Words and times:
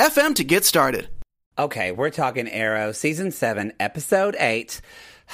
anchor.fm 0.00 0.34
to 0.36 0.44
get 0.44 0.64
started. 0.64 1.08
Okay, 1.58 1.92
we're 1.92 2.10
talking 2.10 2.48
Arrow, 2.48 2.92
season 2.92 3.30
seven, 3.32 3.72
episode 3.78 4.36
eight. 4.38 4.80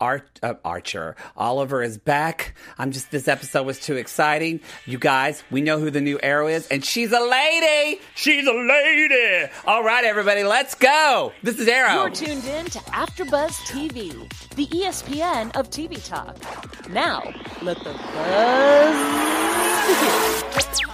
Ar- 0.00 0.26
uh, 0.42 0.54
Archer. 0.64 1.14
Oliver 1.36 1.80
is 1.80 1.98
back. 1.98 2.56
I'm 2.78 2.90
just, 2.90 3.12
this 3.12 3.28
episode 3.28 3.64
was 3.64 3.78
too 3.78 3.94
exciting. 3.94 4.60
You 4.86 4.98
guys, 4.98 5.44
we 5.52 5.60
know 5.60 5.78
who 5.78 5.88
the 5.88 6.00
new 6.00 6.18
Arrow 6.20 6.48
is, 6.48 6.66
and 6.66 6.84
she's 6.84 7.12
a 7.12 7.20
lady. 7.20 8.00
She's 8.16 8.44
a 8.46 8.52
lady. 8.52 9.50
All 9.64 9.84
right, 9.84 10.04
everybody, 10.04 10.42
let's 10.42 10.74
go. 10.74 11.32
This 11.44 11.60
is 11.60 11.68
Arrow. 11.68 12.02
You're 12.02 12.10
tuned 12.10 12.44
in 12.44 12.66
to 12.66 12.78
AfterBuzz 12.80 13.52
TV, 13.68 14.28
the 14.56 14.66
ESPN 14.66 15.54
of 15.56 15.70
TV 15.70 16.04
talk. 16.06 16.36
Now, 16.90 17.22
let 17.62 17.78
the 17.78 17.92
buzz 17.92 18.96
begin. 19.86 20.93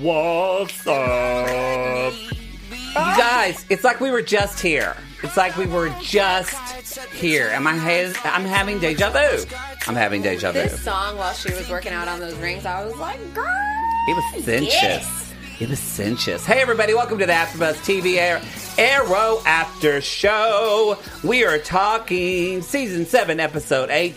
What's 0.00 0.86
up? 0.86 2.12
You 2.12 2.94
guys, 2.94 3.64
it's 3.68 3.84
like 3.84 4.00
we 4.00 4.10
were 4.10 4.22
just 4.22 4.60
here. 4.60 4.96
It's 5.22 5.36
like 5.36 5.56
we 5.56 5.66
were 5.66 5.90
just 6.00 6.98
here. 7.12 7.48
Am 7.48 7.66
I? 7.66 7.76
Ha- 7.76 8.32
I'm 8.34 8.44
having 8.44 8.78
deja 8.78 9.10
vu. 9.10 9.44
I'm 9.86 9.94
having 9.94 10.22
deja 10.22 10.52
vu. 10.52 10.62
This 10.62 10.82
song 10.82 11.16
while 11.18 11.32
she 11.34 11.52
was 11.52 11.68
working 11.68 11.92
out 11.92 12.08
on 12.08 12.20
those 12.20 12.34
rings, 12.36 12.64
I 12.64 12.84
was 12.84 12.96
like, 12.96 13.18
girl. 13.34 13.44
It 14.08 14.16
was 14.34 14.44
sensuous. 14.44 15.32
It 15.60 15.68
was 15.68 15.78
sensuous. 15.78 16.44
Hey, 16.46 16.60
everybody, 16.60 16.94
welcome 16.94 17.18
to 17.18 17.26
the 17.26 17.32
AfterBuzz 17.32 17.74
TV 17.84 18.16
Air- 18.16 18.42
Arrow 18.78 19.40
After 19.46 20.00
Show. 20.00 20.98
We 21.22 21.44
are 21.44 21.58
talking 21.58 22.62
season 22.62 23.04
seven, 23.06 23.38
episode 23.38 23.90
eight, 23.90 24.16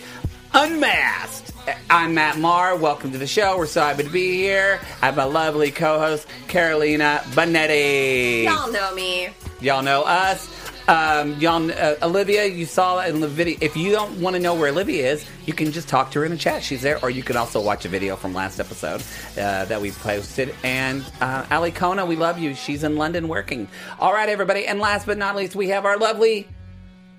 Unmasked. 0.54 1.52
I'm 1.90 2.14
Matt 2.14 2.38
Marr. 2.38 2.76
Welcome 2.76 3.12
to 3.12 3.18
the 3.18 3.26
show. 3.26 3.58
We're 3.58 3.66
so 3.66 3.80
happy 3.80 4.04
to 4.04 4.10
be 4.10 4.32
here. 4.36 4.80
I 5.02 5.06
have 5.06 5.16
my 5.16 5.24
lovely 5.24 5.70
co-host 5.70 6.26
Carolina 6.48 7.20
Bonetti. 7.30 8.44
Y'all 8.44 8.70
know 8.70 8.94
me. 8.94 9.30
Y'all 9.60 9.82
know 9.82 10.02
us. 10.02 10.52
Um, 10.88 11.34
y'all, 11.40 11.68
uh, 11.72 11.96
Olivia, 12.02 12.46
you 12.46 12.64
saw 12.64 13.04
in 13.04 13.20
the 13.20 13.26
video. 13.26 13.58
If 13.60 13.76
you 13.76 13.90
don't 13.90 14.20
want 14.20 14.36
to 14.36 14.40
know 14.40 14.54
where 14.54 14.70
Olivia 14.70 15.12
is, 15.12 15.26
you 15.44 15.52
can 15.52 15.72
just 15.72 15.88
talk 15.88 16.12
to 16.12 16.20
her 16.20 16.24
in 16.24 16.30
the 16.30 16.36
chat. 16.36 16.62
She's 16.62 16.82
there, 16.82 17.02
or 17.02 17.10
you 17.10 17.24
can 17.24 17.36
also 17.36 17.60
watch 17.60 17.84
a 17.84 17.88
video 17.88 18.14
from 18.14 18.32
last 18.32 18.60
episode 18.60 19.02
uh, 19.36 19.64
that 19.64 19.80
we 19.80 19.90
posted. 19.90 20.54
And 20.62 21.04
uh, 21.20 21.46
Ali 21.50 21.72
Kona, 21.72 22.06
we 22.06 22.14
love 22.14 22.38
you. 22.38 22.54
She's 22.54 22.84
in 22.84 22.96
London 22.96 23.26
working. 23.26 23.66
All 23.98 24.12
right, 24.12 24.28
everybody. 24.28 24.66
And 24.66 24.78
last 24.78 25.06
but 25.06 25.18
not 25.18 25.34
least, 25.34 25.56
we 25.56 25.68
have 25.70 25.84
our 25.84 25.98
lovely 25.98 26.46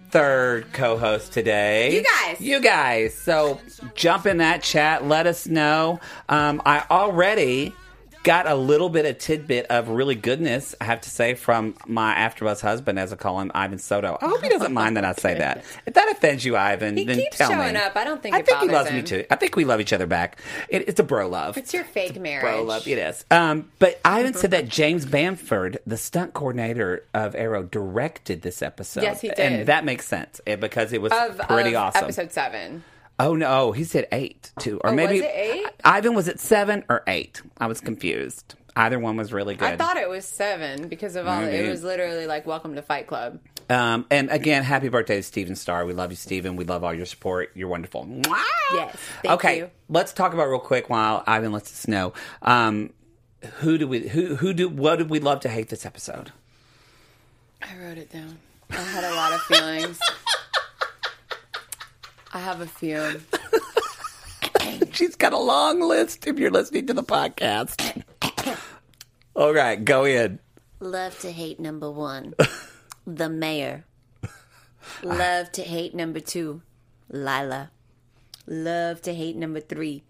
third 0.10 0.72
co-host 0.74 1.34
today. 1.34 1.96
You 1.96 2.04
guys. 2.04 2.42
You 2.42 2.62
guys. 2.62 3.14
So 3.14 3.60
jump 3.96 4.26
in 4.26 4.38
that 4.38 4.64
chat. 4.64 5.06
Let 5.06 5.28
us 5.28 5.48
know. 5.48 6.00
Um, 6.30 6.62
I 6.66 6.86
already 6.90 7.74
got 8.24 8.48
a 8.48 8.56
little 8.56 8.90
bit 8.90 9.06
of 9.06 9.18
tidbit 9.18 9.68
of 9.68 9.90
really 9.90 10.16
goodness, 10.16 10.76
I 10.82 10.86
have 10.86 11.02
to 11.02 11.10
say, 11.10 11.34
from 11.36 11.76
my 11.88 12.14
AfterBuzz 12.16 12.62
husband, 12.62 13.00
as 13.00 13.14
I 13.14 13.16
call 13.16 13.40
him, 13.40 13.52
Ivan 13.56 13.78
Soto. 13.80 14.18
I 14.22 14.28
hope 14.28 14.42
he 14.44 14.50
doesn't 14.50 14.74
mind 14.74 14.98
that 14.98 15.06
I 15.06 15.14
say 15.14 15.36
that. 15.38 15.64
If 15.86 15.94
that 15.94 16.12
offends 16.12 16.44
you, 16.44 16.58
Ivan, 16.58 16.98
He 16.98 17.06
then 17.06 17.18
keeps 17.18 17.38
tell 17.38 17.50
showing 17.50 17.74
me. 17.74 17.80
up. 17.80 17.96
I 17.96 18.04
don't 18.04 18.22
think 18.22 18.36
I 18.36 18.42
think 18.42 18.60
he 18.60 18.68
loves 18.68 18.92
me 18.92 19.02
too. 19.02 19.24
I 19.32 19.36
think 19.36 19.56
we 19.56 19.64
love 19.64 19.80
each 19.80 19.94
other 19.94 20.06
back. 20.06 20.40
It, 20.70 20.90
it's 20.90 21.00
a 21.00 21.04
bro 21.04 21.30
love. 21.30 21.58
It's 21.58 21.74
your 21.74 21.84
fake 21.86 22.20
marriage. 22.20 22.42
Bro 22.42 22.64
love, 22.64 22.88
it 22.88 22.98
is. 22.98 23.24
Um, 23.32 23.72
but 23.80 24.00
Ivan 24.04 24.34
said 24.34 24.52
that 24.52 24.68
James 24.68 25.06
Bamford, 25.06 25.80
the 25.88 25.98
stunt 25.98 26.34
coordinator 26.34 27.06
of 27.14 27.36
Arrow, 27.36 27.64
directed 27.64 28.42
this 28.42 28.62
episode. 28.62 29.04
Yes, 29.04 29.22
he 29.22 29.30
did. 29.30 29.40
And 29.40 29.68
that 29.68 29.86
makes 29.86 30.06
sense 30.08 30.42
eh, 30.46 30.56
because 30.58 30.92
it 30.94 31.02
was 31.02 31.14
Of, 31.14 31.38
pretty 31.48 31.76
of 31.76 31.84
awesome. 31.84 32.04
Episode 32.04 32.32
seven. 32.34 32.84
Oh 33.20 33.36
no, 33.36 33.72
he 33.72 33.84
said 33.84 34.08
eight 34.12 34.52
too, 34.60 34.80
or 34.84 34.92
Oh, 34.92 34.94
maybe 34.94 35.16
was 35.16 35.22
it 35.24 35.32
eight? 35.34 35.66
Ivan 35.84 36.14
was 36.14 36.28
it 36.28 36.40
seven 36.40 36.84
or 36.90 37.04
eight? 37.08 37.42
I 37.58 37.68
was 37.68 37.82
confused. 37.82 38.56
Either 38.76 39.00
one 39.00 39.18
was 39.18 39.34
really 39.34 39.56
good. 39.56 39.68
I 39.68 39.76
thought 39.76 39.98
it 39.98 40.08
was 40.08 40.24
seven 40.24 40.88
because 40.88 41.16
of 41.16 41.26
all. 41.28 41.42
Maybe. 41.42 41.66
It 41.66 41.70
was 41.70 41.84
literally 41.84 42.28
like 42.28 42.46
"Welcome 42.46 42.76
to 42.76 42.84
Fight 42.84 43.08
Club." 43.08 43.40
Um, 43.72 44.06
and 44.12 44.30
again, 44.30 44.64
happy 44.64 44.88
birthday 44.90 45.16
to 45.18 45.24
Steven 45.24 45.56
Starr. 45.56 45.86
We 45.86 45.94
love 45.94 46.12
you, 46.12 46.16
Steven. 46.16 46.56
We 46.56 46.64
love 46.64 46.84
all 46.84 46.94
your 46.94 47.08
support. 47.08 47.52
You're 47.56 47.70
wonderful. 47.70 48.06
Mwah! 48.06 48.40
Yes, 48.74 48.96
thank 49.24 49.34
okay, 49.34 49.58
you. 49.58 49.72
let's 49.90 50.14
talk 50.14 50.34
about 50.34 50.48
real 50.48 50.60
quick 50.60 50.90
while 50.90 51.24
Ivan 51.26 51.52
lets 51.52 51.72
us 51.72 51.88
know. 51.88 52.14
Um, 52.44 52.94
who 53.62 53.80
do 53.80 53.88
we? 53.88 54.08
Who 54.10 54.36
who 54.36 54.54
do? 54.54 54.70
What 54.70 54.98
did 54.98 55.10
we 55.10 55.20
love 55.20 55.40
to 55.40 55.50
hate 55.50 55.70
this 55.70 55.84
episode? 55.84 56.32
I 57.64 57.76
wrote 57.80 57.98
it 57.98 58.12
down. 58.12 58.38
I 58.70 58.76
had 58.76 59.04
a 59.12 59.16
lot 59.16 59.34
of 59.34 59.42
feelings. 59.42 60.00
I 62.38 62.42
have 62.42 62.62
a 62.62 62.68
few. 62.68 63.20
She's 64.92 65.16
got 65.16 65.34
a 65.34 65.40
long 65.40 65.82
list. 65.82 66.28
If 66.28 66.38
you're 66.38 66.52
listening 66.52 66.86
to 66.86 66.94
the 66.94 67.02
podcast. 67.02 68.04
all 69.36 69.56
right, 69.56 69.84
go 69.84 70.06
in. 70.06 70.38
Love 70.80 71.18
to 71.22 71.32
hate 71.32 71.60
number 71.60 71.90
one, 71.90 72.36
the 73.08 73.28
mayor. 73.28 73.86
Love 75.02 75.52
to 75.54 75.64
hate 75.64 75.96
number 75.96 76.20
two, 76.20 76.62
Lyla. 77.12 77.72
Love 78.46 79.02
to 79.02 79.16
hate 79.16 79.36
number 79.36 79.60
three, 79.60 80.04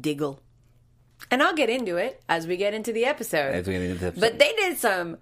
Diggle. 0.00 0.42
And 1.30 1.40
I'll 1.40 1.54
get 1.54 1.70
into 1.70 1.98
it 1.98 2.20
as 2.28 2.48
we 2.48 2.56
get 2.56 2.74
into 2.74 2.92
the 2.92 3.04
episode. 3.04 3.54
As 3.54 3.68
we 3.68 3.74
get 3.74 3.82
into 3.82 3.98
the 4.00 4.06
episode. 4.08 4.20
But 4.20 4.40
they 4.40 4.52
did 4.54 4.76
some 4.76 5.18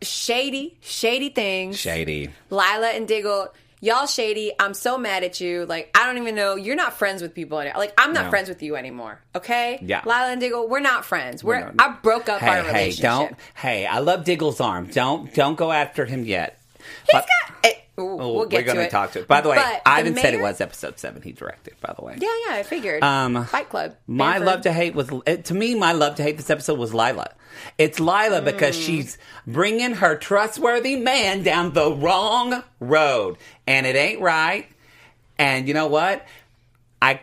shady, 0.00 0.78
shady 0.80 1.30
things. 1.30 1.76
Shady. 1.76 2.30
Lyla 2.50 2.90
and 2.90 3.08
Diggle, 3.08 3.52
y'all 3.80 4.06
shady. 4.06 4.52
I'm 4.58 4.74
so 4.74 4.96
mad 4.98 5.24
at 5.24 5.40
you. 5.40 5.66
Like, 5.66 5.90
I 5.98 6.06
don't 6.06 6.18
even 6.18 6.34
know. 6.34 6.54
You're 6.56 6.76
not 6.76 6.94
friends 6.98 7.22
with 7.22 7.34
people. 7.34 7.58
any- 7.58 7.72
Like, 7.72 7.92
I'm 7.98 8.12
not 8.12 8.24
No. 8.24 8.30
friends 8.30 8.48
with 8.48 8.62
you 8.62 8.76
anymore. 8.76 9.20
Okay? 9.34 9.78
Yeah. 9.82 10.02
Lyla 10.04 10.32
and 10.32 10.40
Diggle, 10.40 10.68
we're 10.68 10.80
not 10.80 11.04
friends. 11.04 11.42
We're, 11.42 11.60
not. 11.60 11.74
I 11.78 11.88
broke 12.02 12.28
up 12.28 12.40
Hey, 12.40 12.48
our 12.48 12.62
hey, 12.62 12.66
relationship. 12.68 13.02
don't. 13.02 13.36
Hey, 13.54 13.86
I 13.86 13.98
love 13.98 14.24
Diggle's 14.24 14.60
arm. 14.60 14.86
Don't 14.86 15.32
don't 15.34 15.56
go 15.56 15.72
after 15.72 16.04
him 16.04 16.24
yet. 16.24 16.58
He's 16.78 17.12
But- 17.12 17.26
got. 17.26 17.56
eh, 17.64 17.74
ooh, 18.00 18.18
Oh, 18.20 18.32
we'll 18.34 18.46
get 18.46 18.58
we're 18.58 18.62
to 18.62 18.66
gonna 18.66 18.80
it. 18.86 18.90
talk 18.90 19.12
to 19.12 19.20
it. 19.20 19.28
By 19.28 19.40
the 19.40 19.48
way, 19.50 19.56
But 19.56 19.82
the 19.84 19.88
Ivan 19.88 20.16
said 20.16 20.34
it 20.34 20.40
was 20.40 20.60
episode 20.60 20.98
seven. 20.98 21.22
He 21.22 21.32
directed. 21.32 21.74
By 21.80 21.94
the 21.96 22.04
way, 22.04 22.16
Yeah, 22.20 22.28
yeah, 22.48 22.54
I 22.56 22.62
figured. 22.62 23.02
Um, 23.02 23.44
Fight 23.44 23.68
Club. 23.68 23.96
My 24.06 24.38
love 24.38 24.62
to 24.62 24.72
hate 24.72 24.94
was 24.94 25.10
it, 25.26 25.44
to 25.46 25.54
me. 25.54 25.74
My 25.74 25.92
love 25.92 26.16
to 26.16 26.22
hate 26.22 26.36
this 26.36 26.50
episode 26.50 26.78
was 26.78 26.92
Lyla. 26.94 27.32
It's 27.78 27.98
Lyla 28.00 28.42
because 28.42 28.76
Mm. 28.76 28.86
she's 28.86 29.18
bringing 29.46 29.94
her 29.94 30.16
trustworthy 30.16 30.96
man 30.96 31.42
down 31.42 31.72
the 31.72 31.92
wrong 31.92 32.62
road, 32.80 33.36
and 33.66 33.86
it 33.86 33.96
ain't 33.96 34.20
right. 34.20 34.66
And 35.38 35.68
you 35.68 35.74
know 35.74 35.86
what? 35.86 36.26
I 37.02 37.20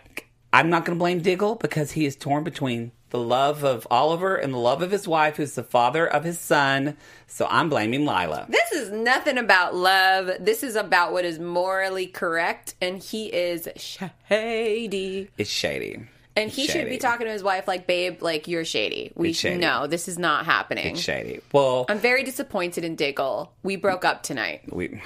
I'm 0.53 0.69
not 0.69 0.85
going 0.85 0.97
to 0.97 0.99
blame 0.99 1.19
Diggle 1.21 1.55
because 1.55 1.91
he 1.91 2.05
is 2.05 2.15
torn 2.15 2.43
between 2.43 2.91
the 3.09 3.19
love 3.19 3.63
of 3.63 3.87
Oliver 3.89 4.35
and 4.35 4.53
the 4.53 4.57
love 4.57 4.81
of 4.81 4.91
his 4.91 5.07
wife, 5.07 5.37
who's 5.37 5.53
the 5.55 5.63
father 5.63 6.05
of 6.05 6.23
his 6.23 6.39
son. 6.39 6.97
So 7.27 7.47
I'm 7.49 7.69
blaming 7.69 8.05
Lyla. 8.05 8.47
This 8.49 8.71
is 8.73 8.91
nothing 8.91 9.37
about 9.37 9.75
love. 9.75 10.29
This 10.39 10.63
is 10.63 10.75
about 10.75 11.13
what 11.13 11.23
is 11.25 11.39
morally 11.39 12.07
correct, 12.07 12.75
and 12.81 12.97
he 13.01 13.27
is 13.27 13.67
shady. 13.77 15.29
It's 15.37 15.49
shady. 15.49 16.01
And 16.35 16.51
he 16.51 16.65
It's 16.65 16.73
should 16.73 16.87
be 16.87 16.97
talking 16.99 17.25
to 17.25 17.33
his 17.33 17.41
wife 17.41 17.67
like, 17.67 17.87
"Babe, 17.87 18.21
like 18.21 18.47
you're 18.47 18.65
shady. 18.65 19.11
We 19.15 19.29
It's 19.29 19.39
shady. 19.39 19.57
no, 19.57 19.87
this 19.87 20.07
is 20.07 20.19
not 20.19 20.45
happening." 20.45 20.93
It's 20.93 21.01
shady. 21.01 21.39
Well, 21.51 21.85
I'm 21.89 21.97
very 21.97 22.23
disappointed 22.23 22.83
in 22.83 22.95
Diggle. 22.95 23.51
We 23.63 23.75
broke 23.75 24.05
up 24.05 24.21
tonight. 24.21 24.61
we. 24.71 25.01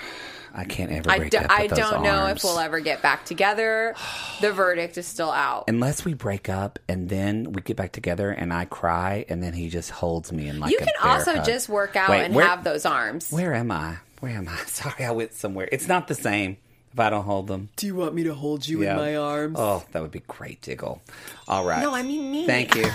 I 0.54 0.66
can't 0.66 0.92
ever 0.92 1.10
I, 1.10 1.18
break 1.20 1.32
do, 1.32 1.38
up 1.38 1.46
I 1.50 1.62
with 1.64 1.70
those 1.72 1.80
don't 1.80 2.04
know 2.04 2.28
if 2.28 2.44
we'll 2.44 2.60
ever 2.60 2.80
get 2.80 3.02
back 3.02 3.26
together. 3.26 3.96
The 4.42 4.52
verdict 4.52 4.98
is 4.98 5.08
still 5.08 5.32
out. 5.32 5.66
unless 5.68 6.04
we 6.04 6.14
break 6.14 6.50
up 6.50 6.80
and 6.90 7.08
then 7.10 7.54
we 7.54 7.62
get 7.62 7.78
back 7.78 7.92
together 7.94 8.32
and 8.32 8.54
I 8.54 8.66
cry 8.66 9.26
and 9.30 9.42
then 9.42 9.54
he 9.54 9.70
just 9.70 9.90
holds 9.92 10.32
me 10.32 10.48
in 10.48 10.60
like 10.60 10.72
you 10.72 10.78
a 10.78 10.86
can 10.86 10.94
bear 11.02 11.12
also 11.12 11.36
hug. 11.36 11.46
just 11.46 11.70
work 11.70 11.96
out 11.96 12.10
Wait, 12.10 12.24
and 12.26 12.36
where- 12.36 12.46
have 12.46 12.64
those 12.64 12.86
arms. 12.86 13.32
Where 13.32 13.54
am 13.54 13.72
I? 13.72 13.98
Where 14.20 14.32
am 14.34 14.48
I? 14.50 14.56
Sorry, 14.68 15.06
I 15.06 15.12
went 15.12 15.34
somewhere. 15.34 15.68
It's 15.72 15.88
not 15.88 16.08
the 16.08 16.16
same 16.16 16.58
if 16.94 17.00
I 17.00 17.10
don't 17.10 17.24
hold 17.24 17.48
them. 17.48 17.70
Do 17.78 17.88
you 17.88 17.96
want 17.96 18.14
me 18.14 18.24
to 18.24 18.34
hold 18.34 18.68
you 18.68 18.84
Yeah. 18.84 18.92
in 18.92 18.98
my 18.98 19.16
arms? 19.16 19.56
Oh, 19.58 19.84
that 19.94 20.02
would 20.02 20.12
be 20.12 20.22
great, 20.28 20.62
Diggle. 20.62 21.02
All 21.48 21.64
right. 21.66 21.82
No, 21.82 21.96
I 21.96 22.04
mean 22.04 22.30
me. 22.32 22.46
Thank 22.46 22.76
you. 22.76 22.84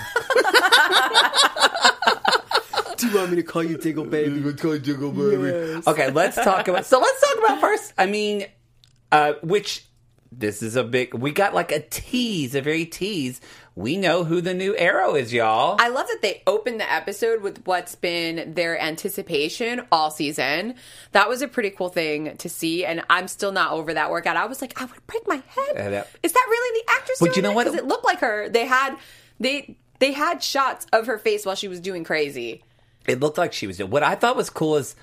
Do 2.96 3.08
you 3.08 3.16
want 3.16 3.30
me 3.30 3.36
to 3.36 3.42
call 3.42 3.62
you 3.62 3.76
Diggle 3.78 4.04
Baby? 4.04 4.30
Okay, 5.86 6.10
let's 6.10 6.36
talk 6.36 6.68
about. 6.68 6.86
So 6.86 6.98
let's 6.98 7.20
talk 7.20 7.38
about 7.44 7.60
first. 7.60 7.92
I 7.98 8.06
mean, 8.06 8.46
uh, 9.12 9.34
which 9.42 9.84
this 10.32 10.62
is 10.62 10.76
a 10.76 10.84
big. 10.84 11.14
We 11.14 11.30
got 11.32 11.54
like 11.54 11.72
a 11.72 11.80
tease, 11.80 12.54
a 12.54 12.60
very 12.60 12.84
tease. 12.86 13.40
We 13.74 13.98
know 13.98 14.24
who 14.24 14.40
the 14.40 14.54
new 14.54 14.74
Arrow 14.74 15.14
is, 15.14 15.32
y'all. 15.34 15.76
I 15.78 15.88
love 15.88 16.06
that 16.08 16.22
they 16.22 16.42
opened 16.46 16.80
the 16.80 16.90
episode 16.90 17.42
with 17.42 17.66
what's 17.66 17.94
been 17.94 18.54
their 18.54 18.80
anticipation 18.80 19.82
all 19.92 20.10
season. 20.10 20.76
That 21.12 21.28
was 21.28 21.42
a 21.42 21.48
pretty 21.48 21.68
cool 21.70 21.90
thing 21.90 22.36
to 22.38 22.48
see, 22.48 22.86
and 22.86 23.02
I'm 23.10 23.28
still 23.28 23.52
not 23.52 23.72
over 23.72 23.92
that 23.94 24.10
workout. 24.10 24.36
I 24.38 24.46
was 24.46 24.62
like, 24.62 24.80
I 24.80 24.86
would 24.86 25.06
break 25.06 25.28
my 25.28 25.36
head. 25.36 25.72
Yeah, 25.74 25.90
that- 25.90 26.08
Is 26.22 26.32
that 26.32 26.46
really 26.48 26.80
the 26.80 26.90
actress? 26.92 27.18
But 27.20 27.36
you 27.36 27.42
know 27.42 27.52
what? 27.52 27.64
Because 27.64 27.78
it 27.78 27.86
looked 27.86 28.04
like 28.06 28.20
her. 28.20 28.48
They 28.48 28.64
had 28.64 28.96
they 29.38 29.76
they 29.98 30.12
had 30.12 30.42
shots 30.42 30.86
of 30.92 31.06
her 31.06 31.18
face 31.18 31.44
while 31.44 31.54
she 31.54 31.68
was 31.68 31.80
doing 31.80 32.02
crazy. 32.02 32.62
It 33.06 33.20
looked 33.20 33.38
like 33.38 33.52
she 33.52 33.66
was 33.66 33.76
doing. 33.76 33.90
What 33.90 34.02
I 34.02 34.14
thought 34.14 34.36
was 34.36 34.50
cool 34.50 34.76
is 34.76 34.94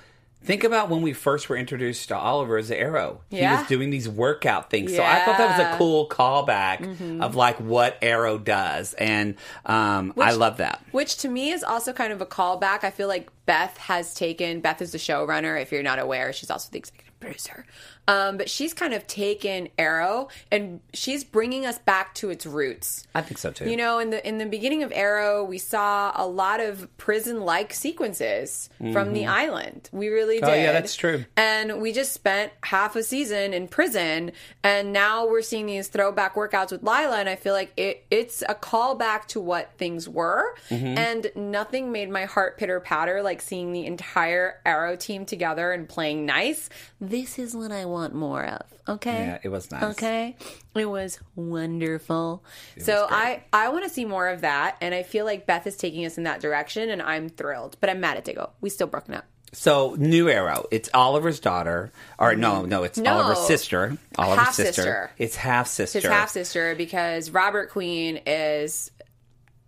think 0.42 0.62
about 0.62 0.90
when 0.90 1.00
we 1.00 1.14
first 1.14 1.48
were 1.48 1.56
introduced 1.56 2.08
to 2.08 2.16
Oliver 2.16 2.58
as 2.58 2.70
Arrow. 2.70 3.22
He 3.30 3.40
was 3.40 3.66
doing 3.66 3.88
these 3.90 4.08
workout 4.08 4.68
things. 4.70 4.94
So 4.94 5.02
I 5.02 5.20
thought 5.24 5.38
that 5.38 5.48
was 5.50 5.58
a 5.58 5.62
Yeah. 5.62 5.68
Mm-hmm. 5.70 5.78
cool 5.78 6.08
callback 6.08 7.20
of 7.22 7.34
like 7.34 7.58
what 7.60 7.96
Arrow 8.02 8.36
does, 8.38 8.92
and 8.94 9.36
um, 9.64 10.12
I 10.20 10.32
love 10.32 10.58
that. 10.58 10.82
Which 10.92 11.16
to 11.18 11.28
me 11.28 11.50
is 11.50 11.64
also 11.64 11.92
kind 11.92 12.12
of 12.12 12.20
a 12.20 12.26
callback. 12.26 12.84
I 12.84 12.90
feel 12.90 13.08
like 13.08 13.30
Beth 13.46 13.76
has 13.78 14.14
taken 14.14 14.60
Beth 14.60 14.82
is 14.82 14.92
the 14.92 14.98
showrunner. 14.98 15.60
If 15.60 15.72
you're 15.72 15.82
not 15.82 15.98
aware, 15.98 16.32
she's 16.32 16.50
also 16.50 16.68
the 16.70 16.78
executive 16.78 17.18
producer. 17.20 17.64
Um, 18.06 18.36
but 18.36 18.50
she's 18.50 18.74
kind 18.74 18.92
of 18.92 19.06
taken 19.06 19.68
Arrow 19.78 20.28
and 20.52 20.80
she's 20.92 21.24
bringing 21.24 21.64
us 21.64 21.78
back 21.78 22.14
to 22.16 22.30
its 22.30 22.44
roots. 22.44 23.06
I 23.14 23.22
think 23.22 23.38
so 23.38 23.50
too. 23.50 23.68
You 23.70 23.76
know, 23.76 23.98
in 23.98 24.10
the 24.10 24.26
in 24.26 24.38
the 24.38 24.46
beginning 24.46 24.82
of 24.82 24.92
Arrow, 24.94 25.42
we 25.44 25.58
saw 25.58 26.12
a 26.14 26.26
lot 26.26 26.60
of 26.60 26.94
prison-like 26.98 27.72
sequences 27.72 28.68
from 28.92 29.12
the 29.12 29.26
island. 29.26 29.88
We 29.92 30.08
really 30.08 30.36
did. 30.40 30.44
Oh, 30.48 30.54
yeah, 30.54 30.72
that's 30.72 30.94
true. 30.96 31.24
And 31.36 31.80
we 31.80 31.92
just 31.92 32.12
spent 32.12 32.52
half 32.62 32.96
a 32.96 33.02
season 33.02 33.54
in 33.54 33.68
prison, 33.68 34.32
and 34.62 34.92
now 34.92 35.26
we're 35.26 35.42
seeing 35.42 35.66
these 35.66 35.88
throwback 35.88 36.34
workouts 36.34 36.72
with 36.72 36.82
Lyla, 36.82 37.16
and 37.18 37.28
I 37.28 37.36
feel 37.36 37.54
like 37.54 37.72
it 37.76 38.04
it's 38.10 38.42
a 38.48 38.54
callback 38.54 39.26
to 39.28 39.40
what 39.40 39.72
things 39.78 40.08
were, 40.08 40.54
Mm-hmm. 40.70 40.98
and 40.98 41.30
nothing 41.36 41.92
made 41.92 42.10
my 42.10 42.24
heart 42.24 42.58
pitter 42.58 42.80
patter 42.80 43.22
like 43.22 43.40
seeing 43.40 43.72
the 43.72 43.86
entire 43.86 44.60
Arrow 44.66 44.96
team 44.96 45.24
together 45.24 45.72
and 45.72 45.88
playing 45.88 46.26
nice. 46.26 46.68
This 47.00 47.38
is 47.38 47.54
what 47.54 47.70
I 47.72 47.84
want 47.94 48.14
more 48.14 48.44
of. 48.44 48.62
Okay. 48.86 49.26
Yeah, 49.26 49.38
it 49.42 49.48
was 49.48 49.70
nice. 49.70 49.82
Okay. 49.94 50.36
It 50.74 50.84
was 50.84 51.18
wonderful. 51.34 52.44
So 52.78 53.06
I 53.10 53.42
I 53.52 53.70
want 53.70 53.84
to 53.84 53.90
see 53.90 54.04
more 54.04 54.28
of 54.28 54.42
that, 54.42 54.76
and 54.82 54.94
I 54.94 55.02
feel 55.02 55.24
like 55.24 55.46
Beth 55.46 55.66
is 55.66 55.76
taking 55.76 56.04
us 56.04 56.18
in 56.18 56.24
that 56.24 56.40
direction, 56.40 56.90
and 56.90 57.00
I'm 57.00 57.30
thrilled. 57.30 57.76
But 57.80 57.88
I'm 57.88 58.00
mad 58.00 58.18
at 58.18 58.24
Diggle. 58.24 58.52
We 58.60 58.68
still 58.68 58.88
broken 58.88 59.14
up. 59.14 59.24
So 59.52 59.94
new 59.96 60.28
Arrow. 60.28 60.66
It's 60.70 60.90
Oliver's 60.92 61.40
daughter, 61.40 61.92
or 62.18 62.34
no, 62.34 62.54
mm-hmm. 62.54 62.68
no, 62.68 62.82
it's 62.82 62.98
No. 62.98 63.14
Oliver's 63.14 63.46
sister. 63.46 63.96
Oliver's 64.18 64.54
sister. 64.54 64.82
Half-sister. 64.82 65.10
It's 65.16 65.36
half 65.36 65.68
sister. 65.68 65.98
It's 65.98 66.06
half 66.06 66.30
sister, 66.30 66.74
because 66.74 67.30
Robert 67.30 67.70
Queen 67.70 68.20
is 68.26 68.90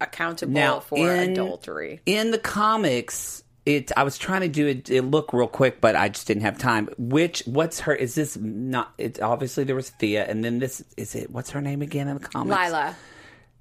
accountable 0.00 0.52
Now, 0.52 0.80
for 0.80 1.14
in- 1.14 1.32
adultery. 1.32 2.00
In 2.04 2.32
the 2.32 2.38
comics, 2.38 3.44
it. 3.66 3.92
I 3.96 4.02
was 4.04 4.16
trying 4.16 4.40
to 4.42 4.48
do 4.48 4.66
it, 4.66 4.88
it 4.88 5.02
look 5.02 5.32
real 5.32 5.48
quick, 5.48 5.80
but 5.80 5.94
I 5.96 6.08
just 6.08 6.26
didn't 6.26 6.42
have 6.42 6.56
time. 6.58 6.88
Which 6.96 7.42
what's 7.46 7.80
her? 7.80 7.94
Is 7.94 8.14
this 8.14 8.36
not? 8.36 8.94
It's 8.96 9.20
obviously 9.20 9.64
there 9.64 9.76
was 9.76 9.90
Thea, 9.90 10.24
and 10.26 10.44
then 10.44 10.58
this 10.60 10.82
is 10.96 11.14
it. 11.14 11.30
What's 11.30 11.50
her 11.50 11.60
name 11.60 11.82
again 11.82 12.08
in 12.08 12.14
the 12.18 12.26
comics? 12.26 12.50
Lyla, 12.56 12.96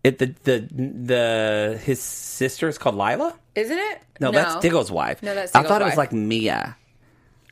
It 0.04 0.20
the 0.20 0.34
the 0.44 0.60
the 0.72 1.80
his 1.84 2.00
sister 2.02 2.68
is 2.70 2.78
called 2.78 2.96
Lyla. 2.96 3.34
isn't 3.56 3.78
it? 3.78 4.02
No, 4.22 4.32
that's 4.32 4.56
Diggle's 4.58 4.92
wife. 4.92 5.22
No, 5.24 5.34
that's 5.36 5.54
I 5.54 5.60
Diggle's 5.60 5.70
thought 5.70 5.82
it 5.82 5.86
was 5.86 5.98
like 5.98 6.14
Mia, 6.14 6.78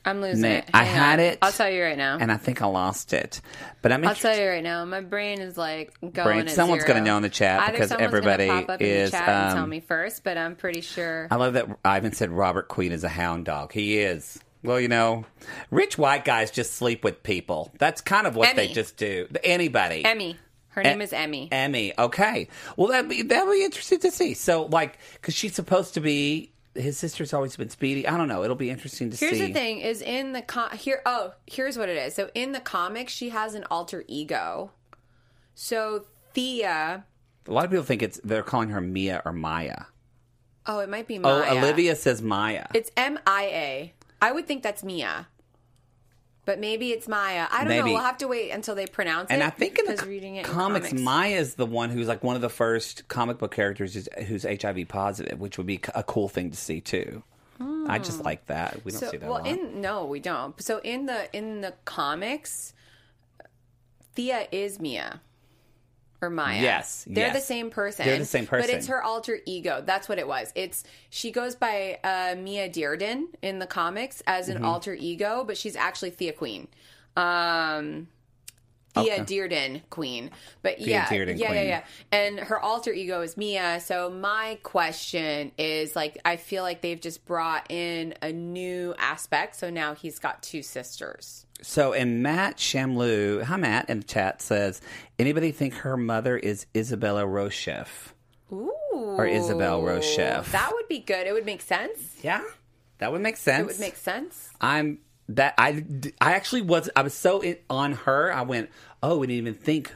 I'm 0.06 0.22
losing 0.22 0.46
it. 0.46 0.70
I 0.74 0.84
had 0.84 1.20
on. 1.20 1.26
it. 1.26 1.40
I'll 1.42 1.52
tell 1.52 1.70
you 1.70 1.82
right 1.82 1.98
now. 1.98 2.18
and 2.20 2.32
I 2.32 2.38
think 2.38 2.62
I 2.62 2.66
lost 2.66 3.14
it. 3.14 3.42
But 3.82 3.92
I'm 3.92 4.06
I'll 4.06 4.16
tell 4.16 4.38
you 4.38 4.48
right 4.48 4.64
now. 4.64 4.84
My 4.86 5.02
brain 5.02 5.40
is 5.40 5.58
like 5.58 5.94
going. 6.02 6.14
Brain- 6.14 6.48
someone's 6.50 6.84
gonna 6.84 7.02
know 7.02 7.18
in 7.18 7.24
the 7.24 7.30
chat 7.30 7.62
Either 7.62 7.72
because 7.74 7.92
everybody 7.92 8.48
pop 8.48 8.70
up 8.70 8.82
is, 8.82 8.90
in 8.90 9.06
the 9.06 9.12
chat 9.12 9.30
and 9.30 9.54
tell 9.56 9.64
um, 9.64 9.70
me 9.70 9.80
first, 9.80 10.24
but 10.24 10.38
I'm 10.38 10.56
pretty 10.56 10.82
sure. 10.82 11.28
I 11.32 11.36
love 11.36 11.54
that 11.54 11.68
Ivan 11.86 12.12
said 12.12 12.32
Robert 12.32 12.68
Queen 12.68 12.92
is 12.92 13.04
a 13.04 13.10
hound 13.10 13.46
dog. 13.46 13.72
He 13.72 14.00
is. 14.00 14.40
Well, 14.64 14.80
you 14.80 14.88
know, 14.88 15.26
rich 15.72 15.98
white 15.98 16.24
guys 16.24 16.50
just 16.50 16.74
sleep 16.76 17.04
with 17.04 17.22
people. 17.22 17.74
That's 17.80 18.00
kind 18.00 18.26
of 18.26 18.36
what 18.36 18.56
they 18.56 18.70
just 18.70 18.96
do. 18.96 19.28
Anybody. 19.44 20.06
Emmy. 20.06 20.38
Her 20.70 20.82
E- 20.82 20.86
name 20.86 21.02
is 21.02 21.14
Emmy. 21.14 21.50
Emmy. 21.52 21.94
Okay. 22.00 22.48
Well, 22.78 22.88
that'd 22.88 23.10
be 23.10 23.22
that'd 23.24 23.52
be 23.52 23.64
interesting 23.64 24.00
to 24.00 24.12
see. 24.12 24.34
So, 24.34 24.66
like, 24.66 24.98
because 25.14 25.36
she's 25.36 25.54
supposed 25.54 25.96
to 25.96 26.00
be 26.02 26.53
his 26.76 26.98
sister's 26.98 27.34
always 27.34 27.56
been 27.56 27.70
Speedy. 27.70 28.08
I 28.08 28.18
don't 28.18 28.28
know. 28.28 28.44
It'll 28.44 28.56
be 28.56 28.70
interesting 28.70 29.10
to 29.12 29.18
Here's 29.18 29.34
see. 29.34 29.38
Here's 29.38 29.50
the 29.50 29.54
thing: 29.54 29.80
is 29.80 30.02
in 30.02 30.34
the 30.34 30.42
com- 30.42 30.72
here. 30.72 31.02
Oh, 31.06 31.34
here's 31.48 31.78
what 31.78 31.90
it 31.90 31.98
is. 31.98 32.16
So 32.16 32.30
in 32.34 32.52
the 32.52 32.60
comics, 32.60 33.14
she 33.14 33.30
has 33.30 33.54
an 33.56 33.66
alter 33.70 34.04
ego. 34.08 34.72
So 35.56 36.06
Thea. 36.34 37.06
A 37.48 37.52
lot 37.52 37.66
of 37.66 37.72
people 37.72 37.84
think 37.84 38.02
it's 38.02 38.20
they're 38.24 38.44
calling 38.44 38.70
her 38.70 38.82
Mia 38.82 39.22
or 39.26 39.34
Maya. 39.34 39.84
Oh, 40.66 40.80
it 40.80 40.90
might 40.90 41.08
be 41.08 41.20
Oh, 41.22 41.44
Olivia 41.58 41.96
says 41.96 42.22
Maya. 42.22 42.68
It's 42.74 42.90
M 42.96 43.20
I 43.28 43.44
A. 43.44 43.94
I 44.22 44.32
would 44.32 44.48
think 44.48 44.64
that's 44.64 44.84
Mia. 44.84 45.28
But 46.46 46.60
maybe 46.60 46.92
it's 46.92 47.08
Maya. 47.08 47.48
I 47.50 47.64
don't 47.64 47.78
know. 47.78 47.86
We'll 47.94 48.02
have 48.04 48.18
to 48.18 48.28
wait 48.28 48.52
until 48.52 48.76
they 48.76 48.86
pronounce 48.86 49.30
and 49.30 49.42
it. 49.42 49.46
I 49.46 49.50
think 49.50 49.80
in 49.80 49.86
the 49.86 49.96
co- 49.96 50.08
reading 50.08 50.36
it 50.36 50.46
comics, 50.46 50.88
comics, 50.90 51.02
Maya 51.02 51.36
is 51.38 51.56
the 51.56 51.66
one 51.66 51.90
who's 51.90 52.08
like 52.08 52.22
one 52.24 52.36
of 52.36 52.42
the 52.42 52.50
first 52.50 53.08
comic 53.08 53.38
book 53.38 53.52
characters 53.54 53.94
who's, 53.94 54.10
who's 54.28 54.44
HIV 54.62 54.90
positive, 54.90 55.40
which 55.40 55.58
would 55.58 55.68
be 55.68 55.80
a 55.96 56.04
cool 56.04 56.28
thing 56.28 56.52
to 56.52 56.58
see 56.58 56.82
too. 56.82 57.24
I 57.88 57.98
just 58.00 58.24
like 58.26 58.46
that. 58.48 58.84
We 58.84 58.92
don't 58.92 59.00
Hmm. 59.00 59.06
So, 59.06 59.12
see 59.12 59.18
that 59.18 59.30
well, 59.30 59.46
in 59.46 59.80
no, 59.80 60.06
we 60.06 60.20
don't. 60.20 60.62
So 60.62 60.80
in 60.84 61.06
the 61.06 61.34
in 61.36 61.62
the 61.62 61.74
comics, 61.86 62.74
Thea 64.16 64.48
is 64.52 64.80
Mia 64.80 65.22
or 66.24 66.30
Maya. 66.30 66.62
Yes, 66.62 67.06
they're 67.08 67.28
yes. 67.28 67.36
the 67.36 67.42
same 67.42 67.70
person. 67.70 68.06
They're 68.06 68.18
the 68.18 68.26
same 68.26 68.48
person, 68.48 68.70
but 68.70 68.76
it's 68.76 68.88
her 68.88 69.04
alter 69.04 69.40
ego. 69.46 69.84
That's 69.86 70.08
what 70.08 70.18
it 70.20 70.28
was. 70.28 70.52
It's 70.56 70.84
she 71.10 71.32
goes 71.32 71.56
by 71.56 72.00
uh, 72.04 72.36
Mia 72.40 72.70
Dearden 72.70 73.26
in 73.42 73.60
the 73.60 73.68
comics 73.68 74.24
as 74.26 74.48
Mm-hmm. 74.48 74.58
an 74.58 74.64
alter 74.66 74.94
ego, 74.94 75.44
but 75.46 75.58
she's 75.58 75.76
actually 75.76 76.12
Thea 76.12 76.34
Queen. 76.34 76.68
Um, 77.16 78.08
Thea 78.94 79.14
Okay. 79.14 79.24
Dearden 79.24 79.82
Queen. 79.90 80.32
But 80.62 80.80
yeah, 80.80 81.06
Dearden 81.06 81.38
yeah, 81.38 81.54
yeah, 81.54 81.62
yeah. 81.62 81.84
And 82.12 82.40
her 82.40 82.60
alter 82.60 82.92
ego 82.92 83.22
is 83.22 83.38
Mia. 83.38 83.80
So 83.80 84.10
my 84.10 84.60
question 84.64 85.52
is 85.58 85.96
like, 85.96 86.20
I 86.26 86.38
feel 86.38 86.64
like 86.64 86.82
they've 86.82 87.00
just 87.00 87.26
brought 87.26 87.72
in 87.72 88.14
a 88.22 88.32
new 88.32 88.94
aspect. 88.98 89.56
So 89.56 89.70
now 89.70 89.96
he's 89.96 90.20
got 90.20 90.44
two 90.44 90.62
sisters. 90.62 91.46
So, 91.62 91.94
and 91.94 92.22
Matt 92.22 92.58
Shamlu, 92.58 93.44
hi 93.44 93.56
Matt, 93.56 93.90
in 93.90 94.00
the 94.00 94.06
chat 94.06 94.42
says, 94.42 94.82
anybody 95.18 95.52
think 95.52 95.74
her 95.76 95.96
mother 95.96 96.38
is 96.38 96.66
Isabella 96.76 97.24
Rochev? 97.24 97.88
Ooh. 98.52 98.70
Or 98.94 99.26
Isabel 99.26 99.82
Rochev. 99.82 100.52
That 100.52 100.72
would 100.74 100.88
be 100.88 101.00
good. 101.00 101.26
It 101.26 101.32
would 101.34 101.46
make 101.46 101.62
sense. 101.62 102.18
Yeah, 102.22 102.44
that 102.98 103.12
would 103.12 103.22
make 103.22 103.38
sense. 103.38 103.62
It 103.62 103.66
would 103.68 103.80
make 103.80 103.96
sense. 103.96 104.50
I'm 104.60 105.00
that 105.36 105.54
I 105.58 105.84
I 106.22 106.34
actually 106.34 106.62
was 106.62 106.90
I 106.96 107.02
was 107.02 107.14
so 107.14 107.42
in, 107.42 107.58
on 107.70 107.94
her. 107.94 108.34
I 108.34 108.42
went, 108.42 108.70
oh, 109.02 109.18
we 109.20 109.28
didn't 109.28 109.40
even 109.40 109.54
think 109.54 109.94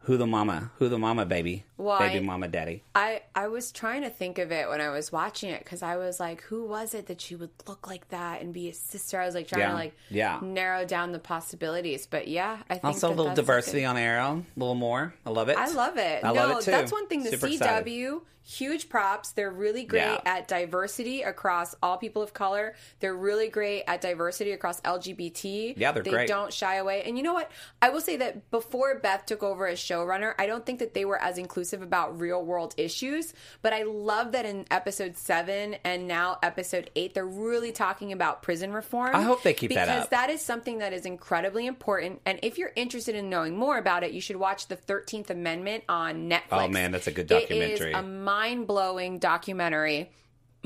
who 0.00 0.16
the 0.16 0.26
mama, 0.26 0.70
who 0.78 0.88
the 0.88 0.98
mama, 0.98 1.26
baby, 1.26 1.64
Why? 1.78 2.08
baby, 2.08 2.24
mama, 2.26 2.48
daddy. 2.48 2.82
I, 2.94 3.22
I 3.34 3.48
was 3.48 3.72
trying 3.72 4.02
to 4.02 4.10
think 4.10 4.38
of 4.38 4.52
it 4.52 4.68
when 4.68 4.80
I 4.80 4.90
was 4.90 5.10
watching 5.10 5.48
it 5.50 5.64
because 5.64 5.82
I 5.82 5.96
was 5.96 6.20
like, 6.20 6.42
who 6.42 6.64
was 6.66 6.92
it 6.92 7.06
that 7.06 7.20
she 7.20 7.34
would 7.34 7.50
look 7.66 7.86
like 7.86 8.08
that 8.10 8.42
and 8.42 8.52
be 8.52 8.68
a 8.68 8.74
sister? 8.74 9.18
I 9.20 9.24
was 9.26 9.34
like 9.34 9.48
trying 9.48 9.60
Yeah. 9.62 9.68
to 9.70 9.74
like 9.74 9.96
Yeah. 10.10 10.38
narrow 10.42 10.84
down 10.84 11.12
the 11.12 11.18
possibilities. 11.18 12.06
But 12.06 12.28
yeah, 12.28 12.58
I 12.68 12.74
think 12.74 12.84
Also, 12.84 13.08
a 13.08 13.14
little 13.14 13.34
diversity 13.34 13.80
good- 13.80 13.86
on 13.86 13.96
Arrow, 13.96 14.44
a 14.56 14.58
little 14.60 14.74
more. 14.74 15.14
I 15.24 15.30
love 15.30 15.48
it. 15.48 15.56
I 15.56 15.68
love 15.70 15.96
it. 15.96 16.24
I 16.24 16.32
no, 16.32 16.34
love 16.34 16.58
it 16.58 16.64
too. 16.64 16.70
that's 16.72 16.92
one 16.92 17.06
thing. 17.06 17.22
The 17.22 17.30
Super 17.30 17.46
CW, 17.46 17.54
excited. 17.54 18.20
huge 18.42 18.88
props. 18.88 19.32
They're 19.32 19.50
really 19.50 19.84
great 19.84 20.00
Yeah. 20.00 20.20
at 20.24 20.48
diversity 20.48 21.22
across 21.22 21.74
all 21.82 21.96
people 21.98 22.22
of 22.22 22.32
color. 22.32 22.74
They're 23.00 23.14
really 23.14 23.48
great 23.50 23.84
at 23.86 24.00
diversity 24.00 24.52
across 24.52 24.80
LGBT. 24.80 25.74
Yeah, 25.76 25.92
they're 25.92 26.02
they 26.02 26.10
great. 26.10 26.28
don't 26.28 26.50
shy 26.52 26.76
away. 26.76 27.02
And 27.04 27.16
you 27.18 27.22
know 27.22 27.34
what? 27.34 27.50
I 27.82 27.90
will 27.90 28.00
say 28.00 28.16
that 28.16 28.50
before 28.50 28.94
Beth 29.00 29.26
took 29.26 29.42
over 29.42 29.66
as 29.66 29.78
showrunner, 29.78 30.34
I 30.38 30.46
don't 30.46 30.64
think 30.64 30.78
that 30.78 30.94
they 30.94 31.04
were 31.04 31.20
as 31.20 31.36
inclusive 31.36 31.67
about 31.72 32.18
real 32.20 32.44
world 32.44 32.74
issues. 32.76 33.32
But 33.62 33.72
I 33.72 33.82
love 33.82 34.32
that 34.32 34.44
in 34.46 34.66
episode 34.70 35.16
seven 35.16 35.76
and 35.84 36.08
now 36.08 36.38
episode 36.42 36.90
eight, 36.96 37.14
they're 37.14 37.26
really 37.26 37.72
talking 37.72 38.12
about 38.12 38.42
prison 38.42 38.72
reform. 38.72 39.14
I 39.14 39.22
hope 39.22 39.42
they 39.42 39.54
keep 39.54 39.72
that 39.74 39.88
up. 39.88 39.94
because 39.94 40.08
that 40.10 40.30
is 40.30 40.40
something 40.42 40.78
that 40.78 40.92
is 40.92 41.06
incredibly 41.06 41.66
important. 41.66 42.20
And 42.26 42.38
if 42.42 42.58
you're 42.58 42.72
interested 42.76 43.14
in 43.14 43.28
knowing 43.30 43.56
more 43.56 43.78
about 43.78 44.02
it, 44.04 44.12
you 44.12 44.20
should 44.20 44.36
watch 44.36 44.68
the 44.68 44.76
13th 44.76 45.30
Amendment 45.30 45.84
on 45.88 46.28
Netflix. 46.28 46.40
Oh, 46.52 46.68
man, 46.68 46.92
that's 46.92 47.06
a 47.06 47.12
good 47.12 47.26
documentary. 47.26 47.92
is 47.92 47.96
a 47.96 48.02
mind 48.02 48.66
blowing 48.66 49.18
documentary. 49.18 50.10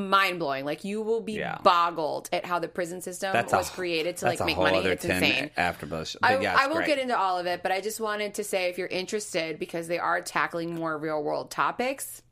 Mind 0.08 0.38
blowing. 0.38 0.64
Like 0.64 0.84
you 0.84 1.02
will 1.02 1.20
be 1.20 1.34
Yeah. 1.34 1.58
boggled 1.62 2.28
at 2.32 2.44
how 2.46 2.58
the 2.58 2.68
prison 2.68 3.00
system 3.00 3.32
That's 3.32 3.52
a- 3.52 3.56
was 3.56 3.70
created 3.70 4.16
to 4.18 4.26
like 4.26 4.40
make 4.44 4.56
money. 4.56 4.78
It's 4.78 5.04
10 5.04 5.22
insane. 5.22 5.50
after 5.56 5.86
Bush. 5.86 6.16
I, 6.22 6.38
yeah, 6.38 6.56
I 6.58 6.66
won't 6.66 6.78
great. 6.78 6.86
get 6.88 6.98
into 6.98 7.18
all 7.18 7.38
of 7.38 7.46
it, 7.46 7.62
but 7.62 7.72
I 7.72 7.80
just 7.80 8.00
wanted 8.00 8.34
to 8.34 8.44
say 8.44 8.68
if 8.70 8.78
you're 8.78 8.86
interested, 8.88 9.58
because 9.58 9.88
they 9.88 9.98
are 9.98 10.20
tackling 10.20 10.74
more 10.74 10.96
real 10.98 11.22
world 11.22 11.50
topics, 11.50 12.22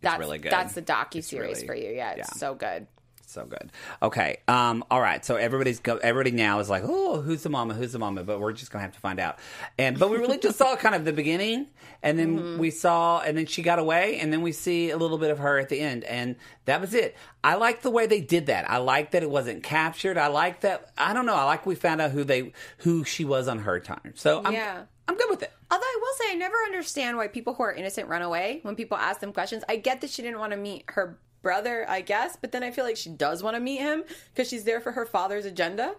that's 0.00 0.18
really 0.18 0.38
good. 0.38 0.52
That's 0.52 0.74
the 0.74 0.82
docu 0.82 1.22
series 1.22 1.56
really- 1.56 1.66
for 1.66 1.74
you. 1.74 1.90
Yeah, 1.90 2.12
it's 2.12 2.30
yeah. 2.34 2.38
so 2.38 2.54
good. 2.54 2.86
So 3.30 3.44
good. 3.44 3.70
Okay. 4.02 4.38
Um, 4.48 4.84
all 4.90 5.00
right. 5.00 5.24
So 5.24 5.36
everybody's 5.36 5.78
go, 5.78 5.98
everybody 5.98 6.32
now 6.32 6.58
is 6.58 6.68
like, 6.68 6.82
oh, 6.84 7.20
who's 7.20 7.44
the 7.44 7.48
mama? 7.48 7.74
Who's 7.74 7.92
the 7.92 7.98
mama? 8.00 8.24
But 8.24 8.40
we're 8.40 8.52
just 8.52 8.72
gonna 8.72 8.82
have 8.82 8.92
to 8.94 9.00
find 9.00 9.20
out. 9.20 9.38
And 9.78 9.98
but 9.98 10.10
we 10.10 10.16
really 10.16 10.38
just 10.38 10.58
saw 10.58 10.74
kind 10.74 10.94
of 10.94 11.04
the 11.04 11.12
beginning, 11.12 11.68
and 12.02 12.18
then 12.18 12.58
we 12.58 12.70
saw, 12.70 13.20
and 13.20 13.38
then 13.38 13.46
she 13.46 13.62
got 13.62 13.78
away, 13.78 14.18
and 14.18 14.32
then 14.32 14.42
we 14.42 14.50
see 14.50 14.90
a 14.90 14.96
little 14.96 15.18
bit 15.18 15.30
of 15.30 15.38
her 15.38 15.58
at 15.58 15.68
the 15.68 15.78
end, 15.78 16.02
and 16.04 16.34
that 16.64 16.80
was 16.80 16.92
it. 16.92 17.16
I 17.44 17.54
like 17.54 17.82
the 17.82 17.90
way 17.90 18.06
they 18.06 18.20
did 18.20 18.46
that. 18.46 18.68
I 18.68 18.78
like 18.78 19.12
that 19.12 19.22
it 19.22 19.30
wasn't 19.30 19.62
captured. 19.62 20.18
I 20.18 20.26
like 20.26 20.60
that. 20.62 20.90
I 20.98 21.12
don't 21.12 21.26
know. 21.26 21.34
I 21.34 21.44
like 21.44 21.64
we 21.66 21.76
found 21.76 22.00
out 22.00 22.10
who 22.10 22.24
they 22.24 22.52
who 22.78 23.04
she 23.04 23.24
was 23.24 23.46
on 23.46 23.60
her 23.60 23.78
time. 23.78 24.14
So 24.16 24.42
I'm 24.44 24.52
Yeah. 24.52 24.82
I'm 25.08 25.16
good 25.16 25.30
with 25.30 25.42
it. 25.42 25.52
Although 25.72 25.82
I 25.84 25.98
will 26.00 26.14
say, 26.18 26.32
I 26.32 26.34
never 26.36 26.54
understand 26.66 27.16
why 27.16 27.26
people 27.26 27.54
who 27.54 27.64
are 27.64 27.72
innocent 27.72 28.08
run 28.08 28.22
away 28.22 28.60
when 28.62 28.76
people 28.76 28.96
ask 28.96 29.18
them 29.20 29.32
questions. 29.32 29.64
I 29.68 29.74
get 29.76 30.00
that 30.02 30.10
she 30.10 30.22
didn't 30.22 30.38
want 30.38 30.52
to 30.52 30.56
meet 30.56 30.84
her 30.88 31.18
brother, 31.42 31.84
I 31.88 32.00
guess, 32.00 32.36
but 32.40 32.52
then 32.52 32.62
I 32.62 32.70
feel 32.70 32.84
like 32.84 32.96
she 32.96 33.10
does 33.10 33.42
want 33.42 33.56
to 33.56 33.60
meet 33.60 33.78
him 33.78 34.04
because 34.32 34.48
she's 34.48 34.64
there 34.64 34.80
for 34.80 34.92
her 34.92 35.06
father's 35.06 35.44
agenda. 35.44 35.94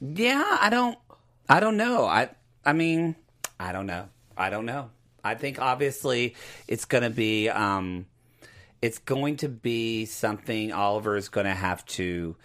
Yeah, 0.00 0.58
I 0.60 0.70
don't 0.70 0.98
I 1.48 1.60
don't 1.60 1.76
know. 1.76 2.04
I 2.04 2.30
I 2.64 2.72
mean, 2.72 3.16
I 3.58 3.72
don't 3.72 3.86
know. 3.86 4.08
I 4.36 4.50
don't 4.50 4.66
know. 4.66 4.90
I 5.24 5.34
think 5.34 5.60
obviously 5.60 6.34
it's 6.68 6.84
going 6.84 7.04
to 7.04 7.10
be 7.10 7.48
um 7.48 8.06
it's 8.82 8.98
going 8.98 9.38
to 9.38 9.48
be 9.48 10.04
something 10.04 10.72
Oliver 10.72 11.16
is 11.16 11.28
going 11.28 11.46
to 11.46 11.54
have 11.54 11.84
to 11.86 12.36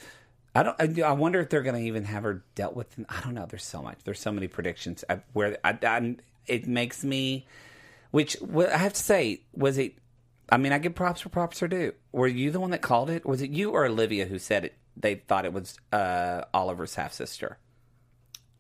I 0.54 0.64
don't. 0.64 1.00
I, 1.02 1.14
wonder 1.14 1.40
if 1.40 1.50
they're 1.50 1.62
going 1.62 1.82
to 1.82 1.88
even 1.88 2.04
have 2.04 2.24
her 2.24 2.44
dealt 2.56 2.76
with. 2.76 2.94
I 3.08 3.22
don't 3.22 3.34
know. 3.34 3.46
There's 3.46 3.64
so 3.64 3.82
much. 3.82 4.00
There's 4.04 4.20
so 4.20 4.34
many 4.34 4.48
predictions 4.48 5.04
I, 5.10 5.22
where 5.32 5.58
I, 5.64 5.78
I'm. 5.84 6.18
It 6.46 6.68
makes 6.68 7.04
me. 7.04 7.48
Which 8.12 8.36
I 8.54 8.78
have 8.78 8.94
to 8.94 9.02
say, 9.02 9.44
was 9.54 9.78
it? 9.78 9.96
I 10.52 10.58
mean, 10.58 10.74
I 10.74 10.80
give 10.80 10.94
props 10.94 11.24
where 11.24 11.30
props 11.30 11.64
are 11.64 11.68
due. 11.68 11.94
Were 12.12 12.28
you 12.28 12.52
the 12.52 12.60
one 12.60 12.72
that 12.72 12.82
called 12.82 13.10
it? 13.10 13.26
Was 13.26 13.42
it 13.42 13.52
you 13.52 13.72
or 13.72 13.86
Olivia 13.86 14.26
who 14.26 14.38
said 14.38 14.66
it? 14.66 14.76
They 14.98 15.16
thought 15.16 15.46
it 15.46 15.54
was 15.54 15.80
uh, 15.94 16.42
Oliver's 16.54 16.96
half 16.96 17.14
sister. 17.14 17.58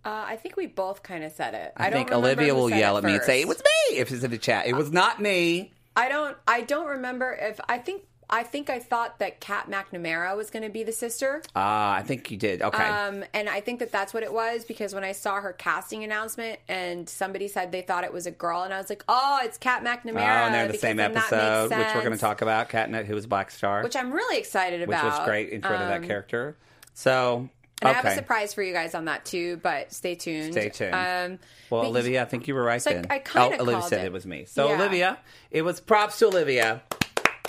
Uh, 0.03 0.23
I 0.27 0.35
think 0.37 0.55
we 0.55 0.65
both 0.65 1.03
kind 1.03 1.23
of 1.23 1.31
said 1.31 1.53
it. 1.53 1.73
I, 1.75 1.89
don't 1.89 1.99
think 1.99 2.11
Olivia 2.11 2.55
will 2.55 2.69
yell 2.69 2.97
at 2.97 3.03
me 3.03 3.15
and 3.15 3.23
say 3.23 3.41
it 3.41 3.47
was 3.47 3.59
me 3.59 3.97
if 3.97 4.11
it's 4.11 4.23
in 4.23 4.31
the 4.31 4.37
chat. 4.37 4.65
It 4.65 4.73
was 4.73 4.91
not 4.91 5.21
me. 5.21 5.73
I 5.95 6.09
don't. 6.09 6.37
I 6.47 6.61
don't 6.61 6.87
remember 6.87 7.37
if 7.39 7.59
I 7.67 7.77
think. 7.77 8.03
I 8.33 8.43
think 8.43 8.69
I 8.69 8.79
thought 8.79 9.19
that 9.19 9.41
Kat 9.41 9.69
McNamara 9.69 10.37
was 10.37 10.49
going 10.49 10.63
to 10.63 10.69
be 10.69 10.83
the 10.83 10.91
sister. 10.93 11.41
Ah, 11.55 11.93
I 11.95 12.01
think 12.01 12.31
you 12.31 12.37
did. 12.37 12.61
Okay. 12.61 12.83
Um, 12.83 13.25
and 13.33 13.49
I 13.49 13.59
think 13.59 13.79
that 13.79 13.91
that's 13.91 14.13
what 14.13 14.23
it 14.23 14.31
was 14.31 14.63
because 14.63 14.95
when 14.95 15.03
I 15.03 15.11
saw 15.11 15.41
her 15.41 15.51
casting 15.51 16.03
announcement 16.05 16.59
and 16.69 17.09
somebody 17.09 17.49
said 17.49 17.71
they 17.73 17.81
thought 17.81 18.03
it 18.05 18.13
was 18.13 18.25
a 18.27 18.31
girl, 18.31 18.63
and 18.63 18.73
I 18.73 18.77
was 18.77 18.89
like, 18.89 19.03
oh, 19.09 19.39
it's 19.43 19.57
Kat 19.57 19.83
McNamara. 19.83 20.15
Oh, 20.21 20.45
and 20.45 20.53
they're 20.55 20.65
in 20.65 20.71
the 20.71 20.77
same 20.77 20.95
then 20.97 21.11
that 21.13 21.19
makes 21.29 21.33
episode, 21.33 21.77
which 21.77 21.87
we're 21.95 22.01
going 22.01 22.13
to 22.13 22.17
talk 22.17 22.41
about. 22.41 22.69
Catnet, 22.69 23.05
who 23.05 23.15
was 23.15 23.25
Black 23.27 23.51
Star, 23.51 23.83
Which 23.83 23.95
I'm 23.97 24.11
really 24.13 24.37
excited 24.39 24.81
about. 24.81 25.03
which 25.03 25.13
was 25.13 25.25
great 25.27 25.49
intro 25.49 25.71
to 25.71 25.77
that 25.77 25.97
Um, 26.01 26.07
character. 26.07 26.55
So, 26.93 27.49
And 27.81 27.89
okay. 27.89 27.89
I 27.89 27.93
have 28.01 28.05
a 28.05 28.15
surprise 28.15 28.53
for 28.53 28.61
you 28.63 28.71
guys 28.73 28.95
on 28.95 29.05
that 29.05 29.25
too, 29.25 29.57
but 29.63 29.91
stay 29.91 30.15
tuned. 30.15 30.53
Stay 30.53 30.69
tuned. 30.69 30.93
Um, 30.95 31.39
well, 31.69 31.85
Olivia, 31.85 32.21
I 32.21 32.25
think 32.25 32.47
you 32.47 32.53
were 32.55 32.63
right 32.63 32.81
So 32.81 32.91
I- 32.91 32.93
then. 32.93 33.07
I 33.09 33.19
kinda 33.19 33.57
oh, 33.57 33.61
Olivia 33.61 33.79
called 33.79 33.89
said 33.89 34.01
it. 34.01 34.05
it. 34.05 34.11
was 34.13 34.25
me. 34.25 34.45
So, 34.45 34.69
Yeah. 34.69 34.75
Olivia, 34.75 35.17
it 35.49 35.63
was 35.63 35.81
props 35.81 36.19
to 36.19 36.27
Olivia. 36.27 36.81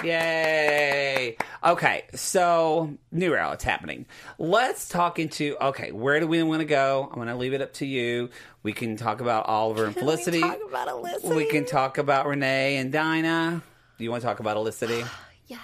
Yay! 0.04 1.36
Okay, 1.64 2.04
so 2.14 2.96
new 3.10 3.34
era, 3.34 3.52
it's 3.52 3.64
happening. 3.64 4.06
Let's 4.38 4.88
talk 4.88 5.18
into 5.18 5.56
okay. 5.60 5.92
Where 5.92 6.18
do 6.20 6.26
we 6.26 6.42
want 6.42 6.60
to 6.60 6.64
go? 6.66 7.08
I'm 7.10 7.14
going 7.16 7.28
to 7.28 7.36
leave 7.36 7.52
it 7.52 7.60
up 7.60 7.72
to 7.74 7.86
you. 7.86 8.30
We 8.62 8.72
can 8.72 8.96
talk 8.96 9.20
about 9.20 9.46
Oliver 9.46 9.86
and 9.86 9.94
Felicity. 9.94 10.40
talk 10.40 10.58
about 10.68 10.88
Felicity? 10.88 11.34
We 11.34 11.46
can 11.46 11.64
talk 11.64 11.98
about 11.98 12.26
Renee 12.26 12.76
and 12.76 12.90
Dinah. 12.92 13.62
Do 13.98 14.04
you 14.04 14.10
want 14.10 14.22
to 14.22 14.26
talk 14.26 14.40
about 14.40 14.56
Felicity? 14.56 15.04
Yes. 15.48 15.60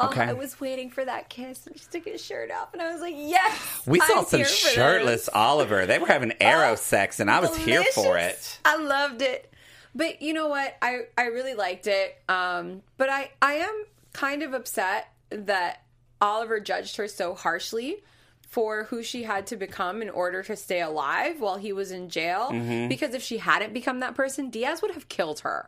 Oh, 0.00 0.08
Okay. 0.08 0.22
I 0.24 0.32
was 0.32 0.60
waiting 0.60 0.90
for 0.90 1.04
that 1.04 1.28
kiss. 1.28 1.66
And 1.68 1.78
she 1.78 1.84
took 1.90 2.04
his 2.04 2.20
shirt 2.24 2.50
off, 2.50 2.72
and 2.72 2.82
I 2.82 2.92
was 2.92 3.00
like, 3.00 3.14
yes. 3.16 3.82
We 3.86 4.00
saw 4.00 4.20
I'm 4.20 4.24
some 4.24 4.40
this. 4.40 4.52
shirtless 4.54 5.28
Oliver. 5.32 5.86
They 5.86 5.98
were 6.00 6.06
having 6.08 6.32
oh, 6.32 6.36
arrow 6.40 6.72
Oh, 6.72 6.74
sex, 6.74 7.20
and 7.20 7.30
I 7.30 7.38
was 7.40 7.56
here 7.56 7.84
for 7.94 8.18
it. 8.18 8.58
I 8.64 8.76
loved 8.76 9.22
it. 9.22 9.53
But 9.94 10.22
you 10.22 10.32
know 10.32 10.48
what? 10.48 10.76
I 10.82 11.02
I 11.16 11.26
really 11.26 11.54
liked 11.54 11.86
it. 11.86 12.16
Um, 12.28 12.82
but 12.96 13.08
I 13.08 13.30
I 13.40 13.54
am 13.54 13.84
kind 14.12 14.42
of 14.42 14.52
upset 14.54 15.12
that 15.30 15.82
Oliver 16.20 16.60
judged 16.60 16.96
her 16.96 17.08
so 17.08 17.34
harshly 17.34 18.02
for 18.48 18.84
who 18.84 19.02
she 19.02 19.24
had 19.24 19.46
to 19.48 19.56
become 19.56 20.00
in 20.00 20.08
order 20.08 20.42
to 20.42 20.54
stay 20.56 20.80
alive 20.80 21.40
while 21.40 21.56
he 21.56 21.72
was 21.72 21.90
in 21.90 22.08
jail. 22.08 22.50
Mm-hmm. 22.52 22.88
Because 22.88 23.14
if 23.14 23.22
she 23.22 23.38
hadn't 23.38 23.72
become 23.74 24.00
that 24.00 24.14
person, 24.14 24.48
Diaz 24.50 24.80
would 24.80 24.92
have 24.92 25.08
killed 25.08 25.40
her. 25.40 25.66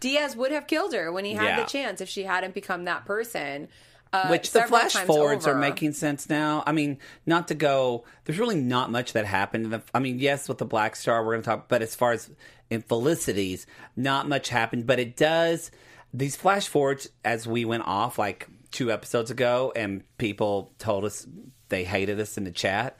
Diaz 0.00 0.34
would 0.36 0.52
have 0.52 0.66
killed 0.66 0.94
her 0.94 1.12
when 1.12 1.24
he 1.24 1.34
had 1.34 1.44
Yeah. 1.44 1.60
the 1.62 1.68
chance 1.68 2.00
if 2.00 2.08
she 2.08 2.22
hadn't 2.22 2.54
become 2.54 2.84
that 2.84 3.04
person. 3.04 3.68
Uh, 4.12 4.28
Which 4.28 4.52
the 4.52 4.62
flash 4.62 4.94
forwards 4.94 5.46
are 5.46 5.54
making 5.56 5.92
sense 5.92 6.28
now. 6.30 6.62
I 6.66 6.72
mean, 6.72 6.98
not 7.26 7.48
to 7.48 7.54
go. 7.54 8.04
There's 8.24 8.38
really 8.38 8.60
not 8.60 8.90
much 8.90 9.12
that 9.12 9.26
happened. 9.26 9.64
In 9.64 9.70
the, 9.72 9.82
I 9.92 9.98
mean, 9.98 10.18
yes, 10.20 10.48
with 10.48 10.58
the 10.58 10.64
Black 10.64 10.96
Star, 10.96 11.22
we're 11.24 11.32
going 11.32 11.42
to 11.42 11.46
talk. 11.46 11.68
But 11.68 11.82
as 11.82 11.94
far 11.94 12.12
as 12.12 12.30
in 12.70 12.82
Felicity's, 12.82 13.66
not 13.96 14.28
much 14.28 14.48
happened. 14.48 14.86
But 14.86 14.98
it 14.98 15.16
does. 15.16 15.70
These 16.14 16.36
flash 16.36 16.68
forwards, 16.68 17.08
as 17.24 17.46
we 17.46 17.64
went 17.64 17.84
off 17.86 18.18
like 18.18 18.48
two 18.70 18.90
episodes 18.90 19.30
ago, 19.30 19.72
and 19.76 20.02
people 20.18 20.72
told 20.78 21.04
us 21.04 21.26
they 21.68 21.84
hated 21.84 22.20
us 22.20 22.38
in 22.38 22.44
the 22.44 22.50
chat 22.50 22.96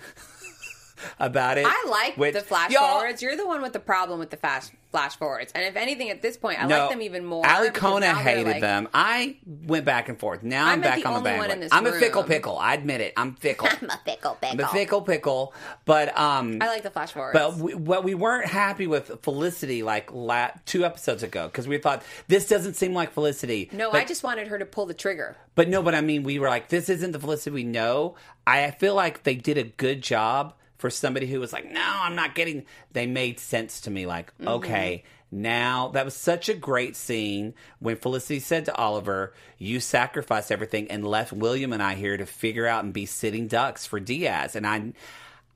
about 1.19 1.59
it. 1.59 1.67
I 1.67 1.87
like 1.89 2.17
which- 2.17 2.35
the 2.35 2.41
flash 2.41 2.73
forwards. 2.75 3.23
You're 3.23 3.37
the 3.37 3.47
one 3.47 3.63
with 3.63 3.73
the 3.73 3.81
problem 3.81 4.19
with 4.19 4.31
the 4.31 4.37
flash 4.37 4.67
flash 4.97 5.17
forwards. 5.17 5.53
And 5.55 5.63
if 5.63 5.77
anything, 5.77 6.09
at 6.09 6.23
this 6.23 6.39
point, 6.39 6.59
I 6.63 6.67
No, 6.67 6.79
like 6.79 6.91
them 6.91 7.03
even 7.03 7.25
more. 7.27 7.47
Ali 7.47 7.69
Kona 7.71 8.15
hated 8.15 8.47
like- 8.47 8.61
them. 8.63 8.89
I 8.95 9.37
went 9.45 9.85
back 9.85 10.09
and 10.09 10.19
forth. 10.19 10.43
Now 10.43 10.67
I 10.67 10.73
I'm, 10.73 10.81
back 10.81 11.03
the 11.03 11.07
on 11.09 11.13
the 11.13 11.19
only 11.19 11.31
one 11.33 11.49
bandwagon. 11.49 11.57
in 11.57 11.61
this 11.61 11.73
I'm 11.73 11.87
a 11.87 11.93
fickle 11.93 12.25
pickle. 12.25 12.57
I 12.59 12.73
admit 12.73 13.03
it. 13.03 13.13
I'm 13.17 13.35
fickle. 13.35 13.69
I'm 13.71 13.91
a 13.91 14.01
fickle 14.05 14.39
I'm 14.43 14.53
a 14.55 14.57
pickle. 14.57 14.73
fickle 14.73 15.03
pickle. 15.03 15.55
But 15.85 16.19
um, 16.19 16.59
I 16.63 16.69
like 16.69 16.83
the 16.83 16.91
flash 16.91 17.13
forwards. 17.13 17.39
but 17.39 17.57
we, 17.59 17.75
what 17.75 18.05
we 18.05 18.15
weren't 18.15 18.49
happy 18.49 18.87
with 18.87 19.21
Felicity 19.23 19.83
like 19.83 20.11
la- 20.15 20.51
two 20.65 20.87
episodes 20.87 21.23
ago 21.23 21.47
because 21.47 21.69
we 21.69 21.77
thought 21.77 22.03
this 22.29 22.49
doesn't 22.49 22.75
seem 22.75 22.95
like 22.95 23.13
Felicity. 23.13 23.69
no, 23.73 23.91
but, 23.91 24.01
I 24.01 24.05
just 24.07 24.23
wanted 24.23 24.49
her 24.49 24.59
to 24.59 24.65
pull 24.65 24.87
the 24.87 24.95
trigger. 24.95 25.37
But 25.55 25.69
no, 25.69 25.83
but 25.83 25.95
I 25.95 26.01
mean, 26.01 26.23
we 26.23 26.39
were 26.39 26.49
like, 26.49 26.69
this 26.69 26.89
isn't 26.89 27.13
the 27.13 27.19
Felicity 27.21 27.51
we 27.55 27.65
know. 27.65 28.15
I 28.47 28.71
feel 28.71 28.95
like 28.95 29.25
they 29.25 29.35
did 29.35 29.59
a 29.59 29.65
good 29.65 30.01
job 30.03 30.55
for 30.79 30.91
somebody 30.91 31.27
who 31.27 31.41
was 31.41 31.53
like, 31.53 31.71
no, 31.71 31.81
I'm 31.83 32.15
not 32.17 32.35
getting. 32.35 32.65
They 32.93 33.07
made 33.07 33.39
sense 33.41 33.83
to 33.83 33.91
me. 33.91 34.07
Like, 34.07 34.33
Mm-hmm. 34.39 34.49
okay, 34.49 35.05
now 35.33 35.89
that 35.89 36.05
was 36.05 36.15
such 36.15 36.49
a 36.49 36.55
great 36.55 36.95
scene 36.97 37.55
when 37.81 37.97
Felicity 37.97 38.39
said 38.41 38.67
to 38.67 38.75
Oliver, 38.77 39.35
"You 39.59 39.81
sacrificed 39.81 40.53
everything 40.53 40.89
and 40.91 41.05
left 41.07 41.33
William 41.33 41.73
and 41.73 41.83
I 41.83 41.95
here 41.95 42.17
to 42.17 42.27
figure 42.27 42.67
out 42.67 42.85
and 42.85 42.93
be 42.93 43.07
sitting 43.07 43.49
ducks 43.49 43.85
for 43.87 43.99
Diaz." 43.99 44.55
And 44.55 44.67
I, 44.67 44.93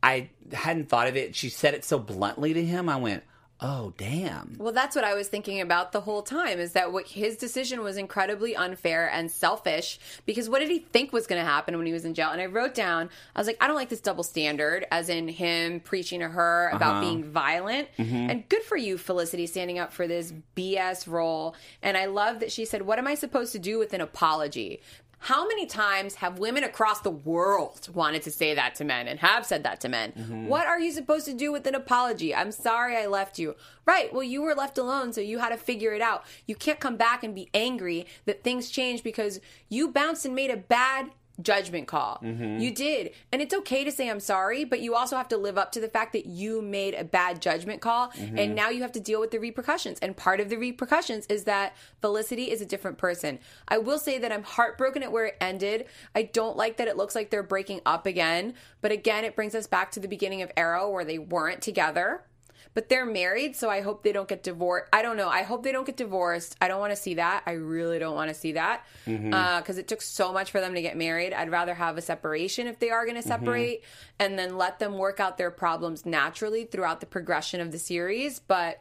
I 0.03 0.31
hadn't 0.53 0.89
thought 0.89 1.07
of 1.07 1.17
it. 1.17 1.37
She 1.37 1.51
said 1.51 1.75
it 1.75 1.85
so 1.85 1.99
bluntly 1.99 2.53
to 2.55 2.65
him. 2.65 2.89
I 2.89 2.97
went, 2.97 3.23
"Oh, 3.63 3.93
damn." 3.97 4.57
Well, 4.59 4.73
that's 4.73 4.97
what 4.97 5.05
I 5.05 5.15
was 5.15 5.29
thinking 5.29 5.61
about 5.61 5.93
the 5.93 6.01
whole 6.01 6.23
time 6.23 6.59
is 6.59 6.73
that 6.73 6.93
what 6.93 7.07
his 7.07 7.37
decision 7.37 7.83
was 7.83 7.97
incredibly 7.97 8.57
unfair 8.57 9.09
and 9.11 9.31
selfish 9.31 9.99
because 10.27 10.49
what 10.49 10.61
did 10.61 10.71
he 10.71 10.79
think 10.79 11.13
was 11.13 11.27
going 11.27 11.41
to 11.41 11.49
happen 11.49 11.77
when 11.77 11.87
he 11.87 11.93
was 11.93 12.05
in 12.05 12.15
jail? 12.15 12.31
And 12.31 12.41
I 12.41 12.47
wrote 12.47 12.75
down, 12.75 13.11
I 13.35 13.41
was 13.41 13.47
like, 13.47 13.59
I 13.61 13.67
don't 13.67 13.77
like 13.77 13.89
this 13.89 14.01
double 14.01 14.25
standard, 14.25 14.87
as 14.91 15.09
in 15.09 15.29
him 15.29 15.81
preaching 15.81 16.21
to 16.21 16.29
her 16.29 16.71
about 16.73 16.97
uh-huh. 16.97 17.01
being 17.01 17.25
violent. 17.25 17.89
Mm-hmm. 17.99 18.31
And 18.31 18.49
good 18.49 18.63
for 18.63 18.77
you, 18.77 18.99
Felicity, 18.99 19.47
standing 19.47 19.79
up 19.79 19.93
for 19.93 20.07
this 20.07 20.33
BS 20.57 21.07
role. 21.07 21.55
And 21.83 21.97
I 21.97 22.07
love 22.07 22.41
that 22.41 22.53
she 22.53 22.65
said, 22.65 22.83
What 22.83 22.99
am 22.99 23.07
I 23.07 23.15
supposed 23.15 23.53
to 23.53 23.59
do 23.59 23.79
with 23.79 23.93
an 23.93 24.01
apology? 24.01 24.81
How 25.23 25.47
many 25.47 25.67
times 25.67 26.17
have 26.17 26.39
women 26.39 26.65
across 26.65 27.01
the 27.01 27.11
world 27.11 27.89
wanted 27.95 28.23
to 28.23 28.31
say 28.31 28.55
that 28.55 28.75
to 28.77 28.85
men 28.85 29.07
and 29.07 29.21
have 29.21 29.45
said 29.45 29.65
that 29.65 29.79
to 29.83 29.89
men? 29.91 30.13
Mm-hmm. 30.13 30.47
What 30.47 30.67
are 30.67 30.81
you 30.81 30.93
supposed 30.93 31.27
to 31.27 31.35
do 31.35 31.53
with 31.53 31.67
an 31.67 31.75
apology? 31.75 32.35
I'm 32.35 32.51
sorry 32.51 32.97
I 32.97 33.07
left 33.07 33.39
you. 33.39 33.55
Right. 33.85 34.13
Well, 34.15 34.23
you 34.23 34.41
were 34.41 34.55
left 34.55 34.79
alone, 34.79 35.13
so 35.13 35.21
you 35.21 35.39
had 35.39 35.51
to 35.51 35.59
figure 35.59 35.93
it 35.93 36.01
out. 36.01 36.25
You 36.47 36.55
can't 36.55 36.81
come 36.81 36.97
back 36.97 37.23
and 37.23 37.35
be 37.35 37.51
angry 37.53 38.07
that 38.25 38.43
things 38.43 38.71
changed 38.71 39.05
because 39.05 39.41
you 39.69 39.89
bounced 39.89 40.25
and 40.25 40.35
made 40.35 40.51
a 40.51 40.57
bad 40.57 41.11
judgment 41.43 41.87
call. 41.87 42.21
Mm-hmm. 42.23 42.59
You 42.59 42.75
did. 42.75 43.13
And 43.33 43.41
it's 43.41 43.55
okay 43.55 43.85
to 43.85 43.93
say 43.93 44.09
I'm 44.09 44.21
sorry, 44.21 44.65
but 44.65 44.81
you 44.81 44.95
also 44.95 45.17
have 45.17 45.29
to 45.29 45.37
live 45.37 45.59
up 45.59 45.73
to 45.73 45.81
the 45.81 45.89
fact 45.89 46.13
that 46.13 46.27
you 46.27 46.63
made 46.63 46.95
a 46.95 47.05
bad 47.05 47.41
judgment 47.41 47.81
call 47.81 48.09
mm-hmm. 48.11 48.39
and 48.39 48.55
now 48.55 48.69
you 48.69 48.83
have 48.83 48.93
to 48.93 49.01
deal 49.01 49.21
with 49.21 49.31
the 49.31 49.39
repercussions. 49.39 49.99
And 50.01 50.17
part 50.17 50.41
of 50.41 50.49
the 50.49 50.57
repercussions 50.57 51.27
is 51.27 51.45
that 51.45 51.75
Felicity 52.01 52.51
is 52.51 52.61
a 52.61 52.67
different 52.67 52.99
person. 52.99 53.39
I 53.69 53.79
will 53.79 53.99
say 53.99 54.19
that 54.19 54.33
I'm 54.33 54.43
heartbroken 54.43 55.03
at 55.03 55.13
where 55.13 55.27
it 55.27 55.37
ended. 55.41 55.87
I 56.15 56.23
don't 56.23 56.57
like 56.57 56.77
that 56.79 56.89
it 56.89 56.97
looks 56.97 57.15
like 57.15 57.31
they're 57.31 57.43
breaking 57.43 57.81
up 57.87 58.07
again, 58.07 58.55
but 58.81 58.93
again, 58.93 59.25
it 59.25 59.37
brings 59.37 59.55
us 59.55 59.67
back 59.67 59.91
to 59.93 60.01
the 60.01 60.09
beginning 60.09 60.43
of 60.43 60.51
Arrow 60.57 60.91
where 60.91 61.05
they 61.05 61.19
weren't 61.19 61.63
together. 61.63 62.23
But 62.73 62.89
they're 62.89 63.07
married, 63.07 63.57
so 63.57 63.69
I 63.69 63.81
hope 63.81 64.03
they 64.03 64.13
don't 64.13 64.29
get 64.29 64.43
divorced. 64.43 64.89
I 64.93 65.03
don't 65.03 65.17
know. 65.17 65.29
I 65.29 65.43
hope 65.43 65.63
they 65.63 65.73
don't 65.73 65.87
get 65.87 65.97
divorced. 65.97 66.57
I 66.61 66.69
don't 66.69 66.81
want 66.81 66.93
to 66.93 66.97
see 66.97 67.15
that. 67.15 67.43
I 67.47 67.53
really 67.53 67.99
don't 67.99 68.15
want 68.15 68.29
to 68.29 68.35
see 68.35 68.53
that 68.53 68.85
mm-hmm. 69.07 69.35
uh, 69.35 69.61
because 69.61 69.79
it 69.79 69.89
took 69.89 70.03
so 70.03 70.33
much 70.33 70.51
for 70.51 70.61
them 70.61 70.75
to 70.75 70.83
get 70.83 70.97
married. 70.97 71.33
I'd 71.33 71.51
rather 71.51 71.75
have 71.75 71.99
a 71.99 72.03
separation 72.03 72.67
if 72.67 72.79
they 72.79 72.91
are 72.91 73.05
going 73.05 73.21
to 73.21 73.29
mm-hmm. 73.29 73.29
separate, 73.29 73.85
and 74.19 74.39
then 74.39 74.57
let 74.57 74.79
them 74.79 74.99
work 74.99 75.21
out 75.21 75.37
their 75.37 75.51
problems 75.51 76.07
naturally 76.07 76.65
throughout 76.65 77.01
the 77.01 77.07
progression 77.07 77.61
of 77.61 77.73
the 77.73 77.79
series. 77.79 78.39
But 78.39 78.81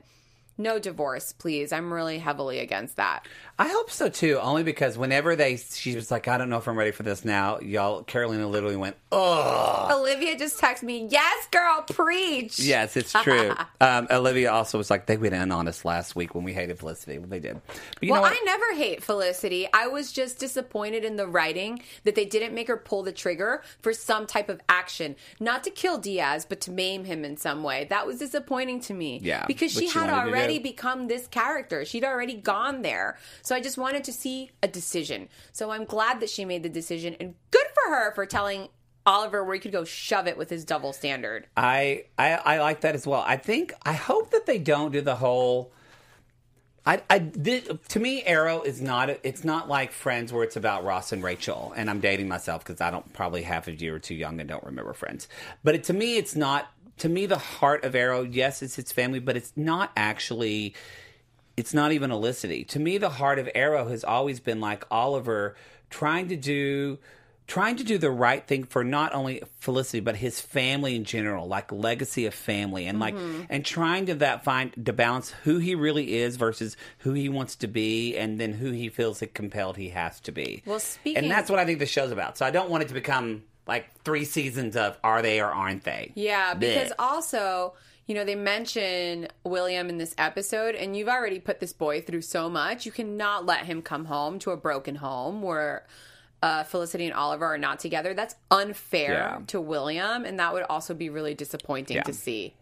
no 0.60 0.78
divorce, 0.78 1.34
please. 1.34 1.72
I'm 1.72 1.92
really 1.92 2.20
heavily 2.20 2.60
against 2.60 2.98
that. 2.98 3.26
I 3.58 3.68
hope 3.70 3.90
so 3.90 4.10
too. 4.10 4.38
Only 4.40 4.64
because 4.64 4.98
whenever 4.98 5.36
they, 5.36 5.58
she 5.58 5.96
was 5.96 6.12
like, 6.12 6.28
I 6.28 6.38
don't 6.38 6.50
know 6.50 6.58
if 6.58 6.68
I'm 6.68 6.78
ready 6.78 6.92
for 6.92 7.04
this 7.04 7.26
now. 7.26 7.60
Y'all, 7.60 8.04
Carolina 8.04 8.48
literally 8.48 8.76
went, 8.76 8.96
oh. 9.12 9.88
Olivia 9.92 10.38
just 10.38 10.60
texted 10.60 10.84
me, 10.84 11.08
"Yes, 11.10 11.48
girl, 11.52 11.84
preach." 11.90 12.60
Yes, 12.60 12.96
it's 12.98 13.12
true. 13.24 13.54
um, 13.82 14.08
Olivia 14.12 14.52
also 14.52 14.78
was 14.78 14.90
like, 14.90 15.06
they 15.06 15.18
went 15.18 15.34
in 15.34 15.52
on 15.52 15.68
us 15.68 15.84
last 15.86 16.16
week 16.16 16.36
when 16.36 16.44
we 16.44 16.54
hated 16.54 16.78
Felicity. 16.80 17.18
Well, 17.18 17.28
they 17.28 17.40
did. 17.40 17.60
Well? 18.04 18.24
I 18.26 18.40
never 18.46 18.76
hate 18.76 19.04
Felicity. 19.04 19.68
I 19.74 19.88
was 19.88 20.12
just 20.12 20.40
disappointed 20.40 21.04
in 21.04 21.16
the 21.16 21.28
writing 21.28 21.82
that 22.04 22.16
they 22.16 22.26
didn't 22.26 22.54
make 22.54 22.68
her 22.68 22.78
pull 22.78 23.04
the 23.04 23.12
trigger 23.12 23.64
for 23.82 23.94
some 23.94 24.26
type 24.28 24.50
of 24.50 24.62
action. 24.70 25.16
Not 25.40 25.64
to 25.64 25.70
kill 25.70 25.98
Diaz, 25.98 26.46
but 26.48 26.62
to 26.62 26.72
maim 26.72 27.06
him 27.06 27.24
in 27.26 27.38
some 27.38 27.64
way. 27.64 27.86
That 27.90 28.06
was 28.06 28.20
disappointing 28.20 28.82
to 28.82 28.94
me. 28.94 29.20
Yeah, 29.24 29.46
Because 29.48 29.72
she 29.72 29.88
she 29.88 29.88
had 30.00 30.08
to 30.08 30.30
already 30.50 30.60
become 30.60 31.08
this 31.08 31.28
character. 31.28 31.86
She'd 31.86 32.04
already 32.04 32.36
gone 32.36 32.82
there. 32.82 33.18
So 33.42 33.56
I 33.56 33.62
just 33.62 33.78
wanted 33.78 34.04
to 34.06 34.14
see 34.14 34.52
a 34.64 34.68
decision. 34.68 35.30
So 35.52 35.72
I'm 35.72 35.86
glad 35.86 36.20
that 36.20 36.30
she 36.30 36.46
made 36.46 36.64
the 36.64 36.70
decision 36.70 37.16
and 37.20 37.36
good 37.52 37.68
for 37.74 37.94
her 37.94 38.14
for 38.14 38.26
telling 38.26 38.70
Oliver 39.06 39.44
where 39.44 39.56
he 39.56 39.60
could 39.60 39.72
go 39.72 39.84
shove 39.84 40.28
it 40.28 40.38
with 40.38 40.50
his 40.50 40.66
double 40.66 40.94
standard. 40.94 41.48
I, 41.58 42.06
I 42.18 42.34
I 42.34 42.60
like 42.60 42.82
that 42.82 42.96
as 42.96 43.08
well. 43.08 43.24
I 43.26 43.38
think 43.38 43.74
I 43.84 43.94
hope 43.94 44.32
that 44.32 44.46
they 44.46 44.60
don't 44.60 44.92
do 44.92 45.02
the 45.02 45.16
whole. 45.16 45.72
I, 46.86 47.02
I 47.10 47.20
this, 47.20 47.70
to 47.90 48.00
me, 48.00 48.24
Arrow 48.24 48.62
is 48.62 48.82
not. 48.82 49.10
It's 49.24 49.44
not 49.44 49.68
like 49.68 49.92
Friends 49.92 50.32
where 50.32 50.44
it's 50.44 50.56
about 50.56 50.84
Ross 50.84 51.12
and 51.12 51.24
Rachel. 51.24 51.74
And 51.76 51.90
I'm 51.90 52.00
dating 52.00 52.28
myself 52.28 52.64
because 52.64 52.82
I 52.82 52.92
don't 52.92 53.12
probably 53.14 53.44
half 53.44 53.68
a 53.68 53.74
year 53.74 53.96
or 53.96 54.00
too 54.00 54.16
young 54.16 54.40
and 54.40 54.48
don't 54.48 54.64
remember 54.64 54.94
Friends. 54.94 55.28
But 55.64 55.76
it, 55.76 55.84
to 55.86 55.94
me, 55.94 56.18
it's 56.18 56.36
not. 56.36 56.72
To 57.00 57.10
me, 57.10 57.26
the 57.26 57.38
heart 57.38 57.84
of 57.84 57.96
Arrow, 57.96 58.22
yes, 58.24 58.62
it's 58.62 58.78
its 58.80 58.92
family, 58.92 59.20
but 59.20 59.36
it's 59.38 59.54
not 59.56 59.92
actually 59.98 60.76
it's 61.58 61.74
not 61.74 61.92
even 61.92 62.10
Olicity. 62.12 62.66
To 62.70 62.80
me, 62.80 62.98
the 62.98 63.10
heart 63.10 63.38
of 63.38 63.50
Arrow 63.54 63.90
has 63.90 64.04
always 64.06 64.40
been 64.40 64.62
like 64.62 64.86
Oliver 64.90 65.56
trying 65.90 66.30
to 66.30 66.36
do 66.38 67.00
trying 67.48 67.76
to 67.78 67.84
do 67.84 67.98
the 67.98 68.12
right 68.12 68.46
thing 68.46 68.64
for 68.64 68.84
not 68.84 69.12
only 69.16 69.42
Felicity 69.60 70.00
but 70.02 70.16
his 70.16 70.40
family 70.40 70.96
in 70.96 71.04
general, 71.04 71.48
like 71.48 71.72
legacy 71.72 72.28
of 72.28 72.34
family, 72.34 72.86
and 72.86 73.00
like 73.00 73.16
Mm-hmm. 73.16 73.42
and 73.50 73.66
trying 73.66 74.06
to 74.06 74.16
that 74.16 74.44
find 74.44 74.72
to 74.86 74.94
balance 74.94 75.32
who 75.44 75.58
he 75.58 75.74
really 75.76 76.16
is 76.16 76.36
versus 76.38 76.78
who 77.00 77.14
he 77.14 77.28
wants 77.28 77.56
to 77.58 77.68
be, 77.68 78.16
and 78.16 78.40
then 78.40 78.54
who 78.54 78.72
he 78.72 78.88
feels 78.90 79.24
compelled 79.34 79.78
he 79.78 79.90
has 79.90 80.20
to 80.22 80.32
be. 80.32 80.62
Well, 80.66 80.80
speaking- 80.80 81.24
and 81.24 81.32
that's 81.32 81.50
what 81.50 81.60
I 81.60 81.66
think 81.66 81.80
the 81.80 81.86
show's 81.88 82.12
about. 82.12 82.38
So 82.38 82.46
I 82.46 82.52
don't 82.52 82.70
want 82.70 82.84
it 82.84 82.88
to 82.90 82.94
become 82.94 83.44
like 83.70 83.90
three 84.04 84.26
seasons 84.26 84.76
of 84.76 84.98
are 85.04 85.22
they 85.22 85.40
or 85.40 85.46
aren't 85.48 85.84
they? 85.86 86.12
Yeah, 86.16 86.54
because 86.54 86.90
Blech. 86.90 86.96
also, 87.00 87.74
you 88.08 88.16
know, 88.16 88.26
they 88.26 88.36
mention 88.36 89.28
William 89.46 89.88
in 89.90 89.98
this 89.98 90.14
episode, 90.18 90.76
and 90.76 90.98
you've 90.98 91.08
already 91.08 91.40
put 91.40 91.60
this 91.62 91.72
boy 91.72 92.02
through 92.02 92.22
so 92.24 92.50
much. 92.50 92.86
You 92.86 92.92
cannot 92.92 93.46
let 93.46 93.66
him 93.66 93.82
come 93.82 94.06
home 94.06 94.40
to 94.40 94.52
a 94.52 94.58
broken 94.58 94.96
home 94.96 95.42
where 95.42 95.86
uh, 96.42 96.64
Felicity 96.64 97.06
and 97.06 97.14
Oliver 97.14 97.46
are 97.46 97.58
not 97.58 97.80
together. 97.80 98.14
That's 98.14 98.36
unfair 98.50 99.12
Yeah. 99.12 99.40
to 99.48 99.62
William, 99.62 100.26
and 100.26 100.40
that 100.40 100.54
would 100.54 100.64
also 100.70 100.94
be 100.94 101.10
really 101.10 101.34
disappointing 101.36 101.98
Yeah. 101.98 102.04
to 102.04 102.14
see. 102.14 102.56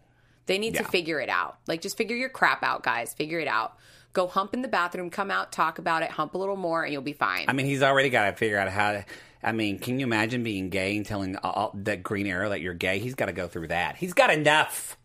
They 0.46 0.58
need 0.58 0.74
to 0.76 0.84
figure 0.84 1.20
it 1.20 1.28
out. 1.28 1.58
Like, 1.66 1.80
just 1.82 1.96
figure 1.96 2.16
your 2.16 2.30
crap 2.30 2.62
out, 2.62 2.82
guys. 2.82 3.12
Figure 3.14 3.38
it 3.38 3.48
out. 3.48 3.76
Go 4.14 4.26
hump 4.26 4.54
in 4.54 4.62
the 4.62 4.68
bathroom, 4.68 5.10
come 5.10 5.30
out, 5.30 5.52
talk 5.52 5.78
about 5.78 6.02
it, 6.02 6.10
hump 6.10 6.34
a 6.34 6.38
little 6.38 6.56
more, 6.56 6.82
and 6.82 6.92
you'll 6.92 7.02
be 7.02 7.12
fine. 7.12 7.44
I 7.48 7.52
mean, 7.52 7.66
he's 7.66 7.82
already 7.82 8.10
got 8.10 8.26
to 8.26 8.32
figure 8.32 8.58
out 8.58 8.68
how 8.68 8.92
to. 8.92 9.04
I 9.42 9.52
mean, 9.52 9.78
can 9.78 10.00
you 10.00 10.06
imagine 10.06 10.42
being 10.42 10.68
gay 10.70 10.96
and 10.96 11.06
telling 11.06 11.36
all, 11.36 11.70
that 11.84 12.02
Green 12.02 12.26
Arrow 12.26 12.48
that 12.48 12.60
you're 12.60 12.74
gay? 12.74 12.98
He's 12.98 13.14
got 13.14 13.26
to 13.26 13.32
go 13.32 13.46
through 13.46 13.68
that. 13.68 13.96
He's 13.96 14.12
got 14.14 14.30
enough. 14.32 14.96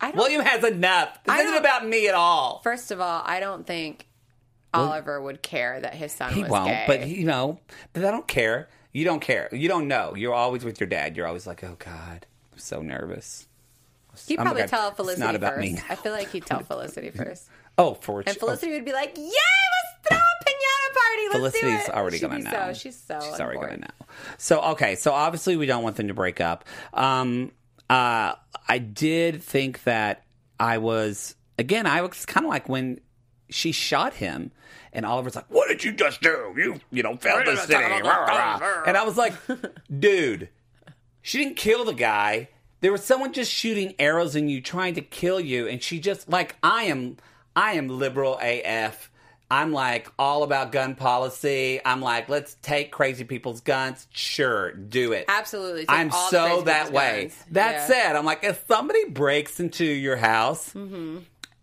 I 0.00 0.08
don't, 0.12 0.16
William 0.16 0.40
has 0.42 0.64
enough. 0.64 1.22
This 1.24 1.38
isn't 1.40 1.56
about 1.58 1.86
me 1.86 2.08
at 2.08 2.14
all. 2.14 2.60
First 2.64 2.90
of 2.90 3.00
all, 3.00 3.22
I 3.24 3.38
don't 3.40 3.66
think 3.66 4.06
Oliver 4.72 5.20
would 5.20 5.42
care 5.42 5.78
that 5.80 5.94
his 5.94 6.12
son 6.12 6.32
He 6.32 6.42
was 6.42 6.50
won't, 6.50 6.68
gay. 6.68 6.84
but 6.86 7.06
you 7.06 7.24
know, 7.26 7.60
but 7.92 8.04
I 8.04 8.10
don't 8.10 8.26
care. 8.26 8.68
You 8.92 9.04
don't 9.04 9.20
care. 9.20 9.48
You 9.52 9.68
don't 9.68 9.88
know. 9.88 10.14
You're 10.16 10.34
always 10.34 10.64
with 10.64 10.80
your 10.80 10.88
dad. 10.88 11.16
You're 11.16 11.26
always 11.26 11.46
like, 11.46 11.62
oh 11.62 11.76
God, 11.78 12.26
I'm 12.52 12.58
so 12.58 12.80
nervous. 12.80 13.46
He'd 14.26 14.38
Oh 14.38 14.42
probably 14.42 14.62
God, 14.62 14.68
tell 14.68 14.90
Felicity 14.92 15.22
not 15.24 15.34
about 15.34 15.54
first. 15.54 15.72
me. 15.72 15.80
I 15.88 15.94
feel 15.94 16.12
like 16.12 16.30
he'd 16.30 16.44
tell 16.46 16.60
Felicity 16.60 17.10
first. 17.10 17.48
Oh, 17.82 17.94
for 17.94 18.22
And 18.24 18.36
Felicity 18.36 18.72
would 18.72 18.84
be 18.84 18.92
like, 18.92 19.16
"Yay, 19.16 19.24
let's 19.24 20.08
throw 20.08 20.16
a 20.16 20.44
pinata 20.44 20.94
party. 20.94 21.22
Let's 21.24 21.36
Felicity's 21.56 21.84
do 21.86 21.92
it." 21.92 21.96
already 21.96 22.18
She'd 22.18 22.30
gonna 22.30 22.38
know. 22.44 22.72
So, 22.72 22.74
she's 22.74 22.96
so 22.96 23.20
She's 23.20 23.40
already 23.40 23.56
board. 23.58 23.70
gonna 23.70 23.80
know. 23.82 24.06
So 24.38 24.60
okay, 24.72 24.94
so 24.94 25.12
obviously 25.12 25.56
we 25.56 25.66
don't 25.66 25.82
want 25.82 25.96
them 25.96 26.08
to 26.08 26.14
break 26.14 26.40
up. 26.40 26.64
Um, 26.94 27.52
uh, 27.90 28.34
I 28.68 28.78
did 28.78 29.42
think 29.42 29.82
that 29.84 30.24
I 30.60 30.78
was 30.78 31.34
again. 31.58 31.86
I 31.86 32.02
was 32.02 32.24
kind 32.24 32.46
of 32.46 32.50
like 32.50 32.68
when 32.68 33.00
she 33.50 33.72
shot 33.72 34.14
him, 34.14 34.52
and 34.92 35.04
Oliver's 35.04 35.34
like, 35.34 35.46
"What 35.50 35.68
did 35.68 35.82
you 35.82 35.92
just 35.92 36.20
do? 36.22 36.54
You, 36.56 36.80
you 36.90 37.02
know, 37.02 37.16
Felicity." 37.16 37.74
rah, 37.74 37.98
rah, 37.98 38.56
rah." 38.58 38.82
And 38.86 38.96
I 38.96 39.02
was 39.04 39.16
like, 39.16 39.34
"Dude, 39.98 40.48
she 41.20 41.38
didn't 41.38 41.56
kill 41.56 41.84
the 41.84 41.94
guy." 41.94 42.48
There 42.80 42.92
was 42.92 43.04
someone 43.04 43.32
just 43.32 43.52
shooting 43.52 43.94
arrows 43.98 44.34
in 44.34 44.48
you, 44.48 44.60
trying 44.60 44.94
to 44.94 45.02
kill 45.02 45.38
you, 45.40 45.68
and 45.68 45.82
she 45.82 45.98
just 46.00 46.28
like 46.28 46.56
I 46.62 46.84
am. 46.84 47.16
I 47.54 47.72
am 47.74 47.88
liberal 47.88 48.38
AF. 48.42 49.10
I'm 49.50 49.70
like 49.72 50.08
all 50.18 50.44
about 50.44 50.72
gun 50.72 50.94
policy. 50.94 51.78
I'm 51.84 52.00
like, 52.00 52.30
let's 52.30 52.54
take 52.62 52.90
crazy 52.90 53.24
people's 53.24 53.60
guns. 53.60 54.06
Sure, 54.10 54.72
do 54.72 55.12
it. 55.12 55.26
Absolutely. 55.28 55.82
Take 55.82 55.90
I'm 55.90 56.10
so 56.10 56.62
that 56.62 56.90
way. 56.90 57.24
guns. 57.24 57.44
That 57.50 57.72
Yeah. 57.72 57.86
said, 57.86 58.16
I'm 58.16 58.24
like, 58.24 58.44
if 58.44 58.64
somebody 58.66 59.04
breaks 59.10 59.60
into 59.60 59.84
your 59.84 60.16
house, 60.16 60.70
Mm-hmm. 60.72 61.18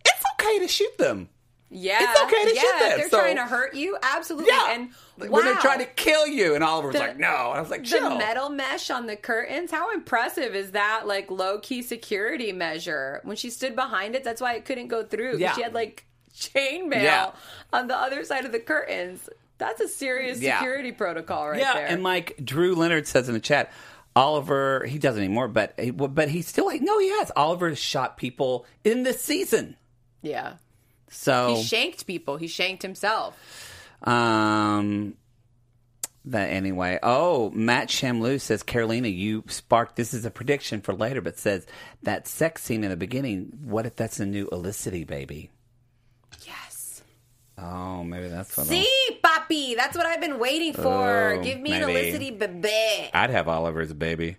it's 0.06 0.24
okay 0.40 0.60
to 0.60 0.68
shoot 0.68 0.96
them. 1.00 1.30
Yeah, 1.72 1.98
It's 2.02 2.20
okay 2.22 2.50
to 2.50 2.56
yeah, 2.56 2.62
shoot 2.62 2.80
them, 2.80 2.92
If 2.92 2.98
they're 2.98 3.10
so- 3.10 3.20
trying 3.22 3.36
to 3.38 3.46
hurt 3.46 3.74
you, 3.74 3.98
absolutely. 4.04 4.50
Yeah. 4.52 4.72
And 4.74 4.90
wow, 5.28 5.58
trying 5.62 5.80
to 5.80 5.86
kill 5.86 6.26
you, 6.28 6.56
and 6.56 6.64
Oliver's 6.64 6.94
The- 6.94 7.00
like, 7.00 7.18
no. 7.18 7.28
And 7.50 7.58
I 7.58 7.62
was 7.62 7.70
like, 7.70 7.84
the 7.86 8.00
metal 8.18 8.50
mesh 8.50 8.90
on 8.90 9.08
the 9.08 9.16
curtains. 9.16 9.72
How 9.72 9.92
impressive 9.94 10.56
is 10.56 10.72
that? 10.72 11.08
Like 11.08 11.30
low 11.32 11.60
key 11.60 11.82
security 11.82 12.52
measure. 12.52 13.22
When 13.24 13.36
she 13.36 13.50
stood 13.50 13.76
behind 13.76 14.16
it, 14.16 14.24
that's 14.24 14.40
why 14.42 14.54
it 14.56 14.66
couldn't 14.66 14.88
go 14.88 15.04
through. 15.04 15.38
Yeah. 15.38 15.54
She 15.54 15.62
had 15.62 15.74
like 15.74 16.06
chainmail 16.36 17.04
Yeah. 17.04 17.32
on 17.74 17.88
the 17.88 17.96
other 17.98 18.24
side 18.24 18.46
of 18.46 18.52
the 18.52 18.60
curtains. 18.60 19.28
That's 19.58 19.82
a 19.82 19.88
serious 19.90 20.40
Yeah. 20.40 20.58
security 20.60 20.92
protocol 20.94 21.50
right 21.50 21.60
yeah, 21.60 21.74
there. 21.74 21.88
and 21.88 22.02
like 22.04 22.38
Drew 22.44 22.76
Leonard 22.76 23.08
says 23.08 23.28
in 23.28 23.34
the 23.34 23.42
chat, 23.42 23.72
Oliver, 24.16 24.86
he 24.86 24.98
doesn't 25.00 25.22
anymore, 25.22 25.48
but 25.48 25.74
eh, 25.78 25.92
but 25.92 26.30
he 26.30 26.42
still 26.42 26.66
like 26.66 26.82
no, 26.82 26.98
he 27.00 27.10
has. 27.20 27.32
Oliver 27.36 27.76
shot 27.76 28.16
people 28.18 28.66
in 28.84 29.04
this 29.04 29.22
season, 29.22 29.76
yeah. 30.22 30.54
so 31.10 31.56
He 31.56 31.64
shanked 31.64 32.08
people. 32.08 32.38
He 32.38 32.48
shanked 32.48 32.82
himself. 32.84 33.38
Um. 34.04 35.16
That 36.26 36.50
anyway. 36.50 37.00
Oh, 37.02 37.50
Matt 37.52 37.88
Shamlou 37.88 38.40
says, 38.42 38.62
Carolina, 38.62 39.08
you 39.08 39.44
sparked. 39.48 39.96
This 39.96 40.14
is 40.14 40.26
a 40.26 40.30
prediction 40.30 40.82
for 40.82 40.94
later, 40.94 41.22
but 41.22 41.40
says 41.40 41.66
that 42.04 42.28
sex 42.28 42.62
scene 42.62 42.84
in 42.84 42.90
the 42.92 42.98
beginning. 42.98 43.58
What 43.64 43.86
if 43.86 43.96
that's 43.96 44.20
a 44.20 44.26
new 44.26 44.48
Olicity 44.52 45.08
baby? 45.08 45.50
Yes. 46.46 47.02
Oh, 47.58 48.04
maybe 48.04 48.28
that's 48.28 48.56
what. 48.58 48.64
I'll- 48.68 48.70
See, 48.70 48.88
papi, 49.50 49.76
that's 49.76 49.96
what 49.98 50.06
I've 50.06 50.22
been 50.22 50.40
waiting 50.40 50.74
for. 50.74 51.34
Oh, 51.38 51.42
Give 51.42 51.60
me 51.60 51.74
an 51.74 51.86
maybe. 51.86 52.12
Olicity 52.12 52.32
bebe. 52.40 53.10
I'd 53.14 53.30
have 53.30 53.48
Oliver's 53.48 53.94
baby. 53.94 54.38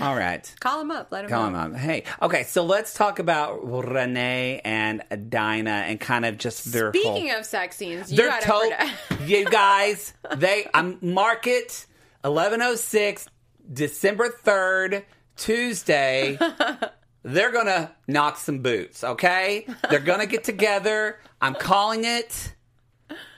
All 0.00 0.16
right. 0.16 0.54
Call 0.60 0.80
him 0.80 0.90
up. 0.90 1.08
Let 1.10 1.24
him 1.24 1.30
Come 1.30 1.52
know. 1.52 1.58
on. 1.58 1.74
Hey. 1.74 2.04
Okay. 2.22 2.44
So 2.44 2.64
let's 2.64 2.94
talk 2.94 3.18
about 3.18 3.60
Renee 3.66 4.60
and 4.64 5.02
Dinah 5.28 5.70
and 5.86 6.00
kind 6.00 6.24
of 6.24 6.38
just 6.38 6.72
their 6.72 6.92
whole. 6.92 7.02
Speaking 7.14 7.30
of 7.32 7.44
sex 7.44 7.76
scenes, 7.76 8.10
you 8.10 8.16
They're 8.18 8.28
gotta 8.28 8.90
you 9.26 9.44
guys. 9.44 10.14
They 10.36 10.64
um, 10.72 10.98
I'm 11.02 11.12
market 11.14 11.86
eleven 12.24 12.62
oh 12.62 12.74
six 12.76 13.26
December 13.70 14.28
third 14.28 15.04
Tuesday. 15.36 16.38
They're 17.24 17.52
gonna 17.52 17.92
knock 18.08 18.36
some 18.38 18.58
boots. 18.62 19.04
Okay, 19.04 19.64
they're 19.90 20.00
gonna 20.00 20.26
get 20.26 20.42
together. 20.42 21.20
I'm 21.40 21.54
calling 21.54 22.04
it. 22.04 22.52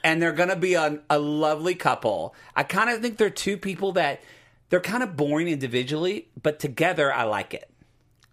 And 0.03 0.21
they're 0.21 0.31
gonna 0.31 0.55
be 0.55 0.73
a, 0.75 0.99
a 1.09 1.19
lovely 1.19 1.75
couple. 1.75 2.35
I 2.55 2.63
kind 2.63 2.89
of 2.89 3.01
think 3.01 3.17
they're 3.17 3.29
two 3.29 3.57
people 3.57 3.93
that 3.93 4.21
they're 4.69 4.79
kind 4.79 5.03
of 5.03 5.15
boring 5.15 5.47
individually, 5.47 6.27
but 6.41 6.59
together 6.59 7.13
I 7.13 7.23
like 7.23 7.53
it. 7.53 7.69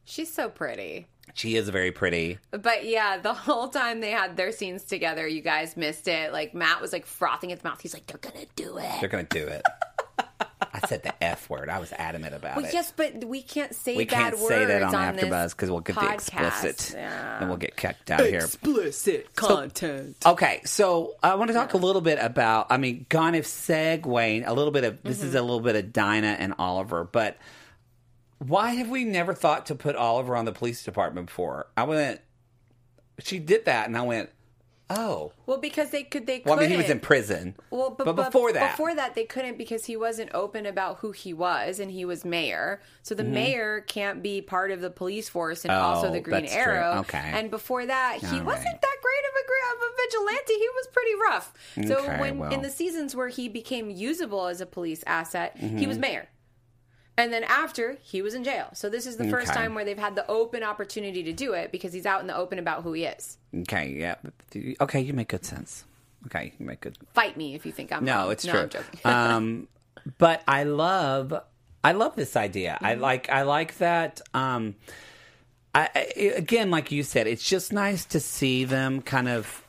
She's 0.05 0.33
so 0.33 0.49
pretty. 0.49 1.07
She 1.35 1.57
is 1.57 1.69
very 1.69 1.93
pretty. 1.93 2.39
But 2.51 2.85
yeah, 2.85 3.19
the 3.19 3.33
whole 3.35 3.69
time 3.69 4.01
they 4.01 4.11
had 4.11 4.37
their 4.37 4.53
scenes 4.53 4.85
together, 4.85 5.27
you 5.27 5.41
guys 5.41 5.77
missed 5.77 6.09
it. 6.09 6.33
Like 6.33 6.55
Matt 6.55 6.81
was 6.81 6.93
like 6.93 7.07
frothing 7.07 7.53
at 7.53 7.61
the 7.61 7.69
mouth. 7.69 7.81
He's 7.81 7.95
like, 7.95 8.07
"They're 8.07 8.19
gonna 8.19 8.47
do 8.57 8.79
it." 8.79 9.01
They're 9.01 9.09
gonna 9.09 9.25
do 9.25 9.47
it. 9.47 9.63
I 10.73 10.87
said 10.87 11.03
the 11.03 11.15
F 11.23 11.51
word. 11.51 11.69
I 11.69 11.79
was 11.79 11.93
adamant 11.93 12.35
about 12.35 12.57
Well, 12.57 12.65
it. 12.67 12.73
yes, 12.75 12.93
but 12.97 13.25
we 13.25 13.43
can't 13.43 13.75
say 13.75 13.97
we 13.97 14.05
bad 14.05 14.17
can't 14.17 14.39
words 14.39 14.49
say 14.49 14.65
that 14.67 14.83
on, 14.83 14.95
on 14.95 15.17
AfterBuzz 15.17 15.51
because 15.51 15.71
we'll 15.71 15.81
get 15.81 15.97
the 15.97 16.13
explicit, 16.13 16.93
Yeah. 16.97 17.39
and 17.41 17.49
we'll 17.49 17.59
get 17.59 17.77
kicked 17.77 18.11
out 18.11 18.21
here. 18.21 18.41
Explicit 18.41 19.35
content. 19.35 20.17
Okay, 20.25 20.61
so 20.65 21.15
I 21.23 21.35
want 21.35 21.49
to 21.49 21.55
talk 21.55 21.75
a 21.75 21.79
little 21.79 22.03
bit 22.03 22.19
about. 22.21 22.67
I 22.71 22.77
mean, 22.77 23.07
kind 23.09 23.37
of 23.37 23.45
segueing 23.45 24.47
a 24.47 24.53
little 24.53 24.73
bit 24.73 24.85
of 24.85 25.03
this 25.03 25.19
Mm-hmm. 25.19 25.27
is 25.29 25.35
a 25.35 25.43
little 25.43 25.61
bit 25.61 25.77
of 25.77 25.93
Dinah 25.93 26.37
and 26.39 26.55
Oliver, 26.59 27.05
but 27.05 27.37
why 28.39 28.71
have 28.75 28.89
we 28.89 29.05
never 29.05 29.35
thought 29.35 29.67
to 29.67 29.75
put 29.75 29.95
Oliver 29.97 30.37
on 30.37 30.45
the 30.45 30.53
police 30.53 30.83
department 30.85 31.27
before? 31.27 31.67
I 31.77 31.85
went. 31.85 32.21
she 33.21 33.39
did 33.39 33.67
that, 33.67 33.87
and 33.87 33.97
I 33.97 34.03
went, 34.03 34.31
oh. 34.99 35.33
Well, 35.47 35.59
because 35.59 35.91
they 35.91 36.03
could, 36.05 36.27
they 36.27 36.43
Well, 36.45 36.59
I 36.59 36.63
mean, 36.63 36.71
he 36.71 36.77
was 36.77 36.91
in 36.91 37.01
prison. 37.01 37.55
Well, 37.71 37.91
but, 37.91 38.05
but 38.05 38.13
before 38.17 38.53
that, 38.53 38.73
before 38.73 38.95
that, 38.95 39.15
they 39.15 39.25
couldn't 39.25 39.59
because 39.59 39.85
he 39.87 39.97
wasn't 39.97 40.31
open 40.35 40.67
about 40.67 40.99
who 40.99 41.13
he 41.13 41.33
was, 41.33 41.81
and 41.81 41.91
he 41.91 42.05
was 42.05 42.25
mayor. 42.25 42.81
So 43.03 43.15
the 43.15 43.25
mayor 43.25 43.81
can't 43.83 44.23
be 44.23 44.41
part 44.43 44.71
of 44.71 44.81
the 44.81 44.91
police 44.91 45.29
force 45.29 45.65
and 45.65 45.73
also 45.73 46.03
Mm-hmm. 46.07 46.11
Oh, 46.11 46.13
the 46.15 46.21
Green 46.21 46.41
that's 46.43 46.53
true. 46.55 46.63
Arrow. 46.63 46.99
Okay. 47.01 47.19
And 47.35 47.51
before 47.51 47.87
that, 47.87 48.19
he 48.21 48.27
All 48.27 48.45
wasn't 48.45 48.67
right. 48.67 48.81
that 48.81 48.97
great 49.03 49.25
of 49.29 49.35
a, 49.37 49.77
of 49.77 49.91
a 49.91 49.97
vigilante. 50.07 50.53
He 50.55 50.69
was 50.75 50.87
pretty 50.93 51.15
rough. 51.15 51.53
So 51.87 52.05
Okay, 52.05 52.21
when 52.21 52.39
well. 52.39 52.53
in 52.53 52.63
the 52.63 52.71
seasons 52.71 53.15
where 53.17 53.29
he 53.29 53.49
became 53.49 53.91
usable 53.91 54.47
as 54.47 54.61
a 54.61 54.67
police 54.67 55.03
asset, 55.07 55.57
he 55.57 55.67
Mm-hmm. 55.69 55.89
was 55.89 55.99
mayor. 55.99 56.29
And 57.19 57.31
then 57.33 57.45
after, 57.45 57.99
he 58.03 58.23
was 58.23 58.33
in 58.35 58.43
jail. 58.43 58.69
So 58.73 58.89
this 58.89 59.07
is 59.07 59.17
the 59.19 59.29
first 59.29 59.51
Okay. 59.51 59.61
time 59.61 59.75
where 59.75 59.85
they've 59.85 59.99
had 59.99 60.15
the 60.17 60.27
open 60.31 60.63
opportunity 60.63 61.23
to 61.25 61.33
do 61.33 61.53
it 61.53 61.71
because 61.71 61.93
he's 61.93 62.07
out 62.07 62.21
in 62.23 62.27
the 62.27 62.35
open 62.37 62.59
about 62.59 62.83
who 62.85 62.93
he 62.95 63.05
is. 63.05 63.37
okay, 63.63 63.89
yeah, 63.91 64.15
okay, 64.81 65.01
you 65.01 65.13
make 65.13 65.29
good 65.29 65.45
sense. 65.45 65.85
Okay, 66.27 66.55
you 66.59 66.65
make 66.65 66.81
good. 66.81 66.97
Fight 67.13 67.37
me 67.37 67.55
if 67.55 67.67
you 67.67 67.73
think 67.73 67.93
I'm 67.93 68.05
No, 68.05 68.17
wrong. 68.17 68.33
it's 68.33 68.45
no, 68.47 68.53
true. 68.53 68.61
I'm 68.63 68.69
joking. 68.71 69.01
um, 69.05 69.69
but 70.19 70.43
I 70.49 70.65
love, 70.65 71.35
I 71.85 71.93
love 71.93 72.17
this 72.17 72.35
idea. 72.37 72.79
I 72.81 72.93
Mm-hmm. 72.93 73.03
like, 73.03 73.29
I 73.31 73.43
like 73.43 73.77
that. 73.79 74.21
Um, 74.33 74.75
I, 75.75 75.89
I 75.95 76.01
again, 76.37 76.71
like 76.71 76.93
you 76.93 77.03
said, 77.03 77.27
it's 77.27 77.45
just 77.47 77.73
nice 77.73 78.05
to 78.07 78.21
see 78.21 78.65
them 78.65 79.03
kind 79.03 79.29
of 79.29 79.63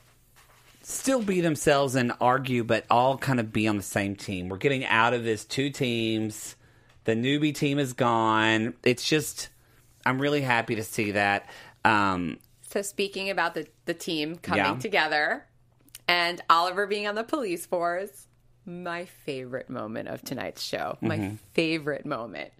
still 0.82 1.22
be 1.22 1.40
themselves 1.40 1.94
and 1.94 2.12
argue, 2.20 2.62
but 2.64 2.84
all 2.90 3.18
kind 3.18 3.38
of 3.40 3.52
be 3.52 3.66
on 3.68 3.76
the 3.76 3.82
same 3.82 4.16
team. 4.16 4.48
We're 4.48 4.56
getting 4.58 4.84
out 4.86 5.12
of 5.14 5.24
this 5.24 5.44
two 5.44 5.70
teams. 5.70 6.56
The 7.04 7.12
newbie 7.14 7.54
team 7.54 7.78
is 7.78 7.92
gone. 7.92 8.74
It's 8.82 9.06
just, 9.06 9.48
I'm 10.06 10.20
really 10.20 10.40
happy 10.40 10.74
to 10.76 10.82
see 10.84 11.12
that. 11.12 11.48
Um, 11.84 12.38
So 12.70 12.82
speaking 12.82 13.30
about 13.30 13.54
the 13.54 13.66
the 13.84 13.94
team 13.94 14.36
coming 14.36 14.64
Yeah. 14.64 14.78
together 14.78 15.44
and 16.08 16.40
Oliver 16.50 16.86
being 16.86 17.06
on 17.06 17.14
the 17.14 17.24
police 17.24 17.66
force, 17.66 18.26
my 18.66 19.04
favorite 19.04 19.68
moment 19.68 20.08
of 20.08 20.22
tonight's 20.22 20.62
show, 20.62 20.96
Mm-hmm. 21.02 21.08
my 21.08 21.36
favorite 21.52 22.06
moment 22.06 22.52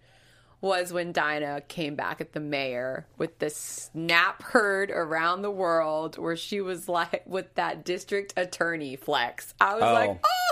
was 0.61 0.92
when 0.94 1.12
Dinah 1.12 1.62
came 1.68 1.94
back 1.94 2.20
at 2.22 2.33
the 2.33 2.40
mayor 2.40 3.07
with 3.18 3.38
the 3.38 3.50
snap 3.50 4.42
heard 4.42 4.90
around 4.90 5.42
the 5.42 5.50
world 5.50 6.16
where 6.16 6.37
she 6.37 6.61
was 6.62 6.88
like 6.88 7.22
with 7.26 7.54
that 7.57 7.85
district 7.85 8.33
attorney 8.37 8.96
flex. 8.96 9.52
I 9.61 9.74
was 9.74 9.83
Oh. 9.83 9.92
like, 9.92 10.11
"Oh, 10.24 10.43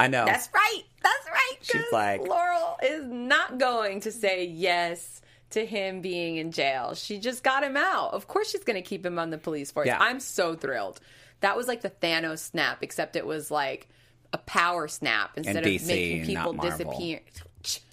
I 0.00 0.08
know. 0.08 0.24
That's 0.26 0.48
right. 0.54 0.82
That's 1.02 1.26
right." 1.30 1.56
She's 1.62 1.92
like- 1.92 2.20
Laurel 2.22 2.76
is 2.82 3.04
not 3.04 3.58
going 3.58 4.00
to 4.00 4.12
say 4.12 4.44
yes 4.46 5.20
to 5.50 5.64
him 5.64 6.00
being 6.00 6.36
in 6.36 6.50
jail. 6.52 6.94
She 6.94 7.18
just 7.18 7.42
got 7.44 7.62
him 7.62 7.76
out. 7.76 8.12
Of 8.12 8.26
course, 8.26 8.50
she's 8.50 8.64
going 8.64 8.82
to 8.82 8.88
keep 8.88 9.04
him 9.06 9.18
on 9.18 9.30
the 9.30 9.38
police 9.38 9.70
force. 9.70 9.86
Yeah. 9.86 9.98
I'm 10.00 10.18
so 10.20 10.54
thrilled. 10.54 11.00
That 11.40 11.56
was 11.56 11.68
like 11.68 11.82
the 11.82 11.90
Thanos 11.90 12.38
snap, 12.40 12.78
except 12.82 13.16
it 13.16 13.26
was 13.26 13.50
like 13.50 13.88
a 14.32 14.38
power 14.38 14.88
snap 14.88 15.30
instead 15.36 15.58
of 15.58 15.64
DC, 15.64 15.86
making 15.86 16.26
people 16.26 16.54
disappear. 16.54 17.20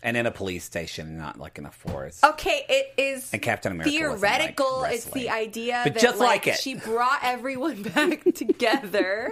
and 0.01 0.17
in 0.17 0.25
a 0.25 0.31
police 0.31 0.63
station, 0.63 1.17
not 1.17 1.37
like 1.37 1.57
in 1.59 1.65
a 1.65 1.71
forest. 1.71 2.23
Okay, 2.23 2.63
it 2.67 2.93
is 2.97 3.31
And 3.31 3.41
Captain 3.41 3.71
America 3.73 3.91
wasn't, 4.09 4.21
like, 4.21 4.31
theoretical. 4.57 4.83
it's 4.85 5.05
the 5.05 5.29
idea 5.29 5.81
But 5.83 5.93
that 5.95 6.01
just 6.01 6.17
like 6.19 6.47
it. 6.47 6.57
she 6.57 6.73
brought 6.75 7.19
everyone 7.23 7.83
back 7.95 8.23
together 8.33 9.31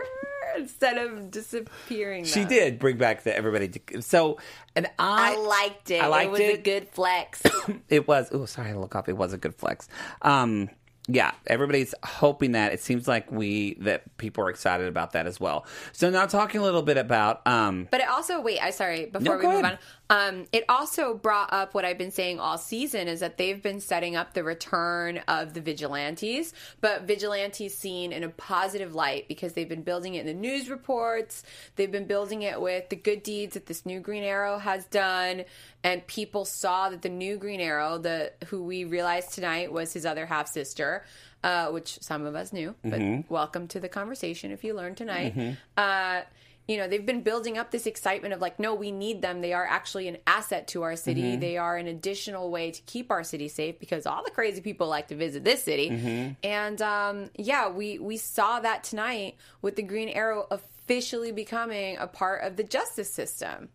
instead 0.58 0.98
of 0.98 1.32
disappearing. 1.32 2.26
She 2.26 2.42
them. 2.42 2.50
did 2.50 2.80
bring 2.80 2.98
back 2.98 3.24
the 3.24 3.36
everybody. 3.36 3.72
So, 4.02 4.40
and 4.76 4.88
I, 4.98 5.34
I 5.34 5.38
liked 5.38 5.92
it. 5.92 6.02
I 6.02 6.08
liked 6.08 6.28
it 6.28 6.32
was 6.32 6.40
it. 6.40 6.60
a 6.60 6.62
good 6.62 6.90
flex. 6.90 7.42
It 7.88 8.08
was. 8.08 8.30
Oh, 8.32 8.46
sorry, 8.46 8.66
I 8.66 8.68
had 8.70 8.74
to 8.76 8.80
look 8.80 8.96
off. 8.96 9.08
It 9.10 9.18
was 9.18 9.32
a 9.34 9.38
good 9.38 9.54
flex. 9.56 9.88
Um, 10.22 10.70
yeah, 11.12 11.32
everybody's 11.48 11.96
hoping 12.04 12.52
that. 12.52 12.72
It 12.72 12.82
seems 12.82 13.08
like 13.08 13.32
we 13.32 13.74
that 13.82 14.16
people 14.18 14.44
are 14.44 14.50
excited 14.50 14.88
about 14.88 15.14
that 15.14 15.26
as 15.26 15.40
well. 15.40 15.66
So 15.92 16.10
now 16.12 16.28
talking 16.28 16.62
a 16.62 16.64
little 16.64 16.84
bit 16.84 16.98
about. 16.98 17.46
Um, 17.48 17.88
But 17.90 18.02
it 18.02 18.08
also 18.08 18.40
wait, 18.42 18.60
I 18.62 18.70
sorry, 18.70 19.06
before 19.08 19.22
No, 19.22 19.38
we 19.38 19.44
move 19.56 19.64
ahead. 19.64 19.66
on. 19.74 19.78
Um, 20.12 20.46
it 20.52 20.64
also 20.70 21.14
brought 21.14 21.54
up 21.54 21.74
what 21.76 21.86
I've 21.86 21.98
been 22.00 22.12
saying 22.12 22.40
all 22.40 22.58
season 22.58 23.08
is 23.08 23.20
that 23.20 23.38
they've 23.38 23.62
been 23.62 23.80
setting 23.80 24.16
up 24.16 24.34
the 24.34 24.44
return 24.44 25.20
of 25.28 25.54
the 25.54 25.62
vigilantes, 25.62 26.52
but 26.82 27.04
vigilantes 27.04 27.76
seen 27.78 28.12
in 28.12 28.24
a 28.24 28.30
positive 28.30 28.96
light 28.96 29.28
because 29.28 29.54
they've 29.54 29.70
been 29.70 29.84
building 29.84 30.16
it 30.16 30.22
in 30.22 30.26
the 30.26 30.34
news 30.34 30.68
reports, 30.70 31.44
they've 31.76 31.92
been 31.92 32.06
building 32.08 32.42
it 32.42 32.60
with 32.60 32.90
the 32.90 32.96
good 32.96 33.22
deeds 33.22 33.54
that 33.54 33.68
this 33.68 33.86
new 33.86 34.00
Green 34.00 34.24
Arrow 34.24 34.58
has 34.58 34.86
done, 34.86 35.44
and 35.84 36.06
people 36.08 36.46
saw 36.46 36.90
that 36.90 37.02
the 37.02 37.10
new 37.10 37.38
Green 37.38 37.62
Arrow, 37.62 37.98
the 37.98 38.32
who 38.48 38.64
we 38.64 38.84
realized 38.84 39.34
tonight 39.34 39.72
was 39.72 39.94
his 39.94 40.06
other 40.06 40.26
half 40.26 40.48
sister, 40.48 41.06
uh, 41.44 41.68
which 41.68 42.00
some 42.02 42.26
of 42.26 42.36
us 42.36 42.52
knew, 42.52 42.76
but 42.84 43.00
Mm-hmm. 43.00 43.34
welcome 43.34 43.68
to 43.70 43.80
the 43.80 43.90
conversation 43.90 44.52
if 44.52 44.64
you 44.64 44.74
learned 44.74 44.98
tonight. 44.98 45.58
Uh, 45.78 46.22
you 46.68 46.78
know 46.78 46.88
they've 46.88 47.06
been 47.06 47.22
building 47.22 47.58
up 47.58 47.72
this 47.72 47.88
excitement 47.88 48.32
of 48.32 48.40
like 48.42 48.60
no 48.60 48.76
we 48.76 48.92
need 48.92 49.24
them 49.24 49.42
they 49.42 49.54
are 49.54 49.66
actually 49.66 50.08
an 50.08 50.18
asset 50.28 50.68
to 50.68 50.84
our 50.84 50.96
city 50.96 51.24
Mm-hmm. 51.24 51.40
they 51.40 51.58
are 51.58 51.78
an 51.78 51.88
additional 51.88 52.52
way 52.52 52.70
to 52.70 52.80
keep 52.84 53.10
our 53.10 53.24
city 53.24 53.48
safe 53.48 53.80
because 53.80 54.06
all 54.06 54.24
the 54.24 54.30
crazy 54.30 54.62
people 54.62 54.88
like 54.88 55.08
to 55.08 55.16
visit 55.16 55.44
this 55.44 55.64
city 55.64 55.90
Mm-hmm. 55.90 56.34
and 56.44 56.80
um, 56.84 57.30
yeah 57.36 57.70
we 57.70 57.98
we 57.98 58.18
saw 58.18 58.60
that 58.60 58.84
tonight 58.84 59.36
with 59.64 59.78
the 59.78 59.82
green 59.82 60.10
arrow 60.10 60.46
officially 60.52 61.32
becoming 61.32 61.98
a 61.98 62.06
part 62.06 62.44
of 62.44 62.56
the 62.56 62.64
justice 62.64 63.10
system 63.12 63.70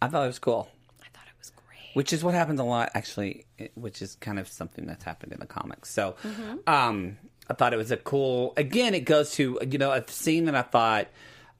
I 0.00 0.08
thought 0.08 0.24
it 0.24 0.26
was 0.26 0.40
cool. 0.40 0.68
i 1.00 1.06
thought 1.16 1.26
it 1.28 1.38
was 1.38 1.52
great 1.68 1.81
which 1.94 2.12
is 2.12 2.22
what 2.24 2.34
happens 2.34 2.60
a 2.60 2.64
lot 2.64 2.90
actually 2.94 3.46
which 3.74 4.02
is 4.02 4.14
kind 4.16 4.38
of 4.38 4.48
something 4.48 4.86
that's 4.86 5.04
happened 5.04 5.32
in 5.32 5.40
the 5.40 5.46
comics 5.46 5.90
so 5.90 6.14
Mm-hmm. 6.22 6.56
um 6.66 7.16
i 7.50 7.54
thought 7.54 7.72
it 7.72 7.76
was 7.76 7.90
a 7.90 7.96
cool 7.96 8.52
again 8.56 8.94
it 8.94 9.04
goes 9.04 9.32
to 9.32 9.58
you 9.68 9.78
know 9.78 9.92
a 9.92 10.06
scene 10.08 10.44
that 10.46 10.54
i 10.54 10.62
thought 10.62 11.08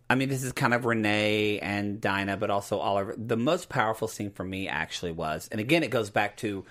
i 0.08 0.14
mean 0.14 0.28
this 0.28 0.42
is 0.42 0.52
kind 0.52 0.74
of 0.74 0.84
renee 0.84 1.58
and 1.58 2.00
dinah 2.00 2.36
but 2.36 2.50
also 2.50 2.78
oliver 2.78 3.14
the 3.18 3.36
most 3.36 3.68
powerful 3.68 4.08
scene 4.08 4.30
for 4.30 4.44
me 4.44 4.68
actually 4.68 5.12
was 5.12 5.48
and 5.50 5.60
again 5.60 5.82
it 5.82 5.90
goes 5.90 6.10
back 6.10 6.36
to 6.36 6.64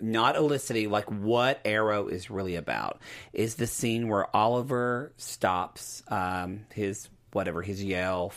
not 0.00 0.36
olicity 0.36 0.88
like 0.88 1.10
what 1.10 1.60
arrow 1.64 2.06
is 2.08 2.30
really 2.30 2.56
about 2.56 3.00
is 3.32 3.56
the 3.56 3.66
scene 3.66 4.08
where 4.08 4.34
oliver 4.34 5.12
stops 5.16 6.02
um 6.08 6.60
his 6.72 7.08
whatever 7.32 7.62
his 7.62 7.82
yale 7.82 8.32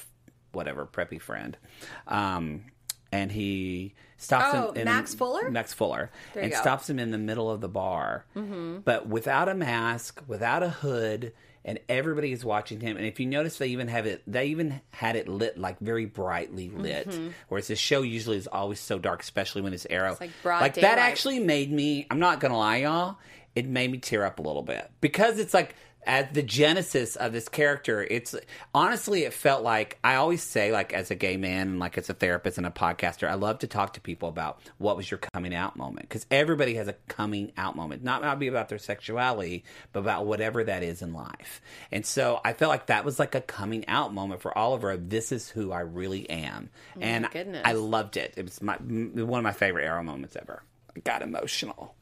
whatever 0.51 0.85
preppy 0.85 1.21
friend 1.21 1.55
um 2.07 2.63
and 3.11 3.31
he 3.31 3.93
stops 4.17 4.53
Oh, 4.53 4.71
him 4.71 4.77
in 4.77 4.85
Max 4.85 5.13
Fuller? 5.13 5.49
Max 5.49 5.73
Fuller, 5.73 6.11
and 6.35 6.51
go. 6.51 6.57
stops 6.59 6.89
him 6.89 6.99
in 6.99 7.11
the 7.11 7.17
middle 7.17 7.49
of 7.49 7.61
the 7.61 7.69
bar, 7.69 8.25
mm-hmm. 8.35 8.79
but 8.79 9.07
without 9.07 9.49
a 9.49 9.53
mask, 9.53 10.21
without 10.27 10.63
a 10.63 10.69
hood, 10.69 11.33
and 11.63 11.79
everybody 11.89 12.31
is 12.31 12.45
watching 12.45 12.79
him. 12.79 12.95
And 12.97 13.05
if 13.05 13.19
you 13.19 13.25
notice, 13.25 13.57
they 13.57 13.67
even 13.67 13.89
have 13.89 14.05
it. 14.05 14.23
They 14.25 14.47
even 14.47 14.79
had 14.89 15.15
it 15.15 15.27
lit 15.27 15.57
like 15.57 15.79
very 15.79 16.05
brightly 16.05 16.69
lit, 16.69 17.13
whereas 17.49 17.67
this 17.67 17.79
show 17.79 18.01
usually 18.01 18.37
is 18.37 18.47
always 18.47 18.79
so 18.79 18.99
dark, 18.99 19.21
especially 19.21 19.61
when 19.61 19.73
it's 19.73 19.85
Arrow. 19.89 20.13
Mm-hmm. 20.13 20.23
like 20.23 20.31
broad 20.43 20.61
that 20.61 20.73
daylight. 20.75 20.97
actually 20.97 21.39
made 21.39 21.71
me. 21.71 22.07
I'm 22.09 22.19
not 22.19 22.39
gonna 22.39 22.57
lie, 22.57 22.77
y'all. 22.77 23.17
It 23.55 23.67
made 23.67 23.91
me 23.91 23.97
tear 23.97 24.23
up 24.23 24.39
a 24.39 24.41
little 24.43 24.61
bit 24.61 24.89
because 25.01 25.39
it's 25.39 25.53
like 25.53 25.75
at 26.07 26.33
the 26.33 26.41
genesis 26.41 27.15
of 27.15 27.33
this 27.33 27.49
character 27.49 28.01
it's 28.09 28.33
honestly 28.73 29.23
it 29.23 29.33
felt 29.33 29.61
like 29.61 29.99
i 30.03 30.15
always 30.15 30.41
say 30.41 30.71
like 30.71 30.93
as 30.93 31.11
a 31.11 31.15
gay 31.15 31.37
man 31.37 31.67
and 31.67 31.79
like 31.79 31.97
as 31.97 32.09
a 32.09 32.13
therapist 32.13 32.57
and 32.57 32.65
a 32.65 32.71
podcaster 32.71 33.27
i 33.29 33.33
love 33.33 33.59
to 33.59 33.67
talk 33.67 33.93
to 33.93 34.01
people 34.01 34.29
about 34.29 34.59
what 34.77 34.95
was 34.97 35.11
your 35.11 35.17
coming 35.17 35.53
out 35.53 35.75
moment 35.75 36.07
because 36.07 36.25
everybody 36.31 36.75
has 36.75 36.87
a 36.87 36.95
coming 37.07 37.51
out 37.57 37.75
moment. 37.75 38.03
Not 38.03 38.21
not 38.21 38.39
be 38.39 38.47
about 38.47 38.69
their 38.69 38.77
sexuality 38.77 39.63
but 39.91 39.99
about 39.99 40.25
whatever 40.25 40.63
that 40.63 40.83
is 40.83 41.01
in 41.01 41.13
life. 41.13 41.61
And 41.91 42.05
so 42.05 42.39
i 42.43 42.53
felt 42.53 42.69
like 42.69 42.87
that 42.87 43.05
was 43.05 43.19
like 43.19 43.35
a 43.35 43.41
coming 43.41 43.87
out 43.87 44.13
moment 44.13 44.41
for 44.41 44.57
oliver 44.57 44.95
this 44.97 45.31
is 45.31 45.49
who 45.49 45.71
i 45.71 45.81
really 45.81 46.29
am. 46.29 46.69
Oh 46.95 47.01
and 47.01 47.29
goodness. 47.31 47.61
i 47.65 47.73
loved 47.73 48.17
it. 48.17 48.33
It 48.37 48.45
was 48.45 48.61
my 48.61 48.75
one 48.77 49.39
of 49.39 49.43
my 49.43 49.51
favorite 49.51 49.85
arrow 49.85 50.03
moments 50.03 50.35
ever. 50.35 50.63
I 50.95 50.99
got 51.01 51.21
emotional 51.21 51.93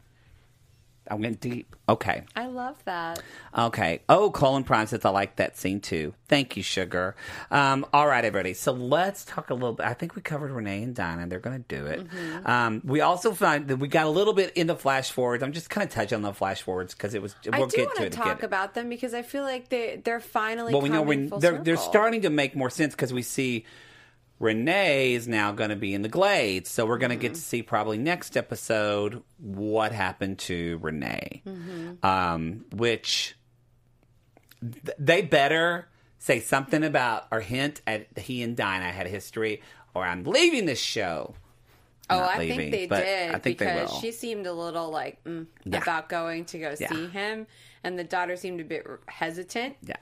I 1.10 1.16
went 1.16 1.40
deep. 1.40 1.76
Okay. 1.88 2.24
i 2.36 2.48
love 2.48 2.76
that 2.86 3.22
Okay. 3.56 4.02
Oh, 4.10 4.32
Colin 4.32 4.64
Prime 4.64 4.88
says 4.88 5.06
I 5.06 5.10
like 5.10 5.36
that 5.38 5.58
scene 5.58 5.80
too. 5.80 6.14
Thank 6.28 6.58
you, 6.58 6.64
Sugar. 6.64 7.16
Um, 7.52 7.86
all 7.94 8.08
right, 8.08 8.26
everybody. 8.26 8.54
So 8.54 8.72
let's 8.72 9.24
talk 9.24 9.50
a 9.50 9.54
little 9.54 9.74
bit. 9.74 9.86
I 9.86 9.94
think 9.94 10.16
we 10.16 10.22
covered 10.22 10.52
Renee 10.52 10.84
and 10.84 10.96
Dinah. 10.96 11.28
They're 11.28 11.40
going 11.40 11.64
to 11.64 11.76
do 11.76 11.86
it. 11.86 12.08
Mm-hmm. 12.08 12.48
Um, 12.48 12.82
we 12.84 13.02
also 13.02 13.34
find 13.34 13.68
that 13.68 13.78
we 13.78 13.88
got 13.88 14.08
a 14.08 14.10
little 14.10 14.34
bit 14.34 14.52
into 14.58 14.76
flash 14.76 15.12
forwards. 15.12 15.44
I'm 15.44 15.54
just 15.54 15.70
kind 15.70 15.88
of 15.88 15.94
touching 15.94 16.18
on 16.18 16.22
the 16.24 16.34
flash 16.34 16.64
forwards 16.64 16.94
because 16.94 17.14
it 17.14 17.22
was. 17.22 17.36
We'll 17.46 17.56
i 17.56 17.68
do 17.68 17.78
get 17.78 17.86
want 17.88 17.98
to 18.00 18.10
talk 18.10 18.44
about 18.44 18.74
them 18.74 18.90
because 18.90 19.14
i 19.14 19.22
feel 19.22 19.44
like 19.44 19.70
they 19.70 20.02
they're 20.04 20.20
finally 20.20 20.74
Well, 20.74 20.82
we 20.82 20.90
know 20.90 21.02
when 21.02 21.30
they're 21.40 21.62
they're 21.62 21.78
starting 21.78 22.22
to 22.24 22.30
make 22.30 22.56
more 22.56 22.70
sense 22.70 22.94
because 22.96 23.14
we 23.14 23.22
see 23.22 23.66
Renee 24.40 25.14
is 25.14 25.28
now 25.28 25.52
going 25.54 25.70
to 25.70 25.76
be 25.76 25.94
in 25.94 26.02
the 26.02 26.10
Glades, 26.10 26.70
so 26.70 26.86
we're 26.86 26.98
going 26.98 27.12
to 27.12 27.16
get 27.16 27.36
to 27.36 27.40
see 27.42 27.64
probably 27.64 27.98
next 27.98 28.36
episode 28.36 29.24
what 29.38 29.92
happened 29.94 30.40
to 30.40 30.78
Renee, 30.82 31.42
um, 32.04 32.66
which 32.74 33.36
th- 34.62 34.96
they 35.00 35.22
better 35.22 35.88
say 36.20 36.40
something 36.40 36.84
about 36.84 37.28
or 37.32 37.40
hint 37.40 37.82
at 37.88 38.08
he 38.18 38.42
and 38.44 38.58
Dinah 38.58 38.92
had 38.92 39.06
a 39.06 39.10
history, 39.10 39.62
or 39.94 40.04
I'm 40.04 40.24
leaving 40.26 40.66
this 40.66 40.80
show. 40.82 41.36
Oh, 42.10 42.20
I 42.20 42.38
leaving, 42.40 42.58
think 42.58 42.72
they 42.72 42.88
did 42.88 43.34
I 43.36 43.40
think 43.40 43.58
because 43.58 43.74
they 43.90 43.94
will. 43.96 44.02
she 44.02 44.12
seemed 44.12 44.46
a 44.48 44.54
little 44.54 44.90
like 44.92 45.24
mm, 45.24 45.48
Yeah. 45.64 45.82
about 45.82 46.10
going 46.10 46.46
to 46.46 46.60
go 46.60 46.76
Yeah. 46.80 46.90
see 46.90 47.08
him, 47.08 47.48
and 47.84 47.98
the 47.98 48.04
daughter 48.04 48.36
seemed 48.36 48.60
a 48.60 48.66
bit 48.66 48.86
hesitant. 49.08 49.78
yeah. 49.82 49.96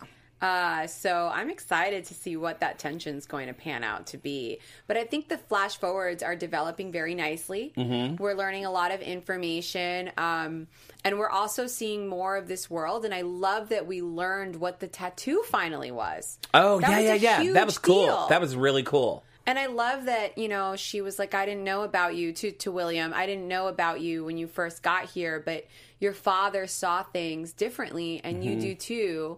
Uh, 0.43 0.85
so 0.87 1.31
I'm 1.33 1.49
excited 1.49 2.03
to 2.05 2.13
see 2.13 2.35
what 2.35 2.59
that 2.59 2.77
tension's 2.77 3.25
going 3.25 3.47
to 3.47 3.53
pan 3.53 3.81
out 3.81 4.07
to 4.07 4.17
be. 4.17 4.59
But 4.87 4.97
I 4.97 5.05
think 5.05 5.29
the 5.29 5.37
flash 5.37 5.77
forwards 5.77 6.21
are 6.21 6.35
developing 6.35 6.91
very 6.91 7.15
nicely. 7.15 7.71
Mm-hmm. 7.77 8.21
We're 8.21 8.33
learning 8.33 8.65
a 8.65 8.71
lot 8.71 8.91
of 8.91 8.99
information, 8.99 10.11
um, 10.17 10.67
and 11.05 11.17
we're 11.17 11.29
also 11.29 11.65
seeing 11.65 12.09
more 12.09 12.35
of 12.35 12.49
this 12.49 12.69
world. 12.69 13.05
And 13.05 13.13
I 13.13 13.21
love 13.21 13.69
that 13.69 13.87
we 13.87 14.01
learned 14.01 14.57
what 14.57 14.81
the 14.81 14.87
tattoo 14.87 15.43
finally 15.47 15.91
was. 15.91 16.37
Oh 16.53 16.81
That 16.81 16.89
yeah, 16.89 17.13
was 17.13 17.21
yeah, 17.21 17.41
yeah. 17.41 17.53
That 17.53 17.65
was 17.65 17.77
cool. 17.77 18.05
deal. 18.05 18.27
That 18.27 18.41
was 18.41 18.53
really 18.53 18.83
cool. 18.83 19.23
And 19.45 19.57
I 19.57 19.67
love 19.67 20.05
that, 20.05 20.37
you 20.37 20.49
know, 20.49 20.75
she 20.75 20.99
was 20.99 21.19
like, 21.19 21.33
I 21.33 21.45
didn't 21.45 21.63
know 21.63 21.83
about 21.83 22.15
you 22.15 22.33
to, 22.33 22.51
to 22.51 22.71
William. 22.71 23.13
I 23.13 23.25
didn't 23.25 23.47
know 23.47 23.67
about 23.67 24.01
you 24.01 24.25
when 24.25 24.37
you 24.37 24.47
first 24.47 24.83
got 24.83 25.05
here, 25.05 25.41
but 25.45 25.65
your 25.99 26.13
father 26.13 26.67
saw 26.67 27.03
things 27.03 27.53
differently 27.53 28.19
and 28.25 28.43
you 28.43 28.59
do 28.59 28.75
too. 28.75 29.37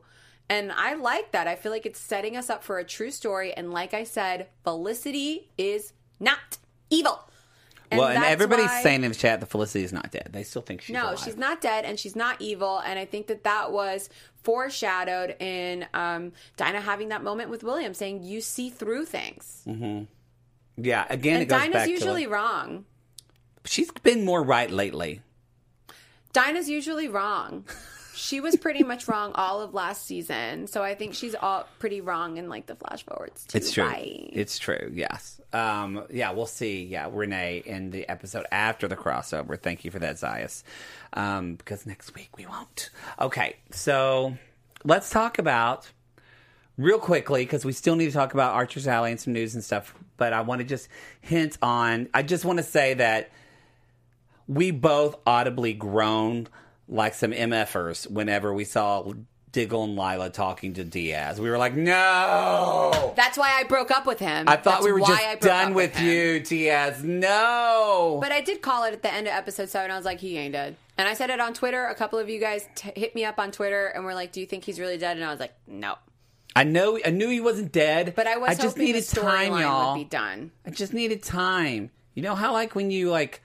And 0.49 0.71
I 0.71 0.93
like 0.93 1.31
that. 1.31 1.47
I 1.47 1.55
feel 1.55 1.71
like 1.71 1.85
it's 1.85 1.99
setting 1.99 2.37
us 2.37 2.49
up 2.49 2.63
for 2.63 2.77
a 2.77 2.83
true 2.83 3.11
story. 3.11 3.53
And 3.53 3.71
like 3.71 3.93
I 3.93 4.03
said, 4.03 4.47
Felicity 4.63 5.49
is 5.57 5.91
not 6.19 6.57
evil. 6.89 7.19
well, 7.91 8.07
and 8.07 8.23
everybody's 8.23 8.65
why- 8.67 8.83
saying 8.83 9.03
in 9.03 9.11
the 9.11 9.17
chat 9.17 9.39
that 9.39 9.47
Felicity 9.47 9.83
is 9.83 9.91
not 9.93 10.11
dead. 10.11 10.29
They 10.31 10.43
still 10.43 10.61
think 10.61 10.81
she's 10.81 10.93
no, 10.93 11.05
alive. 11.07 11.19
she's 11.19 11.37
not 11.37 11.61
dead, 11.61 11.85
and 11.85 11.99
she's 11.99 12.15
not 12.15 12.39
evil. 12.41 12.79
And 12.79 12.99
I 12.99 13.05
think 13.05 13.27
that 13.27 13.43
that 13.43 13.71
was 13.71 14.09
foreshadowed 14.43 15.35
in 15.39 15.87
um, 15.95 16.31
Dinah 16.57 16.81
having 16.81 17.09
that 17.09 17.23
moment 17.23 17.49
with 17.49 17.63
William, 17.63 17.93
saying 17.95 18.23
you 18.23 18.41
see 18.41 18.69
through 18.69 19.05
things. 19.05 19.63
Yeah, 20.77 21.05
again, 21.09 21.37
it 21.41 21.51
And 21.51 21.71
Dinah's 21.73 21.87
usually 21.89 22.25
to 22.25 22.29
wrong. 22.29 22.85
she's 23.65 23.89
been 24.03 24.23
more 24.25 24.43
right 24.43 24.69
lately. 24.69 25.21
Dinah's 26.33 26.69
usually 26.69 27.07
wrong. 27.07 27.65
She 28.15 28.39
was 28.39 28.55
pretty 28.55 28.83
much 28.83 29.07
wrong 29.09 29.31
all 29.35 29.61
of 29.61 29.73
last 29.73 30.05
season, 30.05 30.67
so 30.67 30.81
I 30.83 30.95
think 30.95 31.13
she's 31.13 31.35
all 31.35 31.67
pretty 31.79 32.01
wrong 32.01 32.37
in 32.37 32.49
like 32.49 32.65
the 32.65 32.75
flash 32.75 33.03
forwards 33.03 33.45
too. 33.45 33.57
It's 33.57 33.71
true. 33.71 33.85
right? 33.85 34.29
It's 34.33 34.57
true. 34.57 34.91
Yes. 34.93 35.39
Um, 35.53 36.03
yeah, 36.09 36.31
we'll 36.31 36.45
see. 36.45 36.83
Yeah, 36.85 37.09
Renee 37.11 37.63
in 37.65 37.91
the 37.91 38.07
episode 38.09 38.45
after 38.51 38.87
the 38.87 38.95
crossover. 38.95 39.59
Thank 39.59 39.85
you 39.85 39.91
for 39.91 39.99
that, 39.99 40.15
Zayas. 40.15 40.63
Um, 41.13 41.55
because 41.55 41.85
next 41.85 42.15
week 42.15 42.37
we 42.37 42.45
won't. 42.45 42.89
Okay, 43.19 43.55
so 43.71 44.37
let's 44.83 45.09
talk 45.09 45.39
about 45.39 45.89
real 46.77 46.99
quickly 46.99 47.43
because 47.43 47.63
we 47.63 47.71
still 47.71 47.95
need 47.95 48.07
to 48.07 48.11
talk 48.11 48.33
about 48.33 48.53
Archer's 48.53 48.87
Alley 48.87 49.11
and 49.11 49.19
some 49.19 49.33
news 49.33 49.55
and 49.55 49.63
stuff. 49.63 49.93
But 50.17 50.33
I 50.33 50.41
want 50.41 50.59
to 50.59 50.65
just 50.65 50.87
hint 51.21 51.57
on. 51.61 52.09
I 52.13 52.21
just 52.23 52.45
want 52.45 52.57
to 52.57 52.63
say 52.63 52.95
that 52.95 53.31
we 54.47 54.71
both 54.71 55.15
audibly 55.25 55.73
groaned 55.73 56.49
like 56.87 57.13
some 57.13 57.31
MFers 57.31 58.09
whenever 58.09 58.53
we 58.53 58.63
saw 58.63 59.11
Diggle 59.51 59.85
and 59.85 59.95
Lyla 59.95 60.31
talking 60.31 60.73
to 60.73 60.83
Diaz. 60.83 61.39
We 61.39 61.49
were 61.49 61.57
like, 61.57 61.75
no. 61.75 63.13
That's 63.15 63.37
why 63.37 63.57
I 63.57 63.63
broke 63.63 63.89
up 63.89 64.05
with 64.05 64.19
him. 64.19 64.49
I 64.49 64.57
thought 64.57 64.81
That's 64.81 64.85
we 64.85 64.91
were 64.91 64.99
why 64.99 65.07
just 65.33 65.41
done 65.41 65.69
up 65.69 65.75
with 65.75 65.99
you, 65.99 66.41
Diaz. 66.41 67.03
No. 67.03 68.19
But 68.21 68.31
I 68.31 68.41
did 68.41 68.61
call 68.61 68.83
it 68.83 68.93
at 68.93 69.01
the 69.01 69.13
end 69.13 69.27
of 69.27 69.33
episode 69.33 69.69
seven. 69.69 69.91
I 69.91 69.95
was 69.95 70.05
like, 70.05 70.19
he 70.19 70.37
ain't 70.37 70.51
dead. 70.51 70.75
And 70.97 71.07
I 71.07 71.13
said 71.13 71.29
it 71.29 71.39
on 71.39 71.53
Twitter. 71.53 71.85
A 71.85 71.95
couple 71.95 72.19
of 72.19 72.29
you 72.29 72.39
guys 72.39 72.67
t- 72.75 72.91
hit 72.95 73.15
me 73.15 73.25
up 73.25 73.39
on 73.39 73.51
Twitter 73.51 73.87
and 73.87 74.05
were 74.05 74.13
like, 74.13 74.31
"Do 74.31 74.39
you 74.39 74.45
think 74.45 74.63
he's 74.63 74.79
really 74.79 74.97
dead?" 74.97 75.17
And 75.17 75.25
I 75.25 75.29
was 75.29 75.41
like, 75.41 75.53
"No." 75.67 75.95
I 76.55 76.63
know. 76.63 76.97
I 77.05 77.09
knew 77.09 77.29
he 77.29 77.41
wasn't 77.41 77.73
dead. 77.73 78.13
But 78.15 78.27
I 78.27 78.37
was 78.37 78.57
I 78.57 78.61
just 78.61 78.77
needed 78.77 79.05
time, 79.05 79.57
y'all. 79.59 79.93
would 79.93 79.99
be 79.99 80.05
done. 80.09 80.51
I 80.65 80.69
just 80.69 80.93
needed 80.93 81.21
time. 81.21 81.91
You 82.13 82.23
know 82.23 82.33
how 82.33 82.53
like 82.53 82.75
when 82.75 82.91
you 82.91 83.09
like 83.09 83.41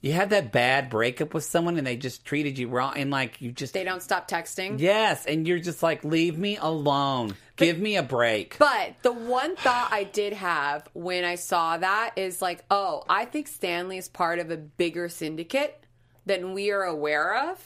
you 0.00 0.12
have 0.12 0.30
that 0.30 0.50
bad 0.52 0.88
breakup 0.90 1.34
with 1.34 1.44
someone 1.44 1.76
and 1.76 1.86
they 1.86 1.96
just 1.96 2.24
treated 2.24 2.58
you 2.58 2.68
wrong 2.68 2.94
and 2.96 3.10
like 3.10 3.40
you 3.40 3.52
just 3.52 3.74
They 3.74 3.84
don't 3.84 4.02
stop 4.02 4.28
texting. 4.28 4.80
yes 4.80 5.26
and 5.26 5.46
you're 5.46 5.58
just 5.58 5.82
like 5.82 6.04
leave 6.04 6.38
me 6.38 6.56
alone. 6.60 7.34
Give 7.56 7.78
me 7.78 7.96
a 7.96 8.02
break. 8.02 8.56
But 8.58 8.94
the 9.02 9.12
one 9.12 9.54
thought 9.56 9.88
I 9.92 10.04
did 10.04 10.32
have 10.32 10.88
when 10.94 11.24
I 11.24 11.34
saw 11.34 11.76
that 11.76 12.12
is 12.16 12.40
like, 12.40 12.64
oh, 12.70 13.04
I 13.08 13.26
think 13.26 13.48
Stanley 13.48 13.98
is 13.98 14.08
part 14.08 14.38
of 14.38 14.50
a 14.50 14.56
bigger 14.56 15.10
syndicate 15.10 15.84
than 16.24 16.54
we 16.54 16.70
are 16.70 16.84
aware 16.84 17.50
of. 17.50 17.62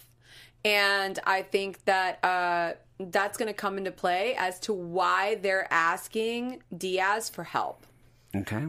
And 0.65 1.17
I 1.25 1.43
think 1.43 1.85
that 1.85 2.25
uh, 2.25 2.73
that's 2.99 3.37
going 3.39 3.47
to 3.49 3.55
come 3.55 3.79
into 3.79 3.93
play 3.93 4.35
as 4.37 4.59
to 4.61 4.73
why 4.73 5.37
they're 5.37 5.73
asking 5.73 6.63
Diaz 6.77 7.29
for 7.29 7.45
help. 7.45 7.87
okay. 8.35 8.65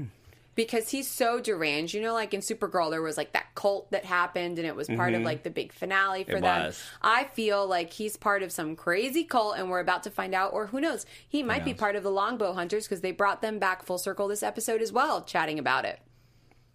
Because 0.55 0.89
he's 0.89 1.07
so 1.09 1.41
deranged. 1.41 1.93
You 1.93 2.01
know, 2.01 2.13
like 2.13 2.33
in 2.33 2.39
Supergirl, 2.39 2.89
there 2.89 3.01
was 3.01 3.17
like 3.17 3.33
that 3.33 3.53
cult 3.55 3.91
that 3.91 4.05
happened 4.05 4.57
and 4.57 4.65
it 4.65 4.73
was 4.75 4.87
part 4.87 5.13
of 5.13 5.21
like 5.21 5.43
the 5.43 5.49
big 5.49 5.73
finale 5.73 6.23
for 6.23 6.31
Mm-hmm. 6.31 6.37
It 6.37 6.41
them. 6.41 6.65
was. 6.67 6.83
I 7.01 7.25
feel 7.25 7.67
like 7.67 7.91
he's 7.91 8.15
part 8.15 8.41
of 8.41 8.51
some 8.53 8.75
crazy 8.77 9.25
cult 9.25 9.57
and 9.57 9.69
we're 9.69 9.81
about 9.81 10.03
to 10.03 10.09
find 10.09 10.33
out, 10.33 10.53
or 10.53 10.67
who 10.67 10.79
knows, 10.79 11.05
he 11.27 11.43
might 11.43 11.65
be 11.65 11.73
part 11.73 11.97
of 11.97 12.03
the 12.03 12.09
Longbow 12.11 12.53
Hunters 12.53 12.85
because 12.85 13.01
they 13.01 13.11
brought 13.11 13.41
them 13.41 13.59
back 13.59 13.83
full 13.83 13.97
circle 13.97 14.27
this 14.29 14.43
episode 14.43 14.81
as 14.81 14.91
well, 14.93 15.23
chatting 15.23 15.59
about 15.59 15.83
it. 15.83 15.99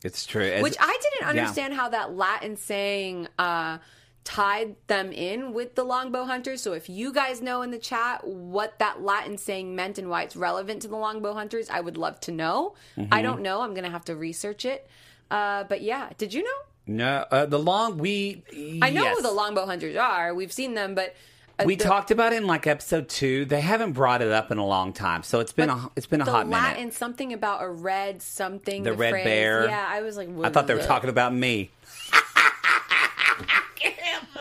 It's 0.05 0.27
true. 0.27 0.45
As- 0.45 0.63
Which 0.63 0.77
I 0.79 0.99
didn't 1.01 1.35
yeah. 1.37 1.41
understand 1.43 1.75
how 1.75 1.89
that 1.91 2.15
Latin 2.15 2.57
saying 2.57 3.29
uh, 3.39 3.79
tied 4.25 4.77
them 4.87 5.13
in 5.13 5.53
with 5.53 5.75
the 5.75 5.85
Longbow 5.85 6.25
Hunters. 6.25 6.61
So 6.61 6.73
if 6.73 6.89
you 6.89 7.13
guys 7.13 7.41
know 7.41 7.63
in 7.63 7.71
the 7.71 7.79
chat 7.79 8.27
what 8.27 8.79
that 8.79 9.03
Latin 9.03 9.39
saying 9.39 9.75
meant 9.75 9.99
and 9.99 10.11
why 10.11 10.23
it's 10.23 10.37
relevant 10.37 10.83
to 10.83 10.89
the 10.89 10.97
Longbow 10.97 11.33
Hunters, 11.33 11.71
I 11.71 11.81
would 11.81 11.97
love 11.97 12.21
to 12.21 12.33
know. 12.33 12.75
Mm-hmm. 12.97 13.13
I 13.13 13.23
don't 13.23 13.41
know. 13.43 13.63
I'm 13.63 13.73
going 13.75 13.85
to 13.85 13.91
have 13.91 14.05
to 14.07 14.17
research 14.17 14.65
it. 14.65 14.89
Uh, 15.31 15.65
but 15.65 15.81
yeah, 15.83 16.11
did 16.19 16.35
you 16.35 16.43
know? 16.43 16.51
No, 16.87 17.25
uh, 17.31 17.47
the 17.47 17.59
long 17.59 17.99
we. 17.99 18.43
I 18.83 18.91
know 18.91 19.15
who 19.15 19.23
the 19.23 19.31
Longbow 19.31 19.67
Hunters 19.67 19.97
are. 19.97 20.35
We've 20.35 20.53
seen 20.53 20.75
them, 20.75 20.95
but 20.95 21.15
uh, 21.59 21.65
We 21.65 21.77
the, 21.77 21.85
talked 21.85 22.11
about 22.11 22.33
it 22.33 22.37
in 22.37 22.47
like 22.47 22.67
episode 22.67 23.09
two. 23.09 23.45
They 23.45 23.61
haven't 23.61 23.93
brought 23.93 24.23
it 24.23 24.33
up 24.33 24.51
in 24.51 24.59
a 24.59 24.67
long 24.67 24.93
time, 24.93 25.23
so 25.23 25.41
it's 25.41 25.53
been 25.53 25.71
a 25.71 25.91
it's 25.95 26.07
been 26.07 26.21
a 26.21 26.25
the 26.25 26.31
hot 26.33 26.49
Latin 26.49 26.81
minute. 26.81 26.95
something 26.95 27.33
about 27.33 27.63
a 27.63 27.69
red 27.69 28.23
something. 28.23 28.83
The 28.83 28.93
red 28.93 29.11
phrase. 29.11 29.25
bear. 29.25 29.67
Yeah, 29.67 29.87
I 29.89 30.01
was 30.01 30.17
like, 30.17 30.29
I 30.43 30.49
thought 30.49 30.67
they 30.67 30.75
were 30.75 30.83
talking 30.83 31.11
about 31.11 31.35
me. 31.35 31.71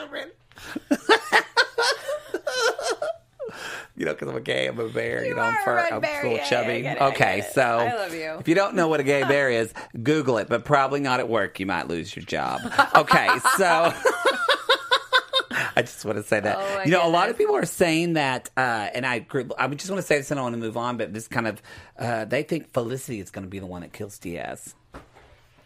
you 3.95 4.05
know, 4.05 4.13
because 4.13 4.27
I'm 4.29 4.35
a 4.35 4.41
gay, 4.41 4.67
I'm 4.67 4.79
a 4.79 4.87
bear. 4.89 5.23
You, 5.23 5.29
You 5.29 5.35
know, 5.35 5.41
I'm, 5.41 5.57
fur, 5.65 5.79
I'm 5.91 6.01
bear. 6.01 6.21
full 6.21 6.31
Yeah, 6.31 6.37
yeah, 6.37 6.49
chubby. 6.49 6.81
get 6.81 6.97
it, 6.97 7.01
okay, 7.03 7.45
so 7.53 7.61
I 7.61 7.93
love 7.95 8.13
you. 8.13 8.37
if 8.39 8.47
you 8.47 8.55
don't 8.55 8.75
know 8.75 8.87
what 8.87 8.99
a 8.99 9.03
gay 9.03 9.23
bear 9.23 9.49
is, 9.61 9.73
Google 10.01 10.37
it, 10.37 10.47
but 10.47 10.63
probably 10.65 10.99
not 10.99 11.19
at 11.19 11.27
work. 11.29 11.59
You 11.59 11.65
might 11.65 11.87
lose 11.87 12.15
your 12.15 12.23
job. 12.25 12.61
Okay, 12.95 13.27
so. 13.57 13.93
I 15.75 15.81
just 15.81 16.03
want 16.03 16.17
to 16.17 16.23
say 16.23 16.39
that. 16.41 16.57
Oh, 16.59 16.83
you 16.83 16.91
know, 16.91 17.05
a 17.05 17.09
lot 17.09 17.29
of 17.29 17.37
people 17.37 17.55
are 17.55 17.65
saying 17.65 18.13
that, 18.13 18.49
uh, 18.57 18.89
and 18.93 19.05
I 19.05 19.15
agree. 19.15 19.45
I 19.57 19.67
just 19.69 19.89
want 19.89 20.01
to 20.01 20.05
say 20.07 20.17
this 20.17 20.29
and 20.29 20.39
I 20.39 20.43
want 20.43 20.53
to 20.53 20.59
move 20.59 20.75
on, 20.77 20.97
but 20.97 21.13
this 21.13 21.27
kind 21.27 21.47
of, 21.47 21.61
uh, 21.97 22.25
they 22.25 22.43
think 22.43 22.73
Felicity 22.73 23.19
is 23.21 23.31
going 23.31 23.45
to 23.45 23.49
be 23.49 23.59
the 23.59 23.65
one 23.65 23.81
that 23.81 23.93
kills 23.93 24.17
Diaz. 24.19 24.75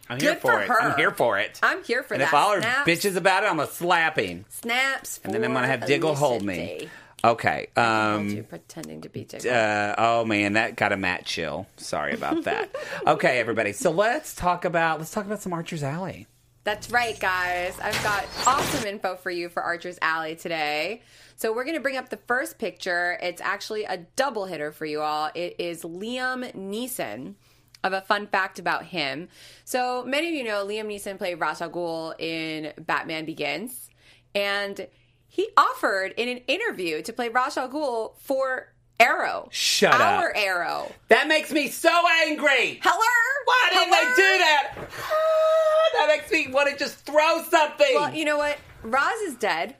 I'm 0.09 0.19
here 0.19 0.35
for, 0.35 0.51
for 0.51 0.61
it. 0.61 0.67
her. 0.67 0.81
I'm 0.81 0.97
here 0.97 1.11
for 1.11 1.37
it. 1.37 1.59
I'm 1.63 1.83
here 1.83 2.03
for 2.03 2.13
and 2.13 2.21
that. 2.21 2.27
if 2.27 2.33
all 2.33 2.53
her 2.55 2.61
Snaps. 2.61 2.89
bitches 2.89 3.15
about 3.15 3.43
it, 3.43 3.47
I'm 3.47 3.59
a 3.59 3.67
slapping. 3.67 4.45
Snaps. 4.49 5.19
And 5.23 5.33
then 5.33 5.43
I'm 5.43 5.51
going 5.51 5.63
to 5.63 5.67
have 5.69 5.85
Diggle 5.85 6.15
hold 6.15 6.43
me. 6.43 6.89
Okay. 7.25 7.67
Um, 7.77 8.27
you 8.29 8.43
pretending 8.43 9.01
to 9.01 9.09
be 9.09 9.23
Diggle. 9.23 9.51
uh, 9.51 9.95
oh 9.97 10.25
man, 10.25 10.53
that 10.53 10.75
got 10.75 10.91
a 10.91 10.97
Matt 10.97 11.25
chill. 11.25 11.67
Sorry 11.77 12.13
about 12.13 12.43
that. 12.43 12.75
okay, 13.07 13.39
everybody. 13.39 13.71
So 13.71 13.91
let's 13.91 14.35
talk 14.35 14.65
about 14.65 14.99
let's 14.99 15.11
talk 15.11 15.25
about 15.25 15.41
some 15.41 15.53
Archer's 15.53 15.83
Alley. 15.83 16.27
That's 16.65 16.89
right, 16.89 17.17
guys. 17.19 17.77
I've 17.81 18.01
got 18.03 18.25
awesome 18.47 18.87
info 18.87 19.15
for 19.15 19.31
you 19.31 19.49
for 19.49 19.61
Archer's 19.61 19.99
Alley 20.01 20.35
today. 20.35 21.01
So 21.35 21.53
we're 21.53 21.65
going 21.65 21.75
to 21.75 21.81
bring 21.81 21.97
up 21.97 22.09
the 22.09 22.19
first 22.25 22.57
picture. 22.57 23.17
It's 23.21 23.41
actually 23.41 23.83
a 23.83 23.97
double 24.15 24.45
hitter 24.45 24.71
for 24.71 24.85
you 24.85 25.01
all. 25.01 25.29
It 25.35 25.55
is 25.59 25.83
Liam 25.83 26.53
Neeson. 26.55 27.35
Of 27.83 27.91
a 27.91 27.99
fun 28.01 28.27
fact 28.27 28.59
about 28.59 28.85
him. 28.85 29.27
So 29.65 30.05
many 30.05 30.29
of 30.29 30.33
you 30.33 30.43
know 30.45 30.65
Liam 30.65 30.85
Neeson 30.85 31.17
played 31.17 31.35
Ra's 31.35 31.61
al 31.61 31.69
Ghul 31.69 32.13
in 32.17 32.71
Batman 32.79 33.25
Begins, 33.25 33.89
and 34.33 34.87
he 35.27 35.49
offered 35.57 36.13
in 36.15 36.29
an 36.29 36.37
interview 36.47 37.01
to 37.01 37.11
play 37.11 37.27
Ra's 37.27 37.57
al 37.57 37.67
Ghul 37.67 38.13
for 38.19 38.73
Arrow. 38.99 39.49
Shut 39.51 39.93
up. 39.93 39.99
Our 39.99 40.33
Arrow. 40.33 40.89
That 41.09 41.27
makes 41.27 41.51
me 41.51 41.67
so 41.67 41.89
angry. 42.25 42.79
Hello. 42.81 43.43
Why 43.45 43.69
didn't 43.73 43.93
Hello? 43.93 44.09
they 44.09 44.15
do 44.15 44.37
that? 44.39 44.73
Ah, 44.77 45.89
that 45.97 46.07
makes 46.07 46.31
me 46.31 46.53
want 46.53 46.69
to 46.69 46.77
just 46.77 46.99
throw 47.05 47.43
something. 47.49 47.95
Well, 47.95 48.13
you 48.13 48.23
know 48.23 48.37
what? 48.37 48.57
Ra's 48.83 49.19
is 49.27 49.35
dead. 49.35 49.75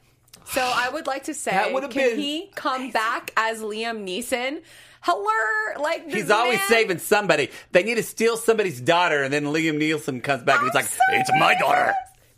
So 0.45 0.61
I 0.61 0.89
would 0.89 1.07
like 1.07 1.23
to 1.25 1.33
say, 1.33 1.51
That 1.51 1.71
can 1.71 1.89
been 1.89 2.19
he 2.19 2.51
come 2.55 2.91
back 2.91 3.31
as 3.37 3.61
Liam 3.61 4.05
Neeson? 4.05 4.61
Hello, 5.05 5.81
like 5.83 6.09
He's 6.09 6.31
always 6.31 6.59
man- 6.59 6.67
saving 6.69 6.97
somebody. 6.99 7.49
They 7.71 7.83
need 7.83 7.95
to 7.95 8.03
steal 8.03 8.37
somebody's 8.37 8.79
daughter, 8.79 9.21
and 9.23 9.33
then 9.33 9.45
Liam 9.45 9.77
Neeson 9.77 10.23
comes 10.23 10.43
back 10.43 10.59
and 10.59 10.67
he's 10.67 10.75
like, 10.75 10.85
so 10.85 10.99
"It's 11.11 11.29
my 11.37 11.55
daughter." 11.59 11.93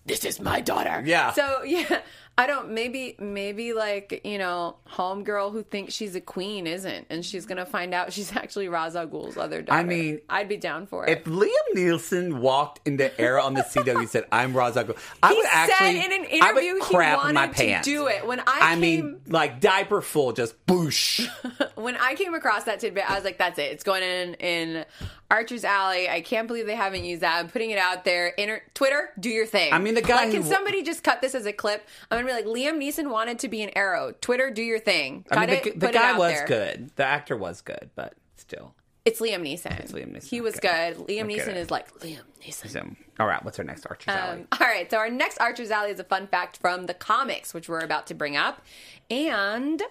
this 0.08 0.24
is 0.26 0.40
my 0.40 0.62
daughter. 0.62 1.02
Yeah. 1.06 1.32
So 1.34 1.64
yeah, 1.66 2.00
I 2.38 2.48
don't. 2.48 2.72
Maybe 2.72 3.16
maybe 3.20 3.74
like 3.74 4.22
you 4.24 4.38
know, 4.40 4.78
homegirl 4.92 5.52
who 5.52 5.62
thinks 5.64 5.94
she's 5.94 6.16
a 6.16 6.22
queen 6.22 6.66
isn't, 6.66 7.06
and 7.12 7.24
she's 7.24 7.46
gonna 7.46 7.66
find 7.68 7.94
out 7.94 8.14
she's 8.14 8.36
actually 8.36 8.68
Ra's 8.68 8.96
al 8.96 9.08
Ghul's 9.08 9.38
other 9.38 9.62
daughter. 9.62 9.80
I 9.80 9.84
mean, 9.84 10.22
I'd 10.28 10.50
be 10.50 10.58
down 10.58 10.88
for 10.88 11.06
it. 11.06 11.20
If 11.20 11.24
Liam 11.26 11.50
Neeson 11.76 12.40
walked 12.40 12.88
into 12.88 13.20
Arrow 13.22 13.44
on 13.44 13.54
the 13.54 13.62
CW 13.64 13.96
and 14.00 14.10
said, 14.10 14.26
"I'm 14.32 14.56
Ra's 14.58 14.76
al 14.76 14.86
Ghul," 14.86 14.98
I 15.22 15.30
He 15.30 15.36
would 15.38 15.46
said 15.46 15.54
actually 15.54 15.98
in 16.06 16.12
an 16.14 16.28
I 16.42 16.54
would 16.54 16.64
interview 16.64 16.84
he 16.86 16.94
crap 16.96 17.28
in 17.28 17.34
my 17.36 17.46
wanted 17.48 17.58
to 17.78 17.82
do 17.84 18.08
it. 18.08 18.26
When 18.26 18.40
I 18.40 18.44
I 18.48 18.70
came- 18.72 18.80
mean, 18.80 19.22
like 19.28 19.60
diaper 19.60 20.02
full, 20.02 20.34
just 20.34 20.66
boosh. 20.66 21.28
When 21.76 21.96
I 21.98 22.16
came 22.16 22.34
across 22.34 22.64
that 22.66 22.80
tidbit, 22.80 23.10
I 23.10 23.16
was 23.16 23.24
like, 23.24 23.38
"That's 23.38 23.60
it. 23.60 23.72
It's 23.72 23.84
going 23.84 24.04
in 24.04 24.34
in 24.36 24.86
Archer's 25.30 25.64
Alley." 25.64 26.10
I 26.10 26.22
can't 26.22 26.48
believe 26.48 26.66
they 26.66 26.76
haven't 26.76 27.04
used 27.06 27.22
that. 27.22 27.40
I'm 27.40 27.50
putting 27.50 27.70
it 27.72 27.78
out 27.80 28.04
there. 28.06 28.28
Inter- 28.28 28.62
Twitter, 28.74 29.10
do 29.20 29.30
your 29.30 29.46
thing. 29.46 29.74
I 29.74 29.80
mean, 29.80 29.94
the 29.96 30.02
guy 30.02 30.26
Like, 30.26 30.32
can 30.32 30.44
somebody 30.44 30.84
just 30.84 31.04
cut 31.04 31.22
this 31.22 31.36
as 31.36 31.46
a 31.46 31.54
clip? 31.54 31.88
I'm 32.12 32.18
gonna 32.18 32.28
be 32.28 32.34
like, 32.34 32.46
Liam 32.46 32.78
Neeson 32.82 33.10
wanted 33.12 33.40
to 33.40 33.48
be 33.50 33.62
an 33.62 33.72
Arrow. 33.76 34.14
Twitter, 34.22 34.50
do 34.52 34.62
your 34.64 34.80
thing. 34.80 35.26
Cut 35.30 35.38
I 35.38 35.46
mean, 35.46 35.50
it. 35.56 35.64
the, 35.64 35.72
put 35.72 35.80
the 35.80 35.88
guy 35.92 36.12
out 36.12 36.18
was 36.18 36.34
there. 36.34 36.48
good. 36.48 36.92
The 36.96 37.06
actor 37.06 37.36
was 37.38 37.62
good, 37.62 37.90
but 37.96 38.14
still. 38.36 38.74
It's 39.06 39.20
Liam 39.20 39.42
Neeson. 39.44 39.80
It's 39.82 39.92
Liam 39.92 40.16
Neeson, 40.16 40.24
He 40.28 40.42
was 40.42 40.56
okay. 40.56 40.94
good. 40.98 41.08
Liam 41.08 41.26
Okay. 41.26 41.38
Neeson 41.38 41.56
is 41.56 41.70
like 41.70 41.92
Liam 42.00 42.22
Neeson. 42.42 42.68
So, 42.70 42.90
all 43.20 43.28
right, 43.28 43.44
what's 43.46 43.60
our 43.60 43.66
next 43.66 43.86
Archer's 43.86 44.16
Alley? 44.16 44.42
Um, 44.42 44.48
all 44.60 44.68
right, 44.68 44.90
so 44.90 44.98
our 44.98 45.12
next 45.12 45.38
Archer's 45.38 45.70
Alley 45.70 45.92
is 45.92 46.00
a 46.00 46.04
fun 46.04 46.26
fact 46.26 46.58
from 46.58 46.88
the 46.88 46.96
comics, 46.96 47.54
which 47.54 47.70
we're 47.70 47.82
about 47.82 48.08
to 48.08 48.16
bring 48.16 48.36
up, 48.36 48.64
and 49.12 49.84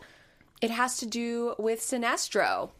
it 0.64 0.70
has 0.70 0.98
to 0.98 1.07
do 1.07 1.55
with 1.59 1.81
Sinestro. 1.81 2.70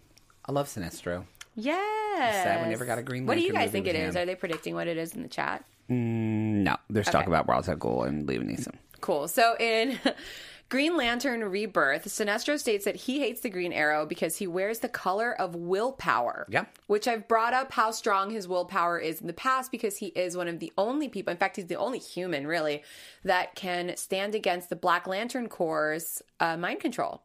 I 0.47 0.53
love 0.53 0.69
Sinestro. 0.69 1.25
Yes. 1.55 2.45
Sad 2.45 2.65
we 2.65 2.71
never 2.71 2.85
got 2.85 2.99
a 2.99 3.03
Green 3.03 3.27
What 3.27 3.37
do 3.37 3.43
you 3.43 3.53
guys 3.53 3.71
think 3.71 3.87
it 3.87 3.95
is? 3.95 4.17
Are 4.17 4.27
they 4.27 4.35
predicting 4.35 4.75
what 4.75 4.89
it 4.89 4.97
is 4.97 5.15
in 5.15 5.23
the 5.23 5.29
chat? 5.29 5.65
No, 5.89 6.77
there's 6.89 7.07
talk 7.07 7.27
about 7.27 7.49
Ra's 7.49 7.69
al 7.69 7.77
Ghul 7.77 8.09
and 8.09 8.27
Liam 8.27 8.45
Neeson. 8.45 8.75
Cool. 9.01 9.29
So 9.29 9.55
in 9.61 9.99
Green 10.71 10.97
Lantern 10.97 11.45
Rebirth, 11.45 12.07
Sinestro 12.07 12.59
states 12.59 12.87
that 12.87 12.97
he 12.97 13.21
hates 13.21 13.43
the 13.43 13.51
Green 13.51 13.73
Arrow 13.73 14.07
because 14.07 14.39
he 14.39 14.47
wears 14.47 14.79
the 14.79 14.89
color 14.89 15.39
of 15.39 15.55
willpower. 15.55 16.47
Yeah. 16.49 16.65
Which 16.87 17.07
I've 17.07 17.29
brought 17.29 17.53
up 17.53 17.71
how 17.71 17.91
strong 17.91 18.31
his 18.31 18.49
willpower 18.49 18.99
is 18.99 19.21
in 19.21 19.27
the 19.27 19.35
past 19.35 19.71
because 19.71 19.99
he 19.99 20.07
is 20.07 20.37
one 20.37 20.49
of 20.49 20.59
the 20.61 20.73
only 20.79 21.09
people, 21.09 21.31
in 21.31 21.37
fact, 21.37 21.57
he's 21.57 21.67
the 21.67 21.77
only 21.77 21.99
human 21.99 22.47
really, 22.47 22.83
that 23.25 23.55
can 23.55 23.95
stand 23.97 24.35
against 24.35 24.71
the 24.71 24.77
Black 24.77 25.07
Lantern 25.07 25.49
Corps' 25.49 26.23
uh, 26.41 26.57
mind 26.57 26.81
control. 26.81 27.23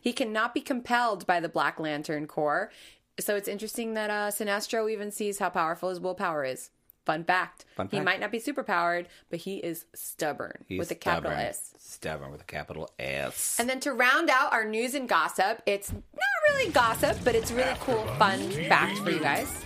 He 0.00 0.12
cannot 0.12 0.54
be 0.54 0.60
compelled 0.60 1.26
by 1.26 1.40
the 1.40 1.48
Black 1.48 1.80
Lantern 1.80 2.26
Corps. 2.26 2.70
So 3.18 3.36
it's 3.36 3.48
interesting 3.48 3.94
that 3.94 4.10
uh, 4.10 4.30
Sinestro 4.30 4.90
even 4.90 5.10
sees 5.10 5.38
how 5.38 5.48
powerful 5.50 5.90
his 5.90 6.00
willpower 6.00 6.44
is. 6.44 6.70
Fun 7.04 7.24
fact. 7.24 7.64
Fun 7.76 7.88
He 7.90 7.98
might 7.98 8.20
not 8.20 8.30
be 8.30 8.38
super 8.38 8.62
powered, 8.62 9.08
but 9.28 9.40
he 9.40 9.56
is 9.56 9.86
stubborn 9.92 10.64
He's 10.68 10.78
with 10.78 10.90
a 10.92 10.94
capital 10.94 11.32
stubborn. 11.32 11.46
S. 11.46 11.74
Stubborn 11.78 12.30
with 12.30 12.42
a 12.42 12.44
capital 12.44 12.90
S. 12.98 13.56
And 13.58 13.68
then 13.68 13.80
to 13.80 13.92
round 13.92 14.30
out 14.30 14.52
our 14.52 14.64
news 14.64 14.94
and 14.94 15.08
gossip, 15.08 15.62
it's 15.66 15.92
not 15.92 16.02
really 16.48 16.70
gossip, 16.70 17.16
but 17.24 17.34
it's 17.34 17.50
really 17.50 17.74
cool, 17.80 18.04
fun 18.18 18.38
fact 18.68 18.98
for 18.98 19.10
you 19.10 19.18
guys. 19.18 19.64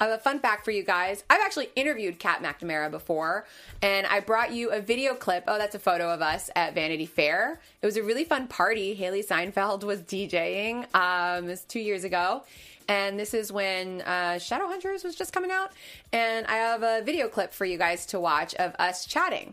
I 0.00 0.04
have 0.04 0.18
a 0.18 0.22
fun 0.22 0.40
fact 0.40 0.64
for 0.64 0.70
you 0.70 0.82
guys. 0.82 1.22
I've 1.28 1.42
actually 1.42 1.68
interviewed 1.76 2.18
Kat 2.18 2.42
McNamara 2.42 2.90
before, 2.90 3.44
and 3.82 4.06
I 4.06 4.20
brought 4.20 4.50
you 4.50 4.70
a 4.70 4.80
video 4.80 5.14
clip. 5.14 5.44
Oh, 5.46 5.58
that's 5.58 5.74
a 5.74 5.78
photo 5.78 6.12
of 6.12 6.22
us 6.22 6.48
at 6.56 6.74
Vanity 6.74 7.04
Fair. 7.04 7.60
It 7.82 7.86
was 7.86 7.98
a 7.98 8.02
really 8.02 8.24
fun 8.24 8.48
party. 8.48 8.96
Hailee 8.96 9.22
Steinfeld 9.22 9.84
was 9.84 10.00
DJing. 10.00 10.92
Um, 10.94 11.44
was 11.44 11.64
two 11.64 11.80
years 11.80 12.04
ago. 12.04 12.44
And 12.88 13.20
this 13.20 13.34
is 13.34 13.52
when 13.52 14.00
uh, 14.00 14.38
Shadowhunters 14.38 15.04
was 15.04 15.14
just 15.14 15.34
coming 15.34 15.50
out. 15.50 15.70
And 16.12 16.46
I 16.46 16.54
have 16.54 16.82
a 16.82 17.02
video 17.04 17.28
clip 17.28 17.52
for 17.52 17.66
you 17.66 17.76
guys 17.76 18.06
to 18.06 18.18
watch 18.18 18.54
of 18.54 18.74
us 18.78 19.04
chatting. 19.04 19.52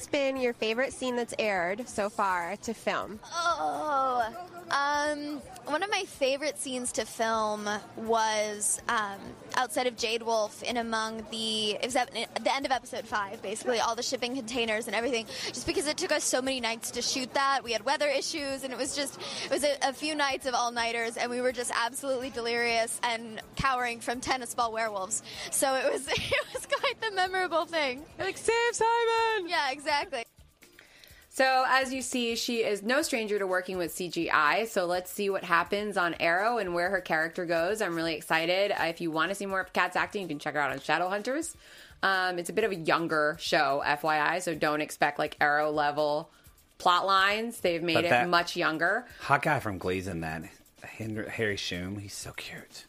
What's 0.00 0.08
been 0.08 0.38
your 0.38 0.54
favorite 0.54 0.94
scene 0.94 1.14
that's 1.14 1.34
aired 1.38 1.86
so 1.86 2.08
far 2.08 2.56
to 2.62 2.72
film? 2.72 3.20
Oh, 3.34 4.26
um, 4.70 5.42
one 5.66 5.82
of 5.82 5.90
my 5.90 6.04
favorite 6.06 6.56
scenes 6.56 6.90
to 6.92 7.04
film 7.04 7.68
was 7.98 8.80
um, 8.88 9.20
outside 9.56 9.86
of 9.86 9.96
Jade 9.96 10.22
Wolf 10.22 10.62
in 10.62 10.76
among 10.76 11.24
the 11.30 11.72
it 11.72 11.84
was 11.84 11.96
at 11.96 12.10
the 12.12 12.54
end 12.54 12.66
of 12.66 12.72
episode 12.72 13.06
five, 13.06 13.42
basically 13.42 13.80
all 13.80 13.94
the 13.94 14.02
shipping 14.02 14.34
containers 14.34 14.86
and 14.86 14.96
everything. 14.96 15.26
Just 15.48 15.66
because 15.66 15.86
it 15.86 15.96
took 15.96 16.12
us 16.12 16.24
so 16.24 16.40
many 16.40 16.60
nights 16.60 16.90
to 16.92 17.02
shoot 17.02 17.32
that, 17.34 17.60
we 17.62 17.72
had 17.72 17.84
weather 17.84 18.08
issues, 18.08 18.64
and 18.64 18.72
it 18.72 18.78
was 18.78 18.94
just 18.94 19.18
it 19.44 19.50
was 19.50 19.64
a, 19.64 19.76
a 19.82 19.92
few 19.92 20.14
nights 20.14 20.46
of 20.46 20.54
all 20.54 20.72
nighters, 20.72 21.16
and 21.16 21.30
we 21.30 21.40
were 21.40 21.52
just 21.52 21.72
absolutely 21.74 22.30
delirious 22.30 23.00
and 23.02 23.40
cowering 23.56 24.00
from 24.00 24.20
tennis 24.20 24.54
ball 24.54 24.72
werewolves. 24.72 25.22
So 25.50 25.74
it 25.74 25.92
was 25.92 26.06
it 26.08 26.44
was 26.54 26.66
quite 26.66 27.00
the 27.00 27.14
memorable 27.14 27.66
thing. 27.66 28.02
Like 28.18 28.36
save 28.36 28.74
Simon! 28.74 29.48
Yeah, 29.48 29.70
exactly. 29.70 30.24
So, 31.32 31.64
as 31.68 31.92
you 31.92 32.02
see, 32.02 32.34
she 32.34 32.64
is 32.64 32.82
no 32.82 33.02
stranger 33.02 33.38
to 33.38 33.46
working 33.46 33.78
with 33.78 33.94
CGI. 33.94 34.66
So, 34.66 34.84
let's 34.84 35.12
see 35.12 35.30
what 35.30 35.44
happens 35.44 35.96
on 35.96 36.14
Arrow 36.18 36.58
and 36.58 36.74
where 36.74 36.90
her 36.90 37.00
character 37.00 37.46
goes. 37.46 37.80
I'm 37.80 37.94
really 37.94 38.14
excited. 38.14 38.72
Uh, 38.72 38.86
if 38.86 39.00
you 39.00 39.12
want 39.12 39.30
to 39.30 39.36
see 39.36 39.46
more 39.46 39.60
of 39.60 39.72
Kat's 39.72 39.94
acting, 39.94 40.22
you 40.22 40.28
can 40.28 40.40
check 40.40 40.54
her 40.54 40.60
out 40.60 40.72
on 40.72 40.80
Shadowhunters. 40.80 41.54
Um, 42.02 42.38
it's 42.40 42.50
a 42.50 42.52
bit 42.52 42.64
of 42.64 42.72
a 42.72 42.76
younger 42.76 43.36
show, 43.38 43.80
FYI, 43.86 44.42
so 44.42 44.54
don't 44.56 44.80
expect 44.80 45.20
like 45.20 45.36
Arrow 45.40 45.70
level 45.70 46.30
plot 46.78 47.06
lines. 47.06 47.60
They've 47.60 47.82
made 47.82 48.04
it 48.04 48.28
much 48.28 48.56
younger. 48.56 49.06
Hot 49.20 49.42
guy 49.42 49.60
from 49.60 49.78
Glee's 49.78 50.08
in 50.08 50.22
that. 50.22 50.42
Henry, 50.82 51.28
Harry 51.28 51.56
Shum. 51.56 51.98
He's 51.98 52.14
so 52.14 52.32
cute. 52.32 52.86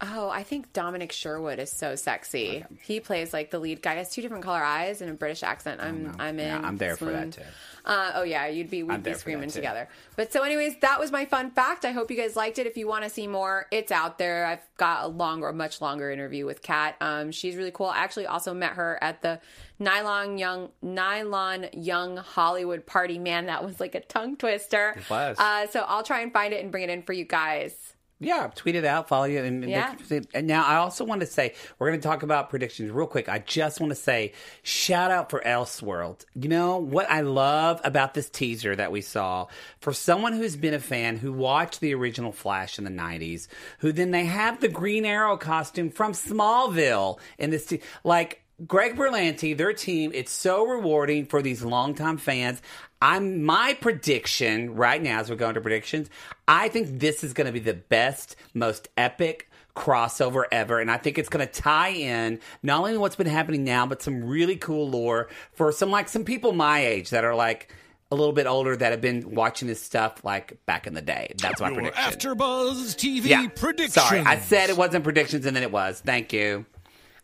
Oh, 0.00 0.28
I 0.28 0.44
think 0.44 0.72
Dominic 0.72 1.10
Sherwood 1.10 1.58
is 1.58 1.72
so 1.72 1.96
sexy. 1.96 2.64
He 2.82 3.00
plays 3.00 3.32
like 3.32 3.50
the 3.50 3.58
lead 3.58 3.82
guy. 3.82 3.92
He 3.92 3.98
has 3.98 4.10
two 4.10 4.22
different 4.22 4.44
color 4.44 4.62
eyes 4.62 5.00
and 5.00 5.10
a 5.10 5.14
British 5.14 5.42
accent. 5.42 5.80
I'm 5.80 6.14
I'm 6.20 6.38
in. 6.38 6.46
Yeah, 6.46 6.60
I'm 6.62 6.76
there 6.76 6.96
for 6.96 7.06
that, 7.06 7.32
too. 7.32 7.42
Uh, 7.84 8.12
oh 8.16 8.22
yeah, 8.22 8.46
you'd 8.46 8.70
be 8.70 8.82
we'd 8.82 9.02
be 9.02 9.14
screaming 9.14 9.50
together. 9.50 9.88
But 10.14 10.32
so, 10.32 10.42
anyways, 10.42 10.76
that 10.82 11.00
was 11.00 11.10
my 11.10 11.24
fun 11.24 11.50
fact. 11.50 11.84
I 11.84 11.90
hope 11.90 12.10
you 12.10 12.16
guys 12.16 12.36
liked 12.36 12.58
it. 12.58 12.66
If 12.66 12.76
you 12.76 12.86
want 12.86 13.04
to 13.04 13.10
see 13.10 13.26
more, 13.26 13.66
it's 13.72 13.90
out 13.90 14.18
there. 14.18 14.46
I've 14.46 14.62
got 14.76 15.04
a 15.04 15.08
longer, 15.08 15.52
much 15.52 15.80
longer 15.80 16.10
interview 16.10 16.46
with 16.46 16.62
Kat. 16.62 16.96
Um, 17.00 17.32
she's 17.32 17.56
really 17.56 17.72
cool. 17.72 17.86
I 17.86 17.98
actually 17.98 18.26
also 18.26 18.54
met 18.54 18.74
her 18.74 18.98
at 19.02 19.22
the 19.22 19.40
Nylon 19.80 20.38
Young 20.38 20.68
Nylon 20.80 21.66
Young 21.72 22.18
Hollywood 22.18 22.86
party. 22.86 23.18
Man, 23.18 23.46
that 23.46 23.64
was 23.64 23.80
like 23.80 23.96
a 23.96 24.00
tongue 24.00 24.36
twister. 24.36 24.94
It 24.96 25.10
was. 25.10 25.38
Uh, 25.40 25.66
so 25.66 25.80
I'll 25.80 26.04
try 26.04 26.20
and 26.20 26.32
find 26.32 26.52
it 26.52 26.62
and 26.62 26.70
bring 26.70 26.84
it 26.84 26.90
in 26.90 27.02
for 27.02 27.14
you 27.14 27.24
guys. 27.24 27.94
Yeah, 28.20 28.50
tweet 28.54 28.74
it 28.74 28.84
out, 28.84 29.06
follow 29.06 29.26
you. 29.26 29.38
And, 29.44 29.62
and 29.62 29.70
Yeah. 29.70 29.94
and 30.34 30.46
now 30.46 30.64
I 30.64 30.76
also 30.76 31.04
want 31.04 31.20
to 31.20 31.26
say, 31.26 31.54
we're 31.78 31.88
going 31.88 32.00
to 32.00 32.06
talk 32.06 32.24
about 32.24 32.50
predictions 32.50 32.90
real 32.90 33.06
quick. 33.06 33.28
I 33.28 33.38
just 33.38 33.80
want 33.80 33.90
to 33.92 33.94
say, 33.94 34.32
shout 34.64 35.12
out 35.12 35.30
for 35.30 35.40
Elseworld. 35.40 36.24
You 36.34 36.48
know, 36.48 36.78
what 36.78 37.08
I 37.08 37.20
love 37.20 37.80
about 37.84 38.14
this 38.14 38.28
teaser 38.28 38.74
that 38.74 38.90
we 38.90 39.02
saw, 39.02 39.46
for 39.80 39.92
someone 39.92 40.32
who's 40.32 40.56
been 40.56 40.74
a 40.74 40.80
fan, 40.80 41.16
who 41.16 41.32
watched 41.32 41.80
the 41.80 41.94
original 41.94 42.32
Flash 42.32 42.76
in 42.76 42.84
the 42.84 42.90
90s, 42.90 43.46
who 43.78 43.92
then 43.92 44.10
they 44.10 44.24
have 44.24 44.60
the 44.60 44.68
Green 44.68 45.04
Arrow 45.04 45.36
costume 45.36 45.90
from 45.90 46.12
Smallville 46.12 47.18
in 47.38 47.50
this, 47.50 47.66
te- 47.66 47.80
like, 48.02 48.42
Greg 48.66 48.96
Berlanti, 48.96 49.56
their 49.56 49.72
team, 49.72 50.10
it's 50.14 50.32
so 50.32 50.66
rewarding 50.66 51.26
for 51.26 51.42
these 51.42 51.62
longtime 51.62 52.18
fans. 52.18 52.60
I'm 53.00 53.44
my 53.44 53.74
prediction 53.80 54.74
right 54.74 55.00
now 55.00 55.20
as 55.20 55.30
we're 55.30 55.36
going 55.36 55.54
to 55.54 55.60
predictions. 55.60 56.10
I 56.48 56.68
think 56.68 56.98
this 56.98 57.22
is 57.22 57.32
going 57.32 57.46
to 57.46 57.52
be 57.52 57.60
the 57.60 57.74
best, 57.74 58.34
most 58.54 58.88
epic 58.96 59.48
crossover 59.76 60.42
ever, 60.50 60.80
and 60.80 60.90
I 60.90 60.96
think 60.96 61.18
it's 61.18 61.28
going 61.28 61.46
to 61.46 61.52
tie 61.52 61.90
in 61.90 62.40
not 62.64 62.80
only 62.80 62.98
what's 62.98 63.14
been 63.14 63.28
happening 63.28 63.62
now, 63.62 63.86
but 63.86 64.02
some 64.02 64.24
really 64.24 64.56
cool 64.56 64.90
lore 64.90 65.28
for 65.52 65.70
some 65.70 65.92
like 65.92 66.08
some 66.08 66.24
people 66.24 66.50
my 66.50 66.84
age 66.84 67.10
that 67.10 67.24
are 67.24 67.36
like 67.36 67.72
a 68.10 68.16
little 68.16 68.32
bit 68.32 68.48
older 68.48 68.74
that 68.74 68.90
have 68.90 69.00
been 69.00 69.36
watching 69.36 69.68
this 69.68 69.80
stuff 69.80 70.24
like 70.24 70.58
back 70.66 70.88
in 70.88 70.94
the 70.94 71.02
day. 71.02 71.32
That's 71.40 71.60
my 71.60 71.68
Your 71.68 71.76
prediction. 71.76 72.02
AfterBuzz 72.02 72.96
TV 72.96 73.26
yeah, 73.26 73.46
predictions. 73.48 73.94
sorry, 73.94 74.18
I 74.18 74.40
said 74.40 74.68
it 74.68 74.76
wasn't 74.76 75.04
predictions, 75.04 75.46
and 75.46 75.54
then 75.54 75.62
it 75.62 75.70
was. 75.70 76.00
Thank 76.04 76.32
you. 76.32 76.66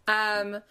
Um, 0.07 0.63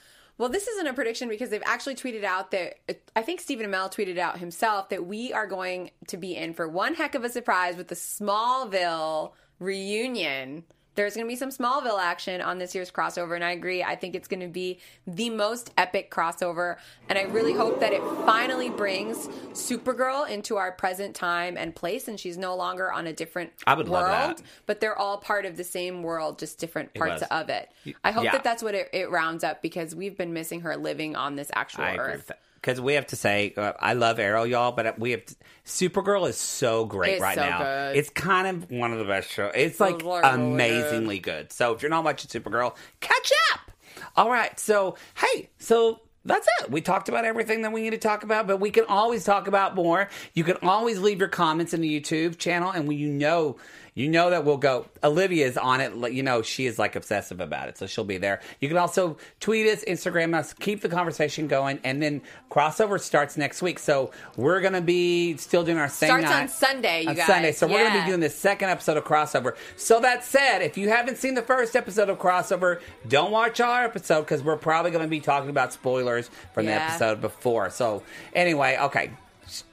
well, 0.43 0.51
this 0.51 0.67
isn't 0.67 0.87
a 0.87 0.93
prediction 0.93 1.29
because 1.29 1.51
they've 1.51 1.63
actually 1.65 1.95
tweeted 1.95 2.25
out 2.25 2.51
that 2.51 2.73
I 3.15 3.21
think 3.21 3.39
Stephen 3.39 3.65
Amell 3.65 3.89
tweeted 3.89 4.17
out 4.17 4.39
himself 4.39 4.89
that 4.89 5.05
we 5.05 5.31
are 5.31 5.47
going 5.47 5.91
to 6.07 6.17
be 6.17 6.35
in 6.35 6.53
for 6.53 6.67
one 6.67 6.95
heck 6.95 7.15
of 7.15 7.23
a 7.23 7.29
surprise 7.29 7.77
with 7.77 7.87
the 7.87 7.95
Smallville 7.95 9.31
reunion. 9.59 10.65
There's 10.95 11.15
going 11.15 11.25
to 11.25 11.29
be 11.29 11.35
some 11.35 11.49
Smallville 11.49 11.99
action 11.99 12.39
on 12.41 12.59
this 12.59 12.75
year's 12.75 12.91
crossover, 12.91 13.33
and 13.35 13.43
I 13.43 13.51
agree. 13.51 13.81
I 13.83 13.95
think 13.95 14.13
it's 14.15 14.27
going 14.27 14.41
to 14.41 14.47
be 14.47 14.79
the 15.07 15.29
most 15.31 15.71
epic 15.77 16.11
crossover, 16.11 16.77
and 17.09 17.17
I 17.17 17.23
really 17.23 17.53
hope 17.53 17.79
that 17.79 17.93
it 17.93 18.01
finally 18.25 18.69
brings 18.69 19.27
Supergirl 19.53 20.29
into 20.29 20.57
our 20.57 20.71
present 20.71 21.15
time 21.15 21.57
and 21.57 21.73
place, 21.75 22.07
and 22.07 22.19
she's 22.19 22.37
no 22.37 22.55
longer 22.55 22.91
on 22.91 23.07
a 23.07 23.13
different 23.13 23.51
I 23.65 23.73
would 23.73 23.89
world, 23.89 24.03
love 24.03 24.37
that. 24.37 24.43
but 24.67 24.79
they're 24.81 24.97
all 24.97 25.17
part 25.17 25.45
of 25.45 25.57
the 25.57 25.63
same 25.63 26.03
world, 26.03 26.37
just 26.37 26.59
different 26.59 26.93
parts 26.93 27.21
was. 27.21 27.27
of 27.31 27.49
it. 27.49 27.69
I 28.03 28.11
hope 28.11 28.25
Yeah. 28.25 28.33
that 28.33 28.43
that's 28.43 28.61
what 28.61 28.75
it, 28.75 28.89
it 28.93 29.09
rounds 29.09 29.43
up 29.43 29.61
because 29.61 29.95
we've 29.95 30.17
been 30.17 30.33
missing 30.33 30.61
her 30.61 30.77
living 30.77 31.15
on 31.15 31.35
this 31.35 31.49
actual 31.55 31.85
I 31.85 31.95
earth. 31.97 32.31
Because 32.63 32.79
we 32.79 32.93
have 32.93 33.07
to 33.07 33.17
say, 33.17 33.53
uh, 33.57 33.73
I 33.77 33.91
love 33.91 34.19
Arrow, 34.19 34.45
y'all, 34.45 34.71
but 34.71 34.97
we 34.97 35.11
have 35.11 35.25
to, 35.25 35.35
Supergirl 35.65 36.29
is 36.29 36.37
so 36.37 36.85
great 36.85 37.15
It's 37.15 37.21
right 37.21 37.35
so 37.35 37.41
now. 37.41 37.59
good. 37.59 37.97
It's 37.97 38.09
kind 38.09 38.47
of 38.47 38.71
one 38.71 38.93
of 38.93 38.99
the 38.99 39.03
best 39.05 39.29
shows. 39.29 39.51
It's 39.53 39.81
like 39.81 39.95
It's 39.95 40.03
like 40.05 40.23
really 40.23 40.33
amazingly 40.33 41.19
good. 41.19 41.51
So 41.51 41.73
if 41.73 41.81
you're 41.81 41.89
not 41.89 42.05
watching 42.05 42.29
Supergirl, 42.41 42.73
catch 43.01 43.31
up. 43.51 43.71
All 44.15 44.29
right. 44.31 44.57
So, 44.57 44.95
hey, 45.15 45.49
so 45.59 45.99
that's 46.23 46.47
it. 46.61 46.71
We 46.71 46.79
talked 46.79 47.09
about 47.09 47.25
everything 47.25 47.63
that 47.63 47.73
we 47.73 47.81
need 47.81 47.89
to 47.89 47.97
talk 47.97 48.23
about, 48.23 48.47
but 48.47 48.61
we 48.61 48.71
can 48.71 48.85
always 48.85 49.25
talk 49.25 49.47
about 49.47 49.75
more. 49.75 50.07
You 50.33 50.45
can 50.45 50.55
always 50.63 50.99
leave 50.99 51.19
your 51.19 51.27
comments 51.27 51.73
in 51.73 51.81
the 51.81 51.99
YouTube 51.99 52.37
channel, 52.37 52.71
and 52.71 52.87
when 52.87 52.97
you 52.97 53.09
know, 53.09 53.57
you 53.93 54.09
know 54.09 54.29
that 54.29 54.45
we'll 54.45 54.57
go. 54.57 54.85
Olivia 55.03 55.45
is 55.45 55.57
on 55.57 55.81
it. 55.81 56.13
You 56.13 56.23
know, 56.23 56.41
she 56.41 56.65
is 56.65 56.79
like 56.79 56.95
obsessive 56.95 57.39
about 57.39 57.69
it, 57.69 57.77
so 57.77 57.87
she'll 57.87 58.03
be 58.03 58.17
there. 58.17 58.41
You 58.59 58.67
can 58.67 58.77
also 58.77 59.17
tweet 59.39 59.67
us, 59.67 59.83
Instagram 59.85 60.33
us, 60.33 60.53
keep 60.53 60.81
the 60.81 60.89
conversation 60.89 61.47
going, 61.47 61.79
and 61.83 62.01
then 62.01 62.21
crossover 62.51 62.99
starts 62.99 63.37
next 63.37 63.61
week. 63.61 63.79
So 63.79 64.11
we're 64.35 64.61
gonna 64.61 64.81
be 64.81 65.37
still 65.37 65.63
doing 65.63 65.77
our 65.77 65.89
same 65.89 66.07
Starts 66.07 66.23
night 66.25 66.41
on 66.41 66.47
Sunday, 66.47 67.03
you 67.03 67.09
on 67.09 67.15
guys. 67.15 67.27
Sunday. 67.27 67.51
So 67.51 67.67
we're 67.67 67.87
gonna 67.87 68.01
be 68.01 68.07
doing 68.07 68.19
the 68.19 68.29
second 68.29 68.69
episode 68.69 68.97
of 68.97 69.03
crossover. 69.03 69.55
So 69.75 69.99
that 70.01 70.23
said, 70.23 70.61
if 70.61 70.77
you 70.77 70.89
haven't 70.89 71.17
seen 71.17 71.33
the 71.33 71.41
first 71.41 71.75
episode 71.75 72.09
of 72.09 72.17
crossover, 72.19 72.81
don't 73.07 73.31
watch 73.31 73.59
our 73.59 73.83
episode 73.83 74.21
because 74.21 74.43
we're 74.43 74.57
probably 74.57 74.91
going 74.91 75.03
to 75.03 75.09
be 75.09 75.19
talking 75.19 75.49
about 75.49 75.73
spoilers 75.73 76.29
from 76.53 76.65
the 76.65 76.73
episode 76.73 77.21
before. 77.21 77.69
So 77.69 78.03
anyway, 78.33 78.77
okay, 78.79 79.11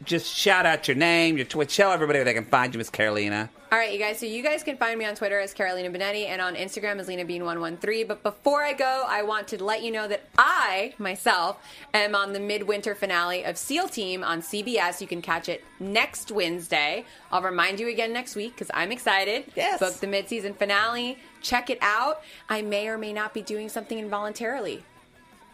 just 0.05 0.35
shout 0.35 0.67
out 0.67 0.89
your 0.89 0.97
name, 0.97 1.37
your 1.37 1.47
Twitch. 1.47 1.77
Tell 1.77 1.93
everybody 1.93 2.19
where 2.19 2.25
they 2.25 2.35
can 2.35 2.45
find 2.45 2.75
you, 2.75 2.79
Miss 2.79 2.91
Carolina. 2.91 3.51
All 3.73 3.79
right, 3.79 3.93
you 3.93 4.01
guys. 4.01 4.19
So 4.19 4.27
you 4.27 4.43
guys 4.43 4.65
can 4.65 4.77
find 4.77 4.99
me 4.99 5.05
on 5.05 5.15
Twitter 5.15 5.39
as 5.39 5.55
Carolina 5.55 5.91
Bonetti 5.97 6.27
and 6.27 6.41
on 6.41 6.57
Instagram 6.57 6.99
as 6.99 7.07
Lena 7.07 7.25
Bean113. 7.25 8.09
But 8.09 8.25
before 8.25 8.65
I 8.65 8.73
go, 8.73 9.05
I 9.07 9.23
want 9.23 9.47
to 9.49 9.63
let 9.63 9.85
you 9.85 9.93
know 9.93 10.09
that 10.09 10.25
I 10.37 10.95
myself 10.99 11.65
am 11.95 12.17
on 12.17 12.33
the 12.33 12.41
midwinter 12.41 12.97
finale 12.97 13.45
of 13.45 13.57
SEAL 13.57 13.89
Team 13.91 14.25
on 14.25 14.43
CBS. 14.43 15.01
You 15.01 15.07
can 15.07 15.23
catch 15.23 15.49
it 15.49 15.63
next 15.79 16.33
Wednesday. 16.33 17.05
I'll 17.31 17.43
remind 17.43 17.79
you 17.79 17.89
again 17.89 18.13
next 18.13 18.35
week 18.35 18.55
because 18.55 18.73
I'm 18.75 18.91
excited. 18.91 19.45
Yes. 19.55 19.79
Book 19.79 19.95
the 19.95 20.09
mid-season 20.09 20.55
finale. 20.55 21.19
Check 21.41 21.71
it 21.71 21.79
out. 21.81 22.23
I 22.49 22.63
may 22.63 22.89
or 22.89 22.99
may 22.99 23.13
not 23.13 23.33
be 23.33 23.41
doing 23.41 23.69
something 23.69 23.99
involuntarily. 23.99 24.83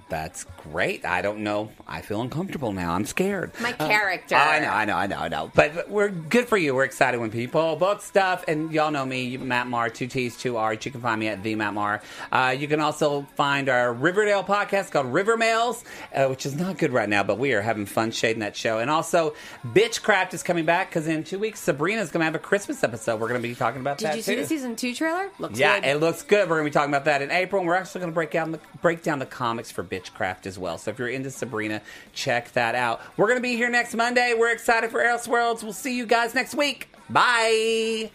That's 0.08 0.44
great. 0.70 1.04
I 1.04 1.20
don't 1.20 1.40
know. 1.40 1.70
I 1.88 2.00
feel 2.00 2.20
uncomfortable 2.20 2.70
now. 2.72 2.92
I'm 2.94 3.04
scared. 3.06 3.50
My 3.60 3.72
character. 3.72 4.36
Oh, 4.36 4.38
I 4.38 4.60
know, 4.60 4.68
I 4.70 4.84
know, 4.84 4.94
I 4.96 5.06
know, 5.08 5.16
I 5.18 5.28
know. 5.28 5.50
But 5.52 5.90
we're 5.90 6.10
good 6.10 6.46
for 6.48 6.56
you. 6.56 6.76
We're 6.76 6.84
excited 6.84 7.18
when 7.18 7.32
people 7.32 7.74
book 7.74 8.00
stuff. 8.02 8.44
And 8.46 8.70
y'all 8.70 8.92
know 8.92 9.04
me, 9.04 9.36
Matt 9.36 9.66
Marr, 9.66 9.88
two 9.90 10.06
T's, 10.06 10.36
two 10.36 10.56
R's. 10.58 10.84
You 10.86 10.92
can 10.92 11.00
find 11.00 11.18
me 11.18 11.26
at 11.26 11.42
the 11.42 11.56
Matt 11.56 11.74
Marr. 11.74 12.02
Uh, 12.30 12.54
you 12.56 12.68
can 12.68 12.78
also 12.80 13.22
find 13.34 13.68
our 13.68 13.92
Riverdale 13.92 14.44
podcast 14.44 14.92
called 14.92 15.06
River 15.06 15.36
Mails, 15.36 15.82
uh, 16.14 16.26
which 16.28 16.46
is 16.46 16.54
not 16.54 16.78
good 16.78 16.92
right 16.92 17.08
now, 17.08 17.24
but 17.24 17.36
we 17.38 17.52
are 17.54 17.60
having 17.62 17.84
fun 17.84 18.12
shading 18.12 18.40
that 18.40 18.56
show. 18.56 18.78
And 18.78 18.88
also, 18.90 19.34
Bitchcraft 19.66 20.34
is 20.34 20.42
coming 20.44 20.64
back 20.64 20.88
because 20.88 21.08
in 21.08 21.24
two 21.24 21.40
weeks, 21.40 21.58
Sabrina's 21.58 22.10
going 22.10 22.20
to 22.20 22.26
have 22.26 22.34
a 22.36 22.38
Christmas 22.38 22.84
episode. 22.84 23.20
We're 23.20 23.28
going 23.28 23.42
to 23.42 23.48
be 23.48 23.56
talking 23.56 23.80
about 23.80 23.98
Did 23.98 24.06
that 24.06 24.10
Did 24.12 24.16
you 24.18 24.22
see 24.22 24.34
too. 24.36 24.40
the 24.42 24.46
season 24.46 24.76
two 24.76 24.94
trailer? 24.94 25.30
Looks 25.40 25.58
Yeah, 25.58 25.80
good. 25.80 25.88
it 25.88 26.00
looks 26.00 26.22
good. 26.22 26.48
We're 26.48 26.58
going 26.60 26.66
to 26.66 26.70
be 26.70 26.74
talking 26.74 26.90
about 26.94 27.06
that 27.06 27.22
in 27.22 27.32
April. 27.32 27.60
And 27.60 27.68
we're 27.68 27.74
actually 27.74 28.00
going 28.02 28.12
to 28.12 28.14
break 28.14 28.30
down 28.30 28.52
the 28.52 28.60
break 28.82 29.02
down 29.02 29.18
the 29.18 29.26
comics 29.26 29.72
for 29.72 29.82
Bitchcraft 29.96 30.46
as 30.46 30.58
well. 30.58 30.78
So 30.78 30.90
if 30.90 30.98
you're 30.98 31.08
into 31.08 31.30
Sabrina, 31.30 31.80
check 32.12 32.52
that 32.52 32.74
out. 32.74 33.00
We're 33.16 33.26
going 33.26 33.38
to 33.38 33.42
be 33.42 33.56
here 33.56 33.70
next 33.70 33.94
Monday. 33.94 34.34
We're 34.36 34.52
excited 34.52 34.90
for 34.90 35.00
Elseworlds. 35.00 35.62
We'll 35.62 35.72
see 35.72 35.96
you 35.96 36.06
guys 36.06 36.34
next 36.34 36.54
week. 36.54 36.88
Bye. 37.08 38.10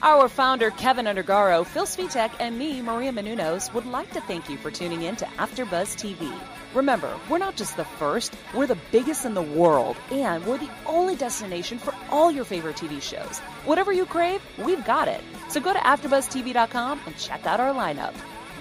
Our 0.00 0.28
founder, 0.28 0.70
Kevin 0.70 1.06
Undergaro, 1.06 1.66
Phil 1.66 1.84
Svitek, 1.84 2.30
and 2.38 2.56
me, 2.56 2.80
Maria 2.80 3.10
Menounos, 3.10 3.74
would 3.74 3.84
like 3.84 4.12
to 4.12 4.20
thank 4.20 4.48
you 4.48 4.56
for 4.56 4.70
tuning 4.70 5.02
in 5.02 5.16
to 5.16 5.24
AfterBuzz 5.24 5.96
TV. 5.96 6.32
Remember, 6.72 7.12
we're 7.28 7.38
not 7.38 7.56
just 7.56 7.76
the 7.76 7.84
first, 7.84 8.36
we're 8.54 8.68
the 8.68 8.78
biggest 8.92 9.24
in 9.24 9.34
the 9.34 9.42
world, 9.42 9.96
and 10.12 10.46
we're 10.46 10.58
the 10.58 10.70
only 10.86 11.16
destination 11.16 11.78
for 11.78 11.92
all 12.10 12.30
your 12.30 12.44
favorite 12.44 12.76
TV 12.76 13.02
shows. 13.02 13.40
Whatever 13.64 13.92
you 13.92 14.06
crave, 14.06 14.40
we've 14.58 14.84
got 14.84 15.08
it. 15.08 15.20
So 15.48 15.60
go 15.60 15.72
to 15.72 15.78
AfterBuzzTV.com 15.80 17.00
and 17.04 17.16
check 17.16 17.44
out 17.44 17.58
our 17.58 17.74
lineup. 17.74 18.14